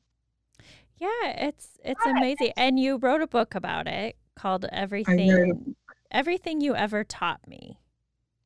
Yeah 0.96 1.46
it's 1.46 1.78
it's 1.84 2.06
amazing. 2.06 2.52
And 2.56 2.78
you 2.78 2.96
wrote 2.96 3.22
a 3.22 3.26
book 3.26 3.54
about 3.54 3.86
it 3.86 4.16
called 4.34 4.66
everything 4.72 5.74
everything 6.10 6.60
you 6.60 6.74
ever 6.74 7.04
taught 7.04 7.46
me 7.46 7.78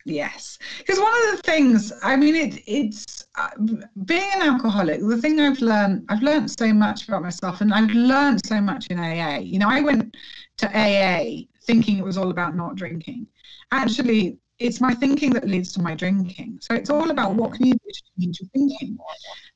Yes, 0.04 0.58
because 0.78 0.98
one 0.98 1.12
of 1.12 1.36
the 1.36 1.42
things, 1.44 1.92
I 2.02 2.16
mean, 2.16 2.34
it, 2.34 2.62
it's 2.66 3.24
uh, 3.36 3.50
being 4.04 4.28
an 4.34 4.42
alcoholic. 4.42 5.00
The 5.00 5.16
thing 5.16 5.40
I've 5.40 5.60
learned, 5.60 6.04
I've 6.08 6.22
learned 6.22 6.50
so 6.50 6.72
much 6.72 7.06
about 7.06 7.22
myself, 7.22 7.60
and 7.60 7.72
I've 7.72 7.90
learned 7.90 8.44
so 8.44 8.60
much 8.60 8.88
in 8.88 8.98
AA. 8.98 9.38
You 9.38 9.60
know, 9.60 9.68
I 9.68 9.80
went 9.80 10.16
to 10.58 10.66
AA 10.76 11.42
thinking 11.64 11.98
it 11.98 12.04
was 12.04 12.18
all 12.18 12.30
about 12.30 12.56
not 12.56 12.74
drinking. 12.74 13.28
Actually, 13.70 14.38
it's 14.58 14.80
my 14.80 14.92
thinking 14.92 15.30
that 15.34 15.46
leads 15.46 15.72
to 15.74 15.82
my 15.82 15.94
drinking. 15.94 16.58
So 16.60 16.74
it's 16.74 16.90
all 16.90 17.10
about 17.10 17.34
what 17.34 17.52
can 17.52 17.66
you 17.66 17.74
do 17.74 17.90
to 17.92 18.02
change 18.20 18.40
your 18.40 18.48
thinking, 18.50 18.98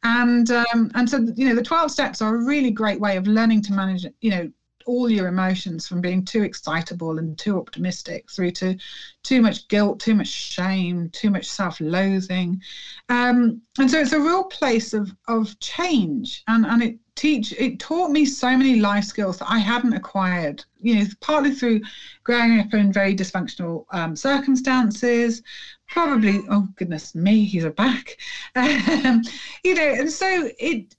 and 0.05 0.49
um, 0.51 0.91
and 0.95 1.11
so 1.11 1.27
you 1.35 1.49
know, 1.49 1.57
the 1.57 1.63
twelve 1.63 1.91
steps 1.91 2.23
are 2.23 2.37
a 2.37 2.45
really 2.45 2.71
great 2.71 3.01
way 3.01 3.17
of 3.17 3.27
learning 3.27 3.63
to 3.63 3.73
manage, 3.73 4.07
you 4.21 4.31
know, 4.31 4.51
all 4.87 5.11
your 5.11 5.29
emotions 5.29 5.87
from 5.87 6.01
being 6.01 6.25
too 6.25 6.43
excitable 6.43 7.19
and 7.19 7.37
too 7.39 7.59
optimistic 7.59 8.31
through 8.31 8.53
to 8.53 8.77
too 9.23 9.43
much 9.43 9.69
guilt, 9.69 10.01
too 10.01 10.15
much 10.15 10.29
shame, 10.29 11.11
too 11.11 11.31
much 11.31 11.47
self-loathing. 11.47 12.61
Um, 13.09 13.61
and 13.79 13.91
so 13.91 14.01
it's 14.01 14.13
a 14.13 14.21
real 14.21 14.45
place 14.45 14.95
of 14.95 15.15
of 15.29 15.59
change. 15.61 16.43
And 16.49 16.65
and 16.65 16.83
it 16.83 16.99
teach 17.17 17.53
it 17.53 17.79
taught 17.81 18.11
me 18.11 18.25
so 18.25 18.57
many 18.57 18.79
life 18.79 19.05
skills 19.05 19.39
that 19.39 19.51
I 19.51 19.59
hadn't 19.59 19.95
acquired, 19.95 20.65
you 20.81 20.97
know, 20.97 21.07
partly 21.21 21.53
through 21.53 21.81
growing 22.25 22.61
up 22.61 22.73
in 22.75 22.93
very 22.93 23.15
dysfunctional 23.17 23.87
um, 23.91 24.15
circumstances, 24.17 25.43
probably 25.89 26.41
oh 26.51 26.69
goodness 26.77 27.15
me 27.15 27.45
he's 27.45 27.65
a 27.65 27.71
back 27.71 28.17
um, 28.57 29.23
you 29.65 29.75
know 29.75 29.83
and 29.83 30.11
so 30.11 30.51
it 30.59 30.96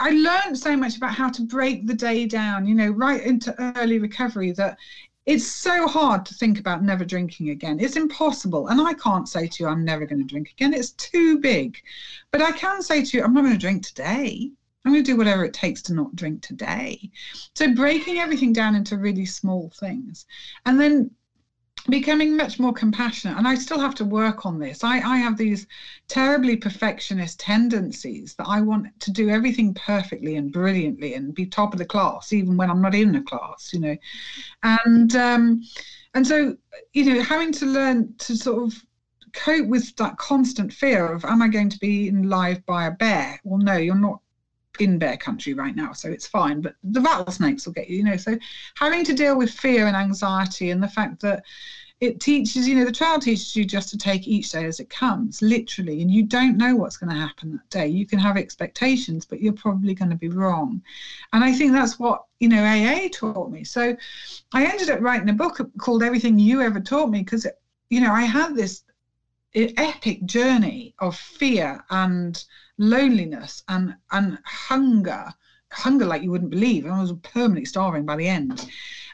I 0.00 0.10
learned 0.10 0.58
so 0.58 0.76
much 0.76 0.96
about 0.96 1.14
how 1.14 1.30
to 1.30 1.42
break 1.42 1.86
the 1.86 1.94
day 1.94 2.26
down, 2.26 2.66
you 2.66 2.74
know, 2.74 2.90
right 2.90 3.22
into 3.22 3.54
early 3.76 3.98
recovery 3.98 4.52
that 4.52 4.76
it's 5.24 5.46
so 5.46 5.86
hard 5.86 6.26
to 6.26 6.34
think 6.34 6.58
about 6.58 6.82
never 6.82 7.04
drinking 7.04 7.50
again. 7.50 7.78
It's 7.78 7.96
impossible. 7.96 8.68
And 8.68 8.80
I 8.80 8.94
can't 8.94 9.28
say 9.28 9.46
to 9.46 9.62
you, 9.62 9.68
I'm 9.68 9.84
never 9.84 10.04
going 10.04 10.20
to 10.20 10.26
drink 10.26 10.50
again. 10.50 10.74
It's 10.74 10.90
too 10.92 11.38
big. 11.38 11.78
But 12.32 12.42
I 12.42 12.52
can 12.52 12.82
say 12.82 13.04
to 13.04 13.16
you, 13.16 13.22
I'm 13.22 13.32
not 13.32 13.42
going 13.42 13.52
to 13.52 13.58
drink 13.58 13.86
today. 13.86 14.50
I'm 14.84 14.92
going 14.92 15.04
to 15.04 15.10
do 15.10 15.16
whatever 15.16 15.44
it 15.44 15.54
takes 15.54 15.80
to 15.82 15.94
not 15.94 16.16
drink 16.16 16.42
today. 16.42 17.10
So 17.54 17.72
breaking 17.72 18.18
everything 18.18 18.52
down 18.52 18.74
into 18.74 18.98
really 18.98 19.26
small 19.26 19.70
things. 19.78 20.26
And 20.66 20.80
then 20.80 21.12
becoming 21.88 22.36
much 22.36 22.60
more 22.60 22.72
compassionate 22.72 23.36
and 23.36 23.48
i 23.48 23.54
still 23.54 23.80
have 23.80 23.94
to 23.94 24.04
work 24.04 24.46
on 24.46 24.58
this. 24.58 24.84
I, 24.84 24.98
I 24.98 25.16
have 25.16 25.36
these 25.36 25.66
terribly 26.06 26.56
perfectionist 26.56 27.40
tendencies 27.40 28.34
that 28.34 28.46
i 28.46 28.60
want 28.60 28.86
to 29.00 29.10
do 29.10 29.28
everything 29.30 29.74
perfectly 29.74 30.36
and 30.36 30.52
brilliantly 30.52 31.14
and 31.14 31.34
be 31.34 31.46
top 31.46 31.72
of 31.72 31.78
the 31.78 31.84
class 31.84 32.32
even 32.32 32.56
when 32.56 32.70
i'm 32.70 32.82
not 32.82 32.94
in 32.94 33.16
a 33.16 33.22
class 33.22 33.72
you 33.72 33.80
know. 33.80 33.96
And 34.62 35.14
um 35.16 35.62
and 36.14 36.26
so 36.26 36.56
you 36.92 37.04
know 37.04 37.22
having 37.22 37.52
to 37.52 37.66
learn 37.66 38.14
to 38.18 38.36
sort 38.36 38.62
of 38.62 38.80
cope 39.32 39.66
with 39.66 39.96
that 39.96 40.18
constant 40.18 40.72
fear 40.72 41.06
of 41.06 41.24
am 41.24 41.42
i 41.42 41.48
going 41.48 41.70
to 41.70 41.78
be 41.78 42.04
eaten 42.04 42.28
live 42.28 42.64
by 42.66 42.86
a 42.86 42.92
bear? 42.92 43.40
Well 43.44 43.58
no 43.58 43.76
you're 43.76 43.94
not 43.94 44.20
in 44.80 44.98
bear 44.98 45.16
country 45.16 45.54
right 45.54 45.76
now, 45.76 45.92
so 45.92 46.08
it's 46.10 46.26
fine. 46.26 46.60
But 46.60 46.74
the 46.82 47.00
rattlesnakes 47.00 47.66
will 47.66 47.72
get 47.72 47.88
you, 47.88 47.98
you 47.98 48.04
know. 48.04 48.16
So 48.16 48.38
having 48.76 49.04
to 49.04 49.12
deal 49.12 49.36
with 49.36 49.50
fear 49.50 49.86
and 49.86 49.96
anxiety 49.96 50.70
and 50.70 50.82
the 50.82 50.88
fact 50.88 51.20
that 51.22 51.44
it 52.02 52.18
teaches, 52.18 52.66
you 52.66 52.74
know, 52.74 52.84
the 52.84 52.90
trial 52.90 53.20
teaches 53.20 53.54
you 53.54 53.64
just 53.64 53.88
to 53.90 53.96
take 53.96 54.26
each 54.26 54.50
day 54.50 54.64
as 54.64 54.80
it 54.80 54.90
comes, 54.90 55.40
literally, 55.40 56.02
and 56.02 56.10
you 56.10 56.24
don't 56.24 56.56
know 56.56 56.74
what's 56.74 56.96
going 56.96 57.14
to 57.14 57.16
happen 57.16 57.52
that 57.52 57.70
day. 57.70 57.86
You 57.86 58.06
can 58.06 58.18
have 58.18 58.36
expectations, 58.36 59.24
but 59.24 59.40
you're 59.40 59.52
probably 59.52 59.94
going 59.94 60.10
to 60.10 60.16
be 60.16 60.28
wrong. 60.28 60.82
And 61.32 61.44
I 61.44 61.52
think 61.52 61.70
that's 61.70 62.00
what, 62.00 62.24
you 62.40 62.48
know, 62.48 62.64
AA 62.64 63.08
taught 63.12 63.52
me. 63.52 63.62
So 63.62 63.96
I 64.52 64.64
ended 64.66 64.90
up 64.90 65.00
writing 65.00 65.28
a 65.28 65.32
book 65.32 65.60
called 65.78 66.02
Everything 66.02 66.40
You 66.40 66.60
Ever 66.60 66.80
Taught 66.80 67.10
Me 67.10 67.20
because, 67.20 67.46
you 67.88 68.00
know, 68.00 68.12
I 68.12 68.22
had 68.22 68.56
this 68.56 68.82
epic 69.54 70.24
journey 70.24 70.94
of 70.98 71.16
fear 71.16 71.84
and 71.90 72.44
loneliness 72.78 73.62
and 73.68 73.94
and 74.10 74.38
hunger 74.44 75.32
hunger 75.72 76.04
like 76.04 76.22
you 76.22 76.30
wouldn't 76.30 76.50
believe. 76.50 76.86
I 76.86 77.00
was 77.00 77.12
permanently 77.22 77.64
starving 77.64 78.04
by 78.04 78.16
the 78.16 78.28
end. 78.28 78.70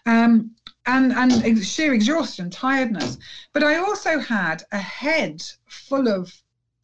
Um, 0.07 0.51
and 0.87 1.13
and 1.13 1.65
sheer 1.65 1.93
exhaustion 1.93 2.51
tiredness. 2.51 3.19
But 3.53 3.63
i 3.63 3.77
also 3.77 4.19
had 4.19 4.63
a 4.73 4.79
head 4.79 5.43
full 5.67 6.09
of 6.09 6.33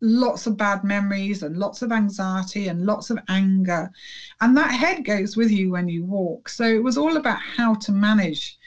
lots 0.01 0.47
of 0.47 0.57
bad 0.57 0.85
memories 0.85 1.43
and 1.43 1.57
lots 1.57 1.81
of 1.81 1.91
anxiety 1.91 2.69
and 2.69 2.85
lots 2.85 3.11
of 3.11 3.19
anger. 3.29 3.91
And 4.41 4.57
that 4.57 4.73
head 4.73 5.05
goes 5.05 5.37
with 5.37 5.51
you 5.51 5.71
when 5.71 5.89
you 5.89 6.05
walk. 6.05 6.49
So 6.49 6.65
it 6.65 6.83
was 6.83 6.99
all 6.99 7.17
about 7.17 7.39
how 7.41 7.75
to 7.75 7.93
manage 7.93 8.59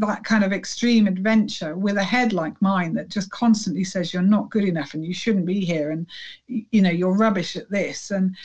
that 0.00 0.24
kind 0.24 0.44
of 0.44 0.52
extreme 0.52 1.06
adventure 1.06 1.76
with 1.76 1.96
a 1.96 2.02
head 2.02 2.32
like 2.32 2.60
mine 2.60 2.94
that 2.94 3.08
just 3.08 3.30
constantly 3.30 3.84
says 3.84 4.12
you're 4.12 4.22
not 4.22 4.50
good 4.50 4.64
enough 4.64 4.94
and 4.94 5.04
you 5.04 5.14
shouldn't 5.14 5.46
be 5.46 5.60
here 5.64 5.90
and 5.90 6.06
you 6.46 6.82
know 6.82 6.90
you're 6.90 7.16
rubbish 7.16 7.56
at 7.56 7.70
this 7.70 8.10
and 8.10 8.36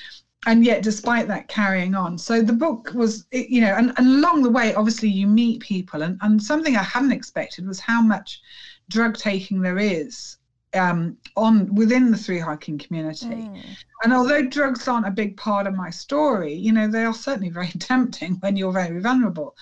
and 0.48 0.64
yet 0.64 0.84
despite 0.84 1.28
that 1.28 1.48
carrying 1.48 1.96
on 1.96 2.18
so 2.18 2.42
the 2.42 2.54
book 2.54 2.92
was 2.94 3.26
you 3.32 3.62
know 3.62 3.74
and, 3.76 3.94
and 3.98 4.08
along 4.08 4.44
the 4.44 4.50
way 4.50 4.74
obviously 4.76 5.10
you 5.10 5.28
meet 5.28 5.60
people 5.62 6.02
and, 6.04 6.18
and 6.22 6.42
something 6.42 6.76
i 6.76 6.84
hadn't 6.84 7.12
expected 7.12 7.66
was 7.66 7.80
how 7.80 8.02
much 8.02 8.42
drug 8.90 9.18
taking 9.18 9.62
there 9.62 9.80
is 9.80 10.38
um, 10.76 11.18
on 11.38 11.74
within 11.74 12.12
the 12.12 12.18
thru 12.18 12.42
hiking 12.42 12.78
community. 12.78 13.28
Mm. 13.28 13.62
And 14.04 14.14
although 14.14 14.44
drugs 14.44 14.88
aren't 14.88 15.08
a 15.08 15.12
big 15.12 15.38
part 15.38 15.68
of 15.68 15.74
my 15.74 15.90
story, 15.90 16.54
you 16.54 16.72
know, 16.72 16.88
they 16.88 17.06
are 17.06 17.14
certainly 17.14 17.50
very 17.50 17.68
tempting 17.80 18.34
when 18.42 18.58
you're 18.58 18.74
very 18.74 19.00
vulnerable. 19.00 19.56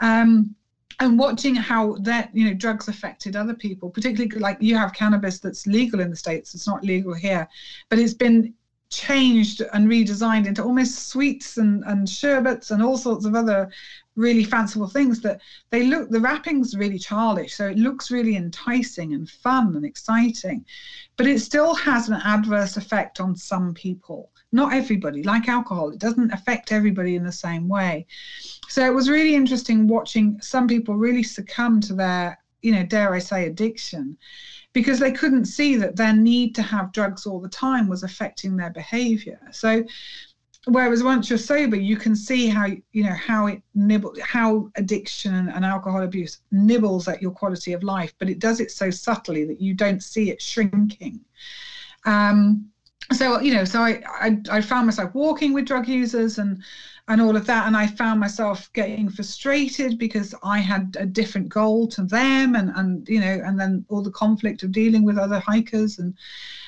Um, 0.00 0.54
and 1.00 1.18
watching 1.18 1.54
how 1.54 1.96
that 2.00 2.30
you 2.34 2.44
know 2.44 2.54
drugs 2.54 2.88
affected 2.88 3.36
other 3.36 3.54
people 3.54 3.90
particularly 3.90 4.30
like 4.40 4.56
you 4.60 4.76
have 4.76 4.92
cannabis 4.92 5.38
that's 5.38 5.66
legal 5.66 6.00
in 6.00 6.10
the 6.10 6.16
states 6.16 6.54
it's 6.54 6.66
not 6.66 6.82
legal 6.84 7.14
here 7.14 7.46
but 7.88 7.98
it's 7.98 8.14
been 8.14 8.52
changed 8.90 9.62
and 9.72 9.88
redesigned 9.88 10.46
into 10.46 10.62
almost 10.62 11.08
sweets 11.08 11.58
and, 11.58 11.84
and 11.84 12.08
sherbets 12.08 12.70
and 12.70 12.82
all 12.82 12.96
sorts 12.96 13.24
of 13.26 13.34
other 13.34 13.70
really 14.16 14.44
fanciful 14.44 14.88
things 14.88 15.20
that 15.20 15.40
they 15.70 15.84
look 15.84 16.10
the 16.10 16.20
wrapping's 16.20 16.76
really 16.76 16.98
childish 16.98 17.54
so 17.54 17.68
it 17.68 17.78
looks 17.78 18.10
really 18.10 18.34
enticing 18.34 19.14
and 19.14 19.28
fun 19.28 19.76
and 19.76 19.84
exciting. 19.84 20.64
But 21.16 21.26
it 21.26 21.40
still 21.40 21.74
has 21.74 22.08
an 22.08 22.20
adverse 22.24 22.76
effect 22.76 23.20
on 23.20 23.36
some 23.36 23.74
people. 23.74 24.30
Not 24.50 24.72
everybody. 24.72 25.22
Like 25.22 25.48
alcohol 25.48 25.90
it 25.90 25.98
doesn't 25.98 26.32
affect 26.32 26.72
everybody 26.72 27.14
in 27.14 27.24
the 27.24 27.32
same 27.32 27.68
way. 27.68 28.06
So 28.68 28.84
it 28.84 28.94
was 28.94 29.10
really 29.10 29.34
interesting 29.34 29.86
watching 29.86 30.40
some 30.40 30.66
people 30.66 30.96
really 30.96 31.22
succumb 31.22 31.80
to 31.82 31.94
their 31.94 32.38
you 32.62 32.72
know 32.72 32.84
dare 32.84 33.14
i 33.14 33.18
say 33.18 33.46
addiction 33.46 34.16
because 34.72 34.98
they 34.98 35.12
couldn't 35.12 35.46
see 35.46 35.76
that 35.76 35.96
their 35.96 36.12
need 36.12 36.54
to 36.54 36.62
have 36.62 36.92
drugs 36.92 37.26
all 37.26 37.40
the 37.40 37.48
time 37.48 37.88
was 37.88 38.02
affecting 38.02 38.56
their 38.56 38.70
behavior. 38.70 39.40
So 39.50 39.84
whereas 40.68 41.02
once 41.02 41.30
you're 41.30 41.38
sober 41.38 41.76
you 41.76 41.96
can 41.96 42.14
see 42.14 42.46
how 42.48 42.66
you 42.66 43.02
know 43.02 43.14
how 43.14 43.46
it 43.46 43.62
nibble 43.74 44.14
how 44.22 44.70
addiction 44.76 45.34
and, 45.34 45.50
and, 45.50 45.64
alcohol 45.64 46.02
abuse 46.02 46.40
nibbles 46.50 47.08
at 47.08 47.22
your 47.22 47.30
quality 47.30 47.72
of 47.72 47.82
life 47.82 48.12
but 48.18 48.28
it 48.28 48.38
does 48.38 48.60
it 48.60 48.70
so 48.70 48.90
subtly 48.90 49.44
that 49.44 49.60
you 49.60 49.72
don't 49.72 50.02
see 50.02 50.30
it 50.30 50.42
shrinking 50.42 51.20
um, 52.04 52.68
so 53.12 53.40
you 53.40 53.54
know 53.54 53.64
so 53.64 53.80
I, 53.80 54.02
I 54.20 54.40
i 54.50 54.60
found 54.60 54.86
myself 54.86 55.14
walking 55.14 55.52
with 55.52 55.64
drug 55.64 55.88
users 55.88 56.38
and 56.38 56.62
and 57.08 57.20
all 57.20 57.36
of 57.36 57.46
that. 57.46 57.66
And 57.66 57.76
I 57.76 57.86
found 57.86 58.20
myself 58.20 58.70
getting 58.74 59.08
frustrated 59.08 59.98
because 59.98 60.34
I 60.42 60.58
had 60.58 60.96
a 61.00 61.06
different 61.06 61.48
goal 61.48 61.88
to 61.88 62.04
them, 62.04 62.54
and 62.54 62.70
and 62.76 63.08
you 63.08 63.20
know, 63.20 63.40
and 63.44 63.58
then 63.58 63.84
all 63.88 64.02
the 64.02 64.10
conflict 64.10 64.62
of 64.62 64.72
dealing 64.72 65.04
with 65.04 65.18
other 65.18 65.40
hikers, 65.40 65.98
and 65.98 66.14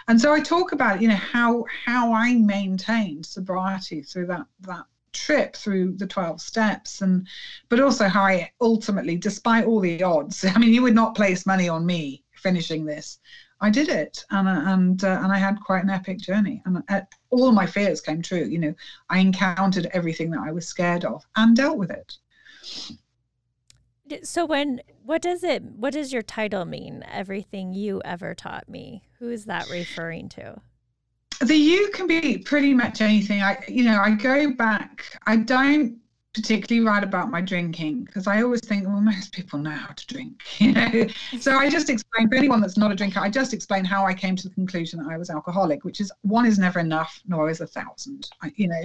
and 0.09 0.21
so 0.21 0.33
I 0.33 0.41
talk 0.41 0.73
about 0.73 1.01
you 1.01 1.09
know 1.09 1.15
how 1.15 1.65
how 1.85 2.13
I 2.13 2.35
maintained 2.35 3.27
sobriety 3.27 4.03
through 4.03 4.27
that 4.27 4.47
that 4.63 4.87
trip 5.13 5.57
through 5.57 5.93
the 5.97 6.07
12 6.07 6.41
steps 6.41 7.03
and 7.03 7.27
but 7.69 7.81
also 7.81 8.07
how 8.07 8.23
i 8.23 8.49
ultimately 8.61 9.17
despite 9.17 9.65
all 9.65 9.81
the 9.81 10.01
odds 10.05 10.45
i 10.55 10.57
mean 10.57 10.73
you 10.73 10.83
would 10.83 10.95
not 10.95 11.17
place 11.17 11.45
money 11.45 11.69
on 11.69 11.85
me 11.85 12.23
finishing 12.33 12.85
this 12.85 13.19
I 13.63 13.71
did 13.71 13.89
it, 13.89 14.25
and 14.31 14.49
and 14.49 15.05
uh, 15.05 15.21
and 15.23 15.33
I 15.33 15.39
had 15.39 15.61
quite 15.61 15.85
an 15.85 15.91
epic 15.91 16.19
journey, 16.19 16.63
and 16.65 16.83
uh, 16.89 17.03
all 17.31 17.53
my 17.53 17.67
fears 17.67 18.01
came 18.01 18.23
true. 18.23 18.45
You 18.45 18.59
know, 18.59 18.75
I 19.11 19.19
encountered 19.19 19.87
everything 19.93 20.31
that 20.31 20.41
I 20.41 20.51
was 20.51 20.67
scared 20.67 21.05
of 21.05 21.25
and 21.37 21.57
dealt 21.57 21.77
with 21.77 21.91
it. 21.91 22.17
So 24.25 24.45
when 24.45 24.81
what 25.05 25.23
does 25.23 25.45
it 25.45 25.63
what 25.63 25.93
does 25.93 26.13
your 26.13 26.23
title 26.23 26.65
mean? 26.65 27.05
Everything 27.11 27.75
you 27.75 28.01
ever 28.05 28.35
taught 28.35 28.69
me. 28.69 29.03
Who 29.19 29.31
is 29.31 29.45
that 29.45 29.69
referring 29.71 30.29
to? 30.31 30.61
The 31.41 31.57
you 31.57 31.91
can 31.95 32.07
be 32.07 32.39
pretty 32.39 32.75
much 32.75 33.01
anything. 33.01 33.43
I 33.43 33.63
you 33.69 33.85
know 33.85 34.01
I 34.01 34.13
go 34.13 34.53
back. 34.53 35.05
I 35.27 35.37
don't 35.37 35.99
particularly 36.33 36.87
write 36.87 37.03
about 37.03 37.29
my 37.31 37.41
drinking 37.41 38.05
because 38.05 38.29
I 38.29 38.43
always 38.43 38.61
think, 38.61 38.87
well, 38.87 39.01
most 39.01 39.33
people 39.33 39.59
know 39.59 39.71
how 39.71 39.93
to 39.93 40.07
drink, 40.07 40.41
you 40.59 40.73
know. 40.73 41.07
so 41.41 41.57
I 41.57 41.69
just 41.69 41.91
explain 41.91 42.29
for 42.29 42.37
anyone 42.37 42.61
that's 42.61 42.77
not 42.77 42.93
a 42.93 42.95
drinker, 42.95 43.19
I 43.21 43.29
just 43.29 43.53
explain 43.53 43.85
how 43.85 44.07
I 44.07 44.15
came 44.15 44.37
to 44.37 44.49
the 44.49 44.55
conclusion 44.55 45.03
that 45.03 45.11
I 45.11 45.19
was 45.19 45.31
alcoholic, 45.31 45.85
which 45.85 46.01
is 46.01 46.13
one 46.23 46.47
is 46.47 46.59
never 46.59 46.79
enough, 46.79 47.21
nor 47.27 47.51
is 47.51 47.61
a 47.61 47.67
thousand, 47.67 48.31
you 48.55 48.69
know. 48.69 48.83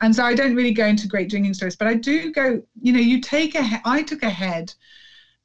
And 0.00 0.14
so 0.14 0.24
I 0.24 0.34
don't 0.34 0.54
really 0.54 0.72
go 0.72 0.86
into 0.86 1.06
great 1.06 1.28
drinking 1.28 1.54
stories, 1.54 1.76
but 1.76 1.88
I 1.88 1.94
do 1.94 2.32
go, 2.32 2.62
you 2.80 2.92
know, 2.92 3.00
you 3.00 3.20
take 3.20 3.54
a, 3.54 3.80
I 3.84 4.02
took 4.02 4.22
a 4.22 4.30
head. 4.30 4.72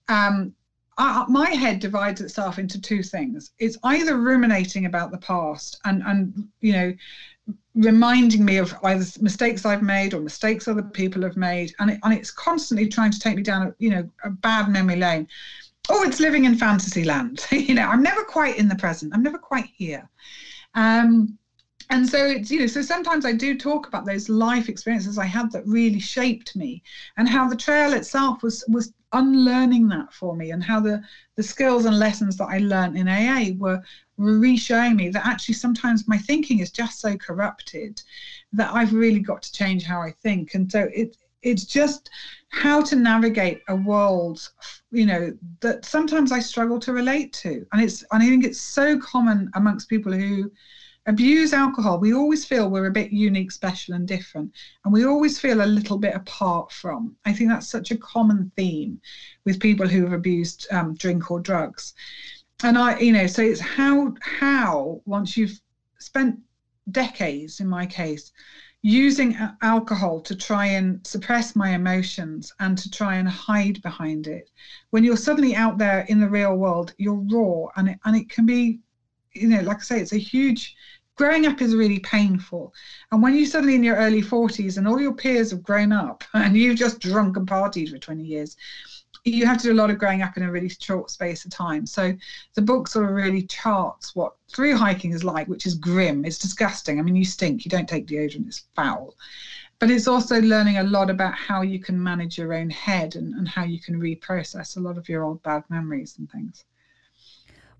Um, 0.08 0.54
I, 0.98 1.26
my 1.28 1.50
head 1.50 1.80
divides 1.80 2.22
itself 2.22 2.60
into 2.60 2.80
two 2.80 3.02
things. 3.02 3.52
It's 3.60 3.78
either 3.84 4.18
ruminating 4.18 4.86
about 4.86 5.12
the 5.12 5.18
past 5.18 5.80
and 5.86 6.04
and 6.06 6.50
you 6.60 6.74
know 6.74 6.94
reminding 7.76 8.44
me 8.44 8.58
of 8.58 8.76
either 8.84 9.06
mistakes 9.22 9.66
I've 9.66 9.82
made 9.82 10.14
or 10.14 10.22
mistakes 10.22 10.68
other 10.68 10.82
people 10.82 11.22
have 11.24 11.38
made, 11.38 11.74
and, 11.80 11.92
it, 11.92 12.00
and 12.04 12.14
it's 12.14 12.32
constantly 12.32 12.88
trying 12.88 13.12
to 13.12 13.20
take 13.20 13.36
me 13.36 13.44
down 13.44 13.68
a 13.68 13.76
you 13.80 13.90
know 13.90 14.10
a 14.24 14.30
bad 14.30 14.70
memory 14.70 14.98
lane. 14.98 15.28
Oh, 15.90 16.04
it's 16.04 16.20
living 16.20 16.46
in 16.46 16.56
fantasy 16.56 17.04
land. 17.04 17.46
you 17.52 17.74
know, 17.74 17.88
I'm 17.88 18.04
never 18.04 18.24
quite 18.24 18.58
in 18.58 18.68
the 18.68 18.76
present. 18.76 19.14
I'm 19.14 19.24
never 19.24 19.38
quite 19.38 19.70
here. 19.76 20.08
Um, 20.76 21.38
and 21.92 22.08
so 22.08 22.26
it's 22.26 22.50
you 22.50 22.60
know 22.60 22.68
so 22.68 22.82
sometimes 22.82 23.26
i 23.26 23.34
do 23.34 23.58
talk 23.58 23.88
about 23.88 24.06
those 24.06 24.30
life 24.30 24.70
experiences 24.70 25.18
i 25.18 25.26
had 25.26 25.52
that 25.52 25.66
really 25.68 26.00
shaped 26.00 26.56
me 26.56 26.82
and 27.18 27.28
how 27.28 27.48
the 27.48 27.56
trail 27.56 27.94
itself 27.94 28.42
was 28.42 28.64
was 28.70 28.94
unlearning 29.14 29.88
that 29.90 30.12
for 30.14 30.36
me 30.36 30.52
and 30.52 30.64
how 30.64 30.80
the 30.80 31.02
the 31.36 31.44
skills 31.44 31.86
and 31.86 32.00
lessons 32.00 32.38
that 32.38 32.46
i 32.46 32.58
learned 32.60 32.96
in 32.96 33.08
aa 33.08 33.52
were 33.58 33.82
re-showing 34.22 34.96
me 34.96 35.10
that 35.10 35.26
actually 35.26 35.56
sometimes 35.56 36.08
my 36.08 36.18
thinking 36.18 36.60
is 36.60 36.72
just 36.72 37.00
so 37.00 37.18
corrupted 37.18 38.02
that 38.54 38.72
i've 38.74 38.94
really 38.94 39.20
got 39.20 39.42
to 39.42 39.52
change 39.52 39.84
how 39.84 40.02
i 40.02 40.12
think 40.24 40.54
and 40.54 40.72
so 40.72 40.88
it 40.94 41.18
it's 41.42 41.66
just 41.66 42.10
how 42.50 42.82
to 42.82 42.96
navigate 42.96 43.62
a 43.70 43.76
world 43.76 44.52
you 44.92 45.06
know 45.06 45.34
that 45.60 45.84
sometimes 45.86 46.32
i 46.32 46.40
struggle 46.40 46.80
to 46.80 46.94
relate 46.94 47.34
to 47.34 47.66
and 47.74 47.82
it's 47.82 48.04
and 48.12 48.22
i 48.22 48.28
think 48.28 48.46
it's 48.46 48.62
so 48.62 49.00
common 49.00 49.50
amongst 49.56 49.90
people 49.90 50.12
who 50.12 50.52
abuse 51.08 51.54
alcohol, 51.54 52.00
we 52.00 52.14
always 52.14 52.46
feel 52.46 52.70
we're 52.70 52.86
a 52.86 52.92
bit 52.92 53.12
unique, 53.12 53.52
special, 53.52 53.96
and 53.96 54.08
different. 54.08 54.52
And 54.86 54.94
we 54.94 55.06
always 55.06 55.40
feel 55.40 55.64
a 55.64 55.66
little 55.66 55.98
bit 55.98 56.16
apart 56.16 56.72
from. 56.72 57.16
I 57.26 57.34
think 57.34 57.50
that's 57.50 57.68
such 57.70 57.92
a 57.92 57.98
common 57.98 58.52
theme 58.56 59.02
with 59.46 59.60
people 59.60 59.88
who 59.88 60.04
have 60.04 60.14
abused 60.14 60.68
um, 60.72 60.94
drink 60.96 61.32
or 61.32 61.40
drugs. 61.40 61.94
And 62.64 62.78
I, 62.78 63.00
you 63.00 63.12
know, 63.12 63.28
so 63.28 63.42
it's 63.42 63.60
how, 63.60 64.14
how 64.22 65.02
once 65.06 65.36
you've 65.36 65.60
spent 66.00 66.40
decades, 66.92 67.60
in 67.60 67.68
my 67.68 67.86
case, 67.86 68.32
using 68.84 69.38
alcohol 69.62 70.22
to 70.22 70.36
try 70.36 70.66
and 70.66 71.06
suppress 71.06 71.56
my 71.56 71.70
emotions 71.70 72.52
and 72.60 72.78
to 72.78 72.90
try 72.90 73.16
and 73.16 73.30
hide 73.30 73.80
behind 73.84 74.26
it 74.26 74.50
when 74.90 75.04
you're 75.04 75.16
suddenly 75.16 75.56
out 75.56 75.78
there 75.78 76.00
in 76.10 76.20
the 76.20 76.28
real 76.28 76.56
world 76.56 76.92
you're 76.98 77.24
raw 77.32 77.68
and 77.76 77.90
it, 77.90 78.00
and 78.06 78.16
it 78.16 78.28
can 78.28 78.44
be 78.44 78.80
you 79.34 79.48
know, 79.48 79.62
like 79.62 79.78
I 79.78 79.82
say, 79.82 80.00
it's 80.02 80.14
a 80.14 80.18
huge 80.18 80.76
growing 81.16 81.46
up 81.46 81.62
is 81.62 81.76
really 81.76 82.00
painful. 82.00 82.74
And 83.12 83.22
when 83.22 83.36
you're 83.36 83.46
suddenly 83.46 83.76
in 83.76 83.84
your 83.84 83.98
early 83.98 84.22
40s 84.22 84.78
and 84.78 84.88
all 84.88 85.00
your 85.00 85.14
peers 85.14 85.52
have 85.52 85.62
grown 85.62 85.92
up 85.92 86.24
and 86.34 86.58
you've 86.58 86.78
just 86.78 87.00
drunk 87.00 87.38
and 87.38 87.48
partied 87.48 87.92
for 87.92 87.98
20 87.98 88.24
years, 88.24 88.56
you 89.24 89.46
have 89.46 89.58
to 89.60 89.68
do 89.68 89.74
a 89.74 89.76
lot 89.76 89.90
of 89.90 90.00
growing 90.00 90.22
up 90.22 90.36
in 90.38 90.44
a 90.44 90.52
really 90.52 90.70
short 90.70 91.12
space 91.12 91.46
of 91.46 91.52
time. 91.52 91.86
So 91.86 92.14
the 92.56 92.62
book 92.62 92.88
sort 92.88 93.06
of 93.06 93.12
really 93.12 93.44
charts 93.44 94.16
what 94.16 94.34
through 94.50 94.76
hiking 94.76 95.14
is 95.14 95.24
like, 95.24 95.48
which 95.48 95.66
is 95.66 95.76
grim. 95.76 96.26
It's 96.26 96.40
disgusting. 96.40 97.00
I 97.00 97.04
mean, 97.04 97.16
you 97.16 97.26
stink. 97.26 97.64
You 97.64 97.70
don't 97.70 97.88
take 97.88 98.08
deodorant. 98.08 98.48
It's 98.48 98.66
foul. 98.76 99.16
But 99.80 99.92
it's 99.92 100.08
also 100.08 100.42
learning 100.42 100.78
a 100.78 100.84
lot 100.84 101.10
about 101.10 101.34
how 101.36 101.62
you 101.62 101.80
can 101.80 102.02
manage 102.02 102.38
your 102.38 102.54
own 102.54 102.70
head 102.70 103.16
and, 103.16 103.34
and 103.34 103.48
how 103.48 103.64
you 103.64 103.80
can 103.80 104.00
reprocess 104.00 104.78
a 104.78 104.80
lot 104.80 104.98
of 104.98 105.10
your 105.10 105.24
old 105.24 105.42
bad 105.44 105.64
memories 105.70 106.16
and 106.18 106.30
things. 106.32 106.66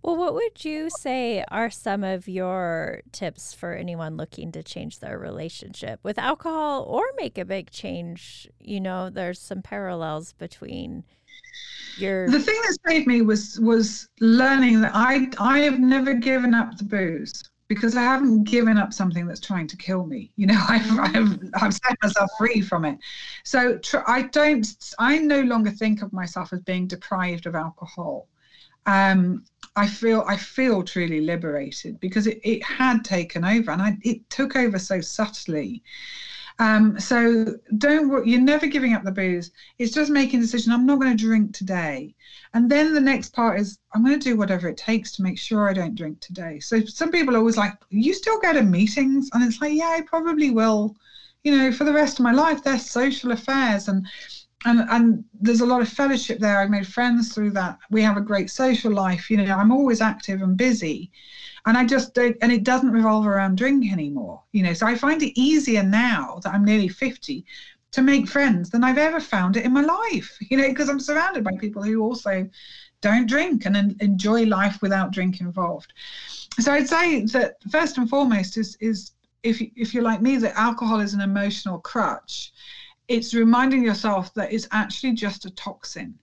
Well, 0.04 0.18
what 0.18 0.34
would 0.34 0.66
you 0.66 0.90
say 0.90 1.44
are 1.52 1.70
some 1.70 2.04
of 2.04 2.28
your 2.28 3.02
tips 3.12 3.54
for 3.54 3.74
anyone 3.74 4.18
looking 4.18 4.52
to 4.54 4.64
change 4.64 4.98
their 4.98 5.20
relationship 5.20 6.00
with 6.02 6.18
alcohol 6.18 6.84
or 6.88 7.04
make 7.18 7.38
a 7.38 7.46
big 7.46 7.70
change? 7.70 8.50
You 8.60 8.82
know, 8.82 9.12
there's 9.12 9.40
some 9.40 9.62
parallels 9.62 10.34
between 10.34 11.04
your 11.98 12.28
The 12.28 12.40
thing 12.40 12.56
that 12.68 12.78
saved 12.88 13.08
me 13.08 13.22
was 13.22 13.60
was 13.60 14.08
learning 14.20 14.82
that 14.82 14.92
I 14.94 15.30
I 15.40 15.60
have 15.60 15.80
never 15.80 16.14
given 16.14 16.54
up 16.54 16.78
the 16.78 16.84
booze 16.84 17.44
because 17.68 17.96
I 17.96 18.02
haven't 18.02 18.44
given 18.44 18.78
up 18.78 18.92
something 18.94 19.26
that's 19.26 19.40
trying 19.40 19.68
to 19.68 19.78
kill 19.78 20.06
me. 20.06 20.32
You 20.36 20.48
know, 20.48 20.62
I've 20.70 21.00
I've, 21.00 21.40
I've 21.62 21.74
set 21.74 21.96
myself 22.04 22.30
free 22.38 22.62
from 22.62 22.86
it. 22.86 22.98
So 23.44 23.78
tr- 23.78 24.08
I 24.08 24.24
don't 24.24 24.68
I 25.00 25.20
no 25.20 25.42
longer 25.42 25.72
think 25.72 26.02
of 26.02 26.14
myself 26.14 26.54
as 26.54 26.62
being 26.62 26.88
deprived 26.88 27.46
of 27.46 27.56
alcohol. 27.56 28.28
Um, 28.86 29.46
I 29.76 29.88
feel 29.88 30.24
I 30.28 30.38
feel 30.38 30.84
truly 30.84 31.22
liberated 31.22 32.00
because 32.00 32.28
it, 32.28 32.40
it 32.44 32.64
had 32.64 33.06
taken 33.06 33.46
over 33.46 33.72
and 33.72 33.82
I, 33.82 33.98
it 34.04 34.30
took 34.30 34.56
over 34.56 34.80
so 34.80 35.02
subtly. 35.02 35.84
Um, 36.60 37.00
so 37.00 37.46
don't 37.78 38.26
you're 38.28 38.40
never 38.40 38.68
giving 38.68 38.94
up 38.94 39.04
the 39.04 39.12
booze. 39.12 39.52
It's 39.78 39.94
just 39.94 40.12
making 40.12 40.40
a 40.40 40.44
decision. 40.44 40.72
I'm 40.72 40.86
not 40.86 41.00
going 41.00 41.16
to 41.16 41.24
drink 41.24 41.54
today, 41.54 42.16
and 42.54 42.70
then 42.70 42.94
the 42.94 43.02
next 43.02 43.34
part 43.34 43.60
is 43.60 43.80
I'm 43.94 44.04
going 44.06 44.20
to 44.20 44.30
do 44.30 44.38
whatever 44.38 44.68
it 44.68 44.78
takes 44.78 45.12
to 45.14 45.24
make 45.24 45.38
sure 45.40 45.70
I 45.70 45.74
don't 45.74 45.96
drink 45.96 46.20
today. 46.20 46.60
So 46.60 46.82
some 46.86 47.12
people 47.12 47.36
are 47.36 47.40
always 47.40 47.58
like, 47.58 47.74
"You 47.90 48.14
still 48.14 48.40
go 48.40 48.54
to 48.54 48.62
meetings?" 48.62 49.30
And 49.34 49.44
it's 49.44 49.62
like, 49.62 49.74
"Yeah, 49.74 49.96
I 49.98 50.02
probably 50.02 50.52
will." 50.52 50.96
You 51.44 51.58
know, 51.58 51.72
for 51.72 51.86
the 51.86 51.94
rest 51.94 52.20
of 52.20 52.24
my 52.24 52.32
life, 52.32 52.64
they're 52.64 52.78
social 52.78 53.32
affairs, 53.32 53.88
and 53.88 54.06
and 54.66 54.82
and 54.90 55.26
there's 55.40 55.62
a 55.62 55.66
lot 55.66 55.82
of 55.82 55.90
fellowship 55.90 56.40
there. 56.40 56.60
I've 56.60 56.70
made 56.70 56.88
friends 56.88 57.34
through 57.34 57.52
that. 57.52 57.80
We 57.90 58.02
have 58.04 58.18
a 58.18 58.22
great 58.22 58.50
social 58.50 58.92
life. 58.92 59.30
You 59.30 59.38
know, 59.38 59.56
I'm 59.56 59.72
always 59.72 60.02
active 60.02 60.42
and 60.42 60.56
busy, 60.58 61.12
and 61.66 61.78
I 61.78 61.86
just 61.86 62.14
don't. 62.14 62.36
And 62.42 62.52
it 62.52 62.64
doesn't 62.64 62.92
revolve 62.92 63.28
around 63.28 63.58
drink 63.58 63.92
anymore. 63.92 64.42
You 64.52 64.64
know, 64.64 64.74
so 64.74 64.88
I 64.88 64.96
find 64.96 65.22
it 65.22 65.40
easier 65.40 65.84
now 65.84 66.40
that 66.44 66.54
I'm 66.54 66.66
nearly 66.66 66.88
50 66.88 67.46
to 67.92 68.02
make 68.02 68.28
friends 68.28 68.70
than 68.70 68.84
I've 68.84 68.98
ever 68.98 69.20
found 69.20 69.58
it 69.58 69.66
in 69.66 69.74
my 69.74 69.82
life. 69.82 70.38
You 70.50 70.58
know, 70.58 70.68
because 70.70 70.90
I'm 70.90 71.00
surrounded 71.00 71.44
by 71.44 71.52
people 71.60 71.84
who 71.84 72.02
also 72.02 72.50
don't 73.02 73.28
drink 73.28 73.66
and 73.66 74.02
enjoy 74.02 74.44
life 74.46 74.82
without 74.82 75.12
drink 75.12 75.42
involved. 75.42 75.94
So 76.60 76.72
I'd 76.72 76.88
say 76.88 77.26
that 77.26 77.56
first 77.72 77.98
and 77.98 78.10
foremost 78.10 78.58
is 78.58 78.76
is 78.80 79.12
if 79.44 79.62
if 79.76 79.94
you're 79.94 80.04
like 80.04 80.22
me, 80.22 80.38
that 80.38 80.58
alcohol 80.58 81.00
is 81.00 81.14
an 81.14 81.22
emotional 81.22 81.80
crutch, 81.80 82.54
it's 83.08 83.34
reminding 83.34 83.84
yourself 83.84 84.34
that 84.36 84.54
it's 84.54 84.68
actually 84.72 85.14
just 85.14 85.46
a 85.46 85.50
toxin. 85.52 86.18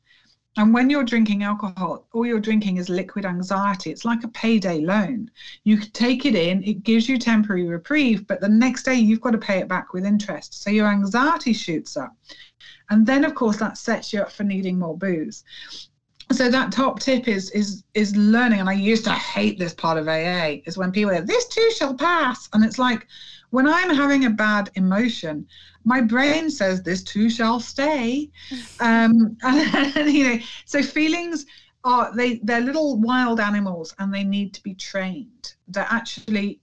And 0.57 0.75
when 0.75 0.91
you're 0.91 1.05
drinking 1.05 1.45
alcohol, 1.45 2.09
all 2.13 2.27
you're 2.27 2.41
drinking 2.41 2.79
is 2.79 2.89
liquid 2.89 3.25
anxiety. 3.25 3.91
It's 3.91 4.05
like 4.05 4.25
a 4.25 4.29
payday 4.29 4.81
loan. 4.81 5.31
You 5.63 5.79
take 5.79 6.27
it 6.27 6.35
in, 6.35 6.65
it 6.65 6.83
gives 6.83 7.09
you 7.09 7.17
temporary 7.17 7.67
reprieve, 7.67 8.27
but 8.27 8.41
the 8.41 8.49
next 8.49 8.83
day 8.83 8.95
you've 8.95 9.21
got 9.21 9.33
to 9.33 9.39
pay 9.39 9.59
it 9.59 9.69
back 9.69 9.93
with 9.93 10.05
interest. 10.05 10.63
So 10.63 10.71
your 10.71 10.89
anxiety 10.89 11.53
shoots 11.53 11.97
up. 11.97 12.17
And 12.91 13.07
then, 13.07 13.25
of 13.25 13.35
course, 13.35 13.59
that 13.59 13.79
sets 13.79 14.13
you 14.13 14.21
up 14.23 14.33
for 14.33 14.43
needing 14.43 14.79
more 14.79 14.97
booze. 14.97 15.45
So 16.33 16.51
that 16.51 16.73
top 16.73 17.01
tip 17.01 17.27
is 17.27 17.51
is 17.53 17.85
is 17.95 18.15
learning, 18.15 18.61
and 18.61 18.69
I 18.69 18.75
used 18.75 19.05
to 19.05 19.13
hate 19.13 19.59
this 19.59 19.73
part 19.73 19.97
of 19.97 20.09
AA. 20.09 20.61
Is 20.67 20.77
when 20.77 20.93
people 20.93 21.13
are 21.13 21.23
this 21.23 21.49
too 21.49 21.71
shall 21.71 21.95
pass, 21.95 22.51
and 22.53 22.63
it's 22.63 22.79
like 22.79 23.07
when 23.51 23.67
I'm 23.67 23.95
having 23.95 24.27
a 24.27 24.31
bad 24.31 24.71
emotion, 24.75 25.47
my 25.89 26.01
brain 26.03 26.51
says 26.51 26.83
this 26.83 27.03
too 27.03 27.31
shall 27.31 27.59
stay. 27.59 28.31
Um, 28.81 29.37
and, 29.43 30.11
you 30.11 30.25
know, 30.25 30.39
so 30.67 30.83
feelings 30.83 31.47
are 31.85 32.15
they 32.15 32.41
they're 32.45 32.61
little 32.61 33.01
wild 33.01 33.41
animals, 33.41 33.95
and 33.99 34.13
they 34.13 34.25
need 34.25 34.53
to 34.55 34.63
be 34.63 34.75
trained. 34.75 35.55
They're 35.67 35.87
actually 35.89 36.61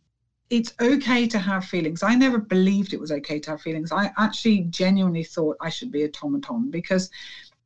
it's 0.51 0.73
okay 0.79 1.27
to 1.27 1.39
have 1.39 1.65
feelings. 1.65 2.03
I 2.03 2.13
never 2.13 2.37
believed 2.37 2.93
it 2.93 2.99
was 2.99 3.11
okay 3.11 3.39
to 3.39 3.51
have 3.51 3.61
feelings. 3.61 3.91
I 3.91 4.11
actually 4.17 4.61
genuinely 4.69 5.23
thought 5.23 5.57
I 5.59 5.69
should 5.69 5.91
be 5.91 6.03
a 6.03 6.07
automaton 6.07 6.69
because 6.69 7.09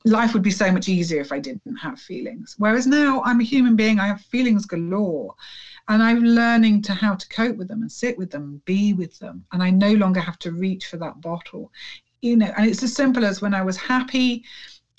life 0.06 0.34
would 0.34 0.44
be 0.44 0.52
so 0.52 0.72
much 0.72 0.88
easier 0.88 1.20
if 1.20 1.34
I 1.34 1.40
didn't 1.40 1.76
have 1.76 2.00
feelings. 2.00 2.56
Whereas 2.58 2.88
now 2.88 3.22
I'm 3.26 3.42
a 3.42 3.44
human 3.44 3.76
being, 3.76 4.00
I 4.00 4.08
have 4.08 4.22
feelings 4.22 4.66
galore. 4.66 5.36
And 5.90 6.04
I'm 6.04 6.24
learning 6.24 6.84
to 6.84 6.94
how 6.94 7.16
to 7.16 7.28
cope 7.30 7.58
with 7.58 7.68
them 7.68 7.82
and 7.82 7.92
sit 7.92 8.18
with 8.18 8.30
them 8.30 8.62
be 8.66 8.94
with 8.94 9.18
them. 9.20 9.44
And 9.52 9.64
I 9.64 9.72
no 9.72 9.94
longer 9.94 10.20
have 10.20 10.38
to 10.40 10.52
reach 10.52 10.86
for 10.86 10.98
that 10.98 11.20
bottle. 11.20 11.72
You 12.22 12.38
know, 12.38 12.54
and 12.56 12.70
it's 12.70 12.84
as 12.84 12.94
simple 12.94 13.26
as 13.26 13.42
when 13.42 13.56
I 13.56 13.64
was 13.64 13.76
happy, 13.76 14.46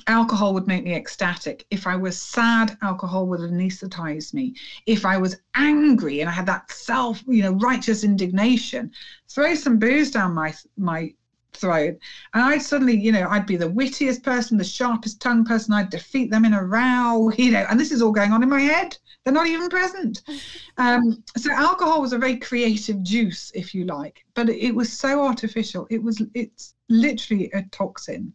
alcohol 0.06 0.52
would 0.54 0.66
make 0.66 0.82
me 0.82 0.94
ecstatic. 0.94 1.64
If 1.70 1.86
I 1.86 1.94
was 1.94 2.20
sad, 2.20 2.76
alcohol 2.82 3.26
would 3.28 3.40
anesthetize 3.40 4.34
me. 4.34 4.54
If 4.86 5.06
I 5.06 5.16
was 5.16 5.36
angry 5.54 6.20
and 6.20 6.28
I 6.28 6.32
had 6.32 6.46
that 6.46 6.70
self, 6.72 7.22
you 7.26 7.42
know, 7.42 7.52
righteous 7.52 8.02
indignation, 8.02 8.90
throw 9.28 9.54
some 9.54 9.78
booze 9.78 10.10
down 10.10 10.34
my 10.34 10.52
my 10.76 11.14
throat. 11.60 11.98
And 12.34 12.42
I'd 12.42 12.62
suddenly, 12.62 12.96
you 12.98 13.12
know, 13.12 13.28
I'd 13.28 13.46
be 13.46 13.56
the 13.56 13.70
wittiest 13.70 14.22
person, 14.22 14.56
the 14.56 14.64
sharpest 14.64 15.20
tongue 15.20 15.44
person. 15.44 15.74
I'd 15.74 15.90
defeat 15.90 16.30
them 16.30 16.44
in 16.44 16.54
a 16.54 16.64
row, 16.64 17.30
you 17.36 17.50
know, 17.50 17.66
and 17.68 17.78
this 17.78 17.92
is 17.92 18.02
all 18.02 18.12
going 18.12 18.32
on 18.32 18.42
in 18.42 18.48
my 18.48 18.60
head. 18.60 18.96
They're 19.24 19.34
not 19.34 19.46
even 19.46 19.68
present. 19.68 20.22
Um, 20.78 21.22
so 21.36 21.52
alcohol 21.52 22.00
was 22.00 22.14
a 22.14 22.18
very 22.18 22.38
creative 22.38 23.02
juice, 23.02 23.52
if 23.54 23.74
you 23.74 23.84
like, 23.84 24.24
but 24.32 24.48
it 24.48 24.74
was 24.74 24.90
so 24.90 25.22
artificial. 25.22 25.86
It 25.90 26.02
was, 26.02 26.22
it's 26.32 26.74
literally 26.88 27.50
a 27.52 27.64
toxin. 27.64 28.32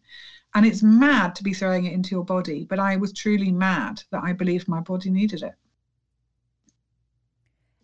And 0.54 0.64
it's 0.64 0.80
mad 0.80 1.34
to 1.34 1.42
be 1.42 1.52
throwing 1.52 1.86
it 1.86 1.92
into 1.92 2.14
your 2.14 2.24
body, 2.24 2.64
but 2.64 2.78
I 2.78 2.94
was 2.94 3.12
truly 3.12 3.50
mad 3.50 4.04
that 4.12 4.22
I 4.22 4.32
believed 4.32 4.68
my 4.68 4.78
body 4.78 5.10
needed 5.10 5.42
it. 5.42 5.54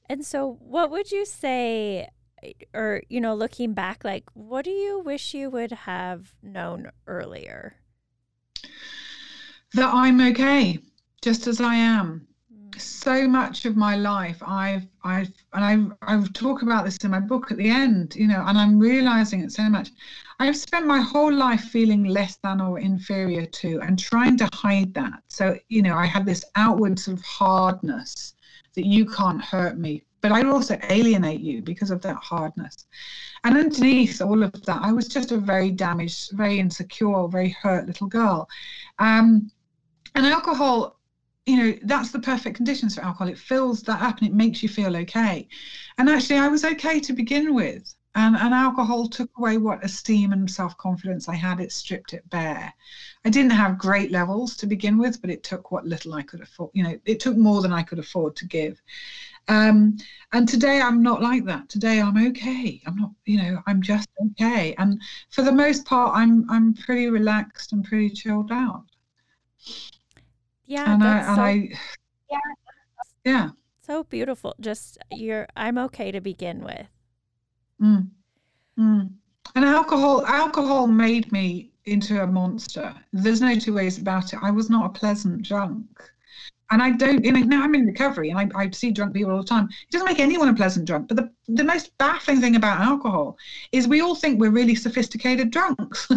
And 0.09 0.24
so, 0.24 0.59
what 0.61 0.90
would 0.90 1.11
you 1.11 1.24
say, 1.24 2.09
or, 2.74 3.03
you 3.09 3.20
know, 3.20 3.34
looking 3.34 3.74
back, 3.74 4.05
like, 4.05 4.24
what 4.34 4.64
do 4.64 4.70
you 4.70 5.01
wish 5.01 5.34
you 5.34 5.51
would 5.51 5.72
have 5.72 6.34
known 6.43 6.90
earlier? 7.07 7.76
That 9.74 9.93
I'm 9.93 10.20
okay, 10.20 10.78
just 11.22 11.47
as 11.47 11.61
I 11.61 11.74
am. 11.74 12.26
Mm. 12.53 12.80
So 12.80 13.26
much 13.28 13.64
of 13.64 13.76
my 13.76 13.97
life, 13.97 14.43
I've, 14.45 14.86
I've, 15.05 15.30
and 15.53 15.95
I, 16.03 16.14
I 16.14 16.24
talk 16.34 16.62
about 16.62 16.84
this 16.84 16.97
in 16.99 17.11
my 17.11 17.20
book 17.20 17.51
at 17.51 17.59
the 17.59 17.70
end, 17.70 18.14
you 18.16 18.26
know, 18.26 18.45
and 18.47 18.59
I'm 18.59 18.78
realizing 18.78 19.40
it 19.40 19.53
so 19.53 19.68
much. 19.68 19.90
I've 20.40 20.57
spent 20.57 20.86
my 20.86 21.01
whole 21.01 21.32
life 21.32 21.62
feeling 21.62 22.05
less 22.05 22.36
than 22.43 22.61
or 22.61 22.80
inferior 22.80 23.47
to 23.47 23.80
and 23.80 23.99
trying 23.99 24.36
to 24.38 24.49
hide 24.53 24.93
that. 24.95 25.22
So, 25.28 25.57
you 25.68 25.82
know, 25.82 25.97
I 25.97 26.07
had 26.07 26.26
this 26.26 26.45
outward 26.57 26.99
sort 26.99 27.18
of 27.18 27.24
hardness 27.24 28.34
that 28.74 28.86
you 28.86 29.07
can't 29.07 29.43
hurt 29.43 29.78
me, 29.78 30.03
but 30.22 30.32
I'd 30.32 30.46
also 30.46 30.78
alienate 30.88 31.40
you 31.40 31.60
because 31.60 31.90
of 31.90 32.00
that 32.02 32.16
hardness. 32.16 32.86
And 33.44 33.58
underneath 33.58 34.22
all 34.22 34.42
of 34.42 34.52
that, 34.64 34.80
I 34.80 34.92
was 34.92 35.08
just 35.08 35.32
a 35.32 35.36
very 35.36 35.70
damaged, 35.70 36.30
very 36.32 36.60
insecure, 36.60 37.26
very 37.28 37.50
hurt 37.50 37.86
little 37.86 38.06
girl. 38.06 38.48
Um, 39.00 39.50
and 40.14 40.24
alcohol, 40.24 41.00
you 41.44 41.56
know, 41.56 41.78
that's 41.82 42.12
the 42.12 42.20
perfect 42.20 42.56
conditions 42.56 42.94
for 42.94 43.02
alcohol. 43.02 43.28
It 43.28 43.38
fills 43.38 43.82
that 43.82 44.00
up 44.00 44.18
and 44.18 44.28
it 44.28 44.34
makes 44.34 44.62
you 44.62 44.68
feel 44.68 44.96
okay. 44.96 45.48
And 45.98 46.08
actually, 46.08 46.38
I 46.38 46.48
was 46.48 46.64
okay 46.64 47.00
to 47.00 47.12
begin 47.12 47.54
with. 47.54 47.94
And, 48.14 48.36
and 48.36 48.52
alcohol 48.52 49.08
took 49.08 49.30
away 49.38 49.56
what 49.56 49.82
esteem 49.82 50.32
and 50.32 50.48
self 50.48 50.76
confidence 50.76 51.30
I 51.30 51.34
had. 51.34 51.60
It 51.60 51.72
stripped 51.72 52.12
it 52.12 52.28
bare. 52.28 52.72
I 53.24 53.30
didn't 53.30 53.52
have 53.52 53.78
great 53.78 54.10
levels 54.10 54.54
to 54.58 54.66
begin 54.66 54.98
with, 54.98 55.20
but 55.22 55.30
it 55.30 55.42
took 55.42 55.70
what 55.70 55.86
little 55.86 56.12
I 56.12 56.22
could 56.22 56.42
afford. 56.42 56.70
You 56.74 56.82
know, 56.84 57.00
it 57.06 57.20
took 57.20 57.38
more 57.38 57.62
than 57.62 57.72
I 57.72 57.82
could 57.82 57.98
afford 57.98 58.36
to 58.36 58.46
give. 58.46 58.82
Um, 59.49 59.97
and 60.32 60.49
today 60.49 60.80
I'm 60.80 61.03
not 61.03 61.22
like 61.22 61.45
that. 61.47 61.68
Today 61.68 62.01
I'm 62.01 62.16
okay. 62.28 62.80
I'm 62.86 62.97
not, 62.97 63.11
you 63.24 63.43
know, 63.43 63.61
I'm 63.66 63.82
just 63.82 64.09
okay. 64.30 64.74
And 64.78 65.01
for 65.30 65.43
the 65.43 65.53
most 65.53 65.84
part, 65.84 66.16
I'm 66.16 66.49
I'm 66.51 66.74
pretty 66.74 67.09
relaxed 67.09 67.72
and 67.72 67.84
pretty 67.84 68.11
chilled 68.11 68.53
out. 68.53 68.84
Yeah, 70.64 70.93
and 70.93 71.03
I 71.03 71.18
and 71.18 71.36
so, 71.36 71.43
I 71.43 71.68
yeah, 72.30 72.38
yeah, 73.24 73.51
so 73.82 74.05
beautiful. 74.05 74.55
Just 74.61 74.99
you're 75.11 75.47
I'm 75.57 75.76
okay 75.78 76.12
to 76.12 76.20
begin 76.20 76.64
with. 76.64 76.86
Mm. 77.80 78.09
Mm. 78.78 79.11
And 79.55 79.64
alcohol, 79.64 80.24
alcohol 80.24 80.86
made 80.86 81.30
me 81.32 81.72
into 81.84 82.22
a 82.22 82.26
monster. 82.26 82.95
There's 83.12 83.40
no 83.40 83.57
two 83.57 83.74
ways 83.74 83.99
about 83.99 84.32
it. 84.32 84.38
I 84.40 84.51
was 84.51 84.70
not 84.70 84.86
a 84.86 84.99
pleasant 84.99 85.43
drunk. 85.43 85.88
And 86.72 86.82
I 86.82 86.90
don't, 86.90 87.22
you 87.22 87.32
know, 87.32 87.40
now 87.40 87.62
I'm 87.62 87.74
in 87.74 87.84
recovery 87.84 88.30
and 88.30 88.38
I, 88.38 88.48
I 88.56 88.70
see 88.70 88.90
drunk 88.90 89.12
people 89.12 89.30
all 89.30 89.42
the 89.42 89.46
time. 89.46 89.66
It 89.66 89.90
doesn't 89.90 90.08
make 90.08 90.18
anyone 90.18 90.48
a 90.48 90.54
pleasant 90.54 90.86
drunk. 90.86 91.06
But 91.06 91.18
the, 91.18 91.30
the 91.46 91.64
most 91.64 91.96
baffling 91.98 92.40
thing 92.40 92.56
about 92.56 92.80
alcohol 92.80 93.36
is 93.72 93.86
we 93.86 94.00
all 94.00 94.14
think 94.14 94.40
we're 94.40 94.50
really 94.50 94.74
sophisticated 94.74 95.50
drunks. 95.50 96.08
Do 96.08 96.16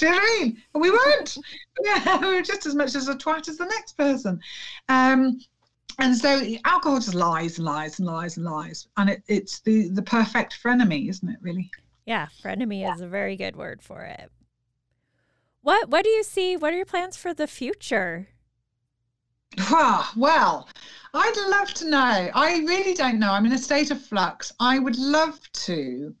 you 0.00 0.12
know 0.12 0.18
what 0.18 0.22
I 0.22 0.44
mean? 0.44 0.62
we 0.74 0.90
weren't. 0.90 1.36
Yeah, 1.84 2.18
we 2.20 2.34
were 2.34 2.42
just 2.42 2.64
as 2.64 2.74
much 2.74 2.94
as 2.94 3.08
a 3.08 3.16
twat 3.16 3.48
as 3.48 3.58
the 3.58 3.66
next 3.66 3.98
person. 3.98 4.40
Um, 4.88 5.40
and 5.98 6.16
so 6.16 6.40
alcohol 6.64 6.98
just 6.98 7.14
lies 7.14 7.58
and 7.58 7.66
lies 7.66 7.98
and 7.98 8.06
lies 8.06 8.36
and 8.36 8.46
lies 8.46 8.88
and 8.96 9.10
it, 9.10 9.22
it's 9.28 9.60
the 9.60 9.88
the 9.90 10.02
perfect 10.02 10.58
frenemy 10.62 11.08
isn't 11.08 11.28
it 11.28 11.38
really 11.40 11.70
yeah 12.04 12.26
frenemy 12.42 12.80
yeah. 12.80 12.94
is 12.94 13.00
a 13.00 13.06
very 13.06 13.36
good 13.36 13.56
word 13.56 13.80
for 13.80 14.02
it 14.02 14.30
what 15.62 15.88
what 15.88 16.04
do 16.04 16.10
you 16.10 16.22
see 16.22 16.54
what 16.54 16.72
are 16.72 16.76
your 16.76 16.84
plans 16.84 17.16
for 17.16 17.32
the 17.32 17.46
future 17.46 18.28
ah, 19.58 20.12
well 20.16 20.68
i'd 21.14 21.48
love 21.48 21.72
to 21.72 21.88
know. 21.88 22.30
I 22.34 22.58
really 22.66 22.94
don't 22.94 23.18
know. 23.18 23.32
I'm 23.32 23.46
in 23.46 23.52
a 23.52 23.58
state 23.58 23.90
of 23.90 24.00
flux. 24.00 24.52
I 24.60 24.78
would 24.78 24.98
love 24.98 25.40
to 25.52 26.14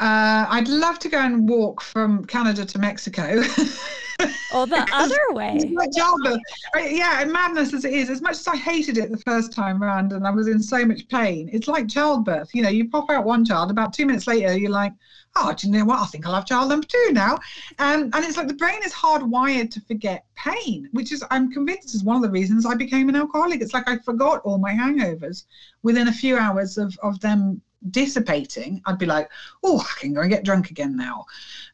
uh, 0.00 0.46
I'd 0.48 0.68
love 0.68 0.98
to 1.00 1.08
go 1.08 1.18
and 1.18 1.48
walk 1.48 1.80
from 1.80 2.24
Canada 2.24 2.64
to 2.64 2.78
Mexico. 2.78 3.42
Oh, 4.52 4.66
the 4.66 4.86
other 4.92 5.18
way. 5.30 5.58
like 5.74 5.90
childbirth. 5.92 6.40
Yeah, 6.76 7.24
madness 7.24 7.72
as 7.74 7.84
it 7.84 7.92
is, 7.92 8.10
as 8.10 8.22
much 8.22 8.36
as 8.36 8.46
I 8.46 8.56
hated 8.56 8.98
it 8.98 9.10
the 9.10 9.18
first 9.18 9.52
time 9.52 9.82
around 9.82 10.12
and 10.12 10.26
I 10.26 10.30
was 10.30 10.46
in 10.48 10.62
so 10.62 10.84
much 10.84 11.08
pain, 11.08 11.50
it's 11.52 11.68
like 11.68 11.88
childbirth. 11.88 12.50
You 12.54 12.62
know, 12.62 12.68
you 12.68 12.88
pop 12.88 13.10
out 13.10 13.24
one 13.24 13.44
child, 13.44 13.70
about 13.70 13.92
two 13.92 14.06
minutes 14.06 14.26
later, 14.26 14.56
you're 14.56 14.70
like, 14.70 14.92
oh, 15.36 15.52
do 15.52 15.66
you 15.66 15.72
know 15.72 15.84
what? 15.84 16.00
I 16.00 16.06
think 16.06 16.26
I'll 16.26 16.34
have 16.34 16.46
child 16.46 16.68
number 16.68 16.86
two 16.86 17.10
now. 17.12 17.34
Um, 17.78 18.10
and 18.12 18.24
it's 18.24 18.36
like 18.36 18.48
the 18.48 18.54
brain 18.54 18.80
is 18.84 18.92
hardwired 18.92 19.70
to 19.72 19.80
forget 19.80 20.24
pain, 20.36 20.88
which 20.92 21.12
is, 21.12 21.24
I'm 21.30 21.50
convinced, 21.52 21.94
is 21.94 22.04
one 22.04 22.16
of 22.16 22.22
the 22.22 22.30
reasons 22.30 22.66
I 22.66 22.74
became 22.74 23.08
an 23.08 23.16
alcoholic. 23.16 23.60
It's 23.60 23.74
like 23.74 23.88
I 23.88 23.98
forgot 23.98 24.42
all 24.44 24.58
my 24.58 24.72
hangovers 24.72 25.44
within 25.82 26.08
a 26.08 26.12
few 26.12 26.38
hours 26.38 26.78
of, 26.78 26.96
of 27.02 27.18
them 27.20 27.60
dissipating. 27.90 28.80
I'd 28.86 28.98
be 28.98 29.06
like, 29.06 29.28
oh, 29.62 29.80
I 29.80 30.00
can 30.00 30.14
go 30.14 30.20
and 30.20 30.30
get 30.30 30.44
drunk 30.44 30.70
again 30.70 30.96
now. 30.96 31.26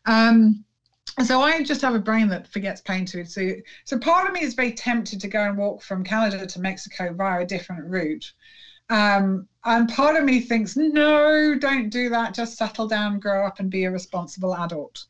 Um, 0.06 0.64
so 1.24 1.40
I 1.40 1.62
just 1.62 1.82
have 1.82 1.94
a 1.94 2.00
brain 2.00 2.28
that 2.28 2.48
forgets 2.48 2.80
pain 2.80 3.04
to 3.06 3.20
it. 3.20 3.30
So, 3.30 3.52
so 3.84 3.98
part 3.98 4.26
of 4.26 4.32
me 4.32 4.42
is 4.42 4.54
very 4.54 4.72
tempted 4.72 5.20
to 5.20 5.28
go 5.28 5.42
and 5.42 5.56
walk 5.56 5.82
from 5.82 6.04
Canada 6.04 6.46
to 6.46 6.60
Mexico 6.60 7.12
via 7.12 7.42
a 7.42 7.46
different 7.46 7.84
route. 7.84 8.32
Um, 8.90 9.46
and 9.64 9.88
part 9.88 10.16
of 10.16 10.24
me 10.24 10.40
thinks, 10.40 10.76
no, 10.76 11.54
don't 11.54 11.90
do 11.90 12.08
that. 12.08 12.34
Just 12.34 12.56
settle 12.56 12.88
down, 12.88 13.20
grow 13.20 13.46
up, 13.46 13.60
and 13.60 13.70
be 13.70 13.84
a 13.84 13.90
responsible 13.90 14.54
adult. 14.56 15.04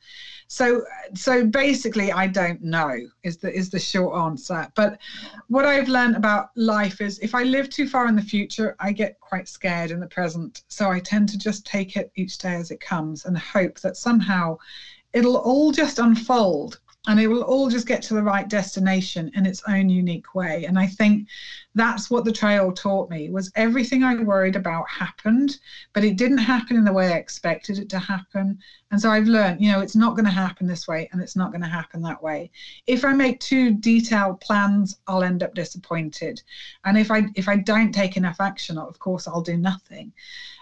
So, 0.49 0.83
so 1.15 1.47
basically, 1.47 2.11
I 2.11 2.27
don't 2.27 2.61
know 2.61 2.93
is 3.23 3.37
the 3.39 3.57
is 3.57 3.71
the 3.71 3.79
short 3.79 4.19
answer. 4.19 4.67
But 4.75 4.99
what 5.47 5.65
I've 5.65 5.89
learned 5.89 6.17
about 6.17 6.51
life 6.57 7.01
is, 7.01 7.21
if 7.21 7.35
I 7.35 7.45
live 7.45 7.71
too 7.71 7.89
far 7.89 8.07
in 8.09 8.17
the 8.17 8.23
future, 8.23 8.75
I 8.81 8.91
get 8.93 9.19
quite 9.21 9.49
scared 9.49 9.93
in 9.93 10.01
the 10.01 10.09
present. 10.09 10.63
So 10.69 10.91
I 10.91 10.99
tend 10.99 11.29
to 11.31 11.39
just 11.39 11.65
take 11.65 11.97
it 11.97 12.11
each 12.17 12.37
day 12.39 12.55
as 12.55 12.73
it 12.73 12.81
comes 12.81 13.25
and 13.25 13.39
hope 13.39 13.81
that 13.81 13.97
somehow 13.97 14.59
it'll 15.13 15.37
all 15.37 15.73
just 15.73 15.99
unfold 15.99 16.79
and 17.07 17.19
it 17.19 17.29
will 17.29 17.43
all 17.43 17.71
just 17.71 17.87
get 17.87 18.03
to 18.03 18.15
the 18.15 18.23
right 18.23 18.49
destination 18.49 19.31
in 19.35 19.47
its 19.47 19.63
own 19.67 19.89
unique 19.89 20.35
way. 20.35 20.67
And 20.67 20.79
i 20.79 20.87
think 20.87 21.29
that's 21.75 22.11
what 22.11 22.25
the 22.25 22.33
trail 22.33 22.73
taught 22.73 23.09
me 23.11 23.31
was 23.31 23.51
everything 23.55 24.03
i 24.03 24.15
worried 24.17 24.57
about 24.57 24.91
happened 24.91 25.59
but 25.93 26.05
it 26.05 26.17
didn't 26.19 26.39
happen 26.39 26.77
in 26.77 26.85
the 26.85 26.93
way 26.93 27.13
i 27.13 27.17
expected 27.17 27.79
it 27.79 27.89
to 27.91 27.99
happen. 27.99 28.59
And 28.91 29.01
so 29.01 29.11
i've 29.11 29.29
learned 29.29 29.63
you 29.63 29.73
know 29.73 29.81
it's 29.81 29.97
not 29.97 30.15
going 30.15 30.27
to 30.27 30.31
happen 30.31 30.67
this 30.67 30.87
way 30.87 31.09
and 31.13 31.23
it's 31.23 31.37
not 31.37 31.53
going 31.53 31.63
to 31.63 31.69
happen 31.69 32.03
that 32.03 32.23
way. 32.23 32.51
If 32.87 33.05
i 33.05 33.13
make 33.13 33.41
too 33.41 33.77
detailed 33.77 34.41
plans 34.41 34.99
i'll 35.07 35.25
end 35.25 35.43
up 35.43 35.55
disappointed. 35.55 36.43
And 36.85 36.99
if 36.99 37.11
i 37.11 37.25
if 37.35 37.49
i 37.49 37.57
don't 37.57 37.93
take 37.93 38.17
enough 38.19 38.41
action 38.41 38.77
of 38.77 38.99
course 38.99 39.27
i'll 39.27 39.41
do 39.43 39.57
nothing. 39.57 40.13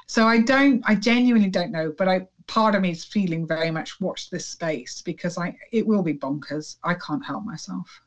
So 0.07 0.27
i 0.27 0.39
don't 0.39 0.83
i 0.87 0.95
genuinely 0.95 1.51
don't 1.51 1.73
know 1.73 1.93
but 1.99 2.09
i 2.09 2.27
part 2.49 2.75
of 2.75 2.83
me 2.83 2.91
is 2.91 3.05
feeling 3.05 3.47
very 3.47 3.71
much 3.71 4.01
watch 4.01 4.31
this 4.31 4.47
space 4.47 5.03
because 5.03 5.39
I 5.39 5.57
it 5.71 5.87
will 5.87 6.03
be 6.03 6.15
bonkers. 6.15 6.77
I 6.83 6.95
can't 6.95 7.25
help 7.25 7.45
myself. 7.45 8.01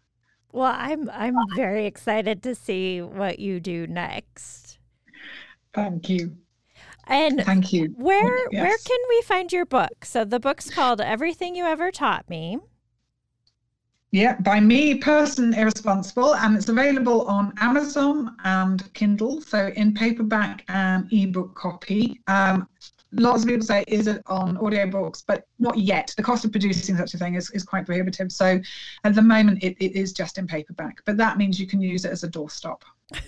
Well, 0.51 0.73
I'm 0.75 1.09
I'm 1.09 1.35
very 1.55 1.85
excited 1.85 2.43
to 2.43 2.53
see 2.53 3.01
what 3.01 3.39
you 3.39 3.61
do 3.61 3.87
next. 3.87 4.79
Thank 5.73 6.09
you. 6.09 6.35
And 7.07 7.41
thank 7.45 7.71
you. 7.71 7.93
Where 7.95 8.51
yes. 8.51 8.63
where 8.63 8.77
can 8.77 8.99
we 9.09 9.21
find 9.21 9.51
your 9.53 9.65
book? 9.65 10.03
So 10.03 10.25
the 10.25 10.39
book's 10.39 10.69
called 10.69 10.99
Everything 10.99 11.55
You 11.55 11.65
Ever 11.65 11.91
Taught 11.91 12.29
Me. 12.29 12.57
Yeah, 14.13 14.35
by 14.41 14.59
me, 14.59 14.95
person 14.95 15.53
irresponsible, 15.53 16.35
and 16.35 16.57
it's 16.57 16.67
available 16.67 17.21
on 17.27 17.53
Amazon 17.61 18.35
and 18.43 18.93
Kindle, 18.93 19.39
so 19.39 19.67
in 19.77 19.93
paperback 19.93 20.65
and 20.67 21.07
ebook 21.13 21.55
copy. 21.55 22.19
Um, 22.27 22.67
lots 23.13 23.43
of 23.43 23.49
people 23.49 23.65
say 23.65 23.83
is 23.87 24.07
it 24.07 24.21
on 24.27 24.57
audiobooks? 24.57 25.23
But 25.25 25.45
not 25.59 25.77
yet. 25.77 26.13
The 26.17 26.23
cost 26.23 26.45
of 26.45 26.51
producing 26.51 26.97
such 26.97 27.13
a 27.13 27.17
thing 27.17 27.35
is, 27.35 27.49
is 27.51 27.63
quite 27.63 27.85
prohibitive. 27.85 28.31
So 28.31 28.59
at 29.03 29.15
the 29.15 29.21
moment 29.21 29.63
it, 29.63 29.75
it 29.79 29.95
is 29.95 30.13
just 30.13 30.37
in 30.37 30.47
paperback. 30.47 31.01
But 31.05 31.17
that 31.17 31.37
means 31.37 31.59
you 31.59 31.67
can 31.67 31.81
use 31.81 32.05
it 32.05 32.11
as 32.11 32.23
a 32.23 32.29
doorstop. 32.29 32.81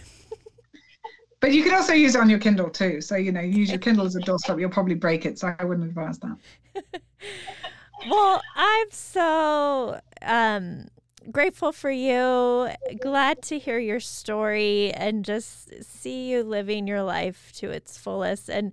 But 1.39 1.51
you 1.51 1.61
can 1.61 1.73
also 1.73 1.91
use 1.91 2.15
it 2.15 2.21
on 2.21 2.29
your 2.29 2.39
kindle 2.39 2.69
too. 2.69 3.01
So 3.01 3.17
you 3.17 3.33
know 3.33 3.41
use 3.41 3.69
your 3.69 3.79
kindle 3.87 4.05
as 4.05 4.15
a 4.15 4.21
doorstop. 4.21 4.61
You'll 4.61 4.69
probably 4.69 4.95
break 4.95 5.25
it. 5.25 5.37
So 5.37 5.53
i 5.59 5.65
wouldn't 5.65 5.85
advise 5.85 6.17
that. 6.19 6.37
Well 8.09 8.41
i'm 8.55 8.91
so 8.91 9.99
um 10.21 10.87
grateful 11.31 11.71
for 11.71 11.91
you. 11.91 12.69
Glad 13.01 13.41
to 13.43 13.59
hear 13.59 13.79
your 13.79 13.99
story 13.99 14.91
and 14.93 15.23
just 15.23 15.83
see 15.83 16.29
you 16.31 16.43
living 16.43 16.87
your 16.87 17.03
life 17.03 17.51
to 17.57 17.69
its 17.69 17.97
fullest. 17.97 18.49
And 18.49 18.71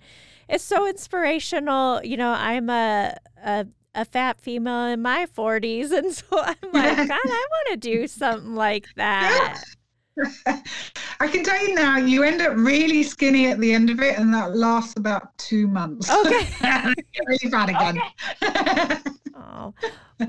it's 0.49 0.65
so 0.65 0.87
inspirational. 0.87 2.03
You 2.05 2.17
know, 2.17 2.33
I'm 2.33 2.71
a, 2.71 3.15
a 3.45 3.67
a 3.95 4.05
fat 4.05 4.41
female 4.41 4.87
in 4.87 5.03
my 5.03 5.27
40s 5.27 5.91
and 5.97 6.13
so 6.13 6.25
I'm 6.31 6.55
like, 6.73 6.97
god, 6.97 7.11
I 7.11 7.47
want 7.51 7.69
to 7.71 7.77
do 7.77 8.07
something 8.07 8.55
like 8.55 8.87
that. 8.97 9.63
I 11.21 11.29
can 11.29 11.43
tell 11.45 11.67
you 11.67 11.75
now, 11.75 11.97
you 11.97 12.23
end 12.23 12.43
up 12.43 12.53
really 12.57 13.03
skinny 13.03 13.47
at 13.47 13.59
the 13.59 13.73
end 13.73 13.89
of 13.89 14.01
it, 14.01 14.19
and 14.19 14.35
that 14.35 14.55
lasts 14.55 14.95
about 14.97 15.37
two 15.39 15.67
months. 15.67 16.11
Okay. 16.11 16.47
really 17.27 17.51
fat 17.51 17.71
again. 17.71 18.01
Okay. 18.43 19.11
Oh. 19.41 19.75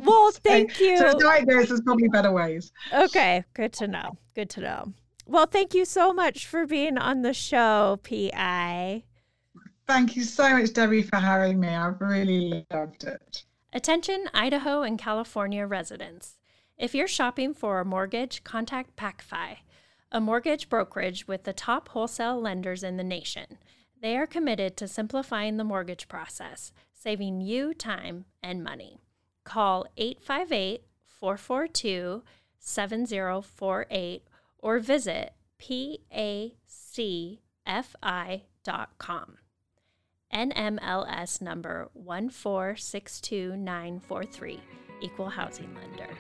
Well, 0.03 0.31
thank 0.43 0.79
you. 0.79 0.97
So, 0.97 1.17
diagnose 1.19 1.67
there's 1.67 1.81
probably 1.81 2.07
better 2.07 2.31
ways. 2.31 2.71
Okay. 2.93 3.43
Good 3.53 3.73
to 3.73 3.87
know. 3.87 4.17
Good 4.35 4.49
to 4.51 4.61
know. 4.61 4.93
Well, 5.25 5.45
thank 5.45 5.73
you 5.73 5.85
so 5.85 6.13
much 6.13 6.47
for 6.47 6.65
being 6.65 6.97
on 6.97 7.21
the 7.21 7.33
show, 7.33 7.99
PI. 8.03 9.03
Thank 9.87 10.15
you 10.15 10.23
so 10.23 10.49
much, 10.57 10.73
Debbie, 10.73 11.03
for 11.03 11.17
having 11.17 11.59
me. 11.59 11.69
I've 11.69 11.99
really 12.01 12.65
loved 12.71 13.03
it. 13.03 13.43
Attention, 13.73 14.29
Idaho 14.33 14.81
and 14.81 14.99
California 14.99 15.65
residents. 15.65 16.37
If 16.77 16.95
you're 16.95 17.07
shopping 17.07 17.53
for 17.53 17.79
a 17.79 17.85
mortgage, 17.85 18.43
contact 18.43 18.95
PacFi, 18.95 19.59
a 20.11 20.19
mortgage 20.19 20.67
brokerage 20.67 21.27
with 21.27 21.43
the 21.43 21.53
top 21.53 21.89
wholesale 21.89 22.41
lenders 22.41 22.83
in 22.83 22.97
the 22.97 23.03
nation. 23.03 23.57
They 24.01 24.17
are 24.17 24.25
committed 24.25 24.75
to 24.77 24.87
simplifying 24.87 25.57
the 25.57 25.63
mortgage 25.63 26.07
process, 26.07 26.71
saving 26.91 27.41
you 27.41 27.75
time 27.75 28.25
and 28.41 28.63
money. 28.63 28.99
Call 29.43 29.85
858 29.95 30.85
442 31.05 32.23
7048 32.57 34.23
or 34.57 34.79
visit 34.79 35.33
pacfi.com. 35.61 36.57
NMLS 40.33 41.41
number 41.41 41.91
1462943, 41.99 44.59
Equal 45.01 45.29
Housing 45.29 45.75
Lender. 45.75 46.17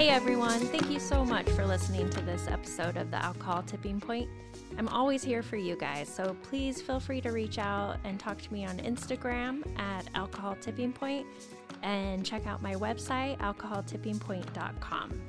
Hey 0.00 0.08
everyone, 0.08 0.60
thank 0.60 0.88
you 0.88 0.98
so 0.98 1.26
much 1.26 1.46
for 1.50 1.66
listening 1.66 2.08
to 2.08 2.22
this 2.22 2.48
episode 2.48 2.96
of 2.96 3.10
the 3.10 3.22
Alcohol 3.22 3.62
Tipping 3.62 4.00
Point. 4.00 4.30
I'm 4.78 4.88
always 4.88 5.22
here 5.22 5.42
for 5.42 5.58
you 5.58 5.76
guys, 5.76 6.08
so 6.08 6.34
please 6.42 6.80
feel 6.80 6.98
free 6.98 7.20
to 7.20 7.32
reach 7.32 7.58
out 7.58 7.98
and 8.04 8.18
talk 8.18 8.40
to 8.40 8.50
me 8.50 8.64
on 8.64 8.78
Instagram 8.78 9.62
at 9.78 10.08
Alcohol 10.14 10.56
Tipping 10.58 10.94
Point 10.94 11.26
and 11.82 12.24
check 12.24 12.46
out 12.46 12.62
my 12.62 12.76
website, 12.76 13.36
alcoholtippingpoint.com. 13.40 15.20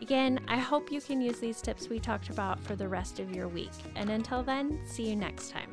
Again, 0.00 0.38
I 0.46 0.58
hope 0.58 0.92
you 0.92 1.00
can 1.00 1.20
use 1.20 1.40
these 1.40 1.60
tips 1.60 1.88
we 1.88 1.98
talked 1.98 2.30
about 2.30 2.62
for 2.62 2.76
the 2.76 2.86
rest 2.86 3.18
of 3.18 3.34
your 3.34 3.48
week. 3.48 3.72
And 3.96 4.10
until 4.10 4.44
then, 4.44 4.78
see 4.86 5.08
you 5.08 5.16
next 5.16 5.50
time. 5.50 5.70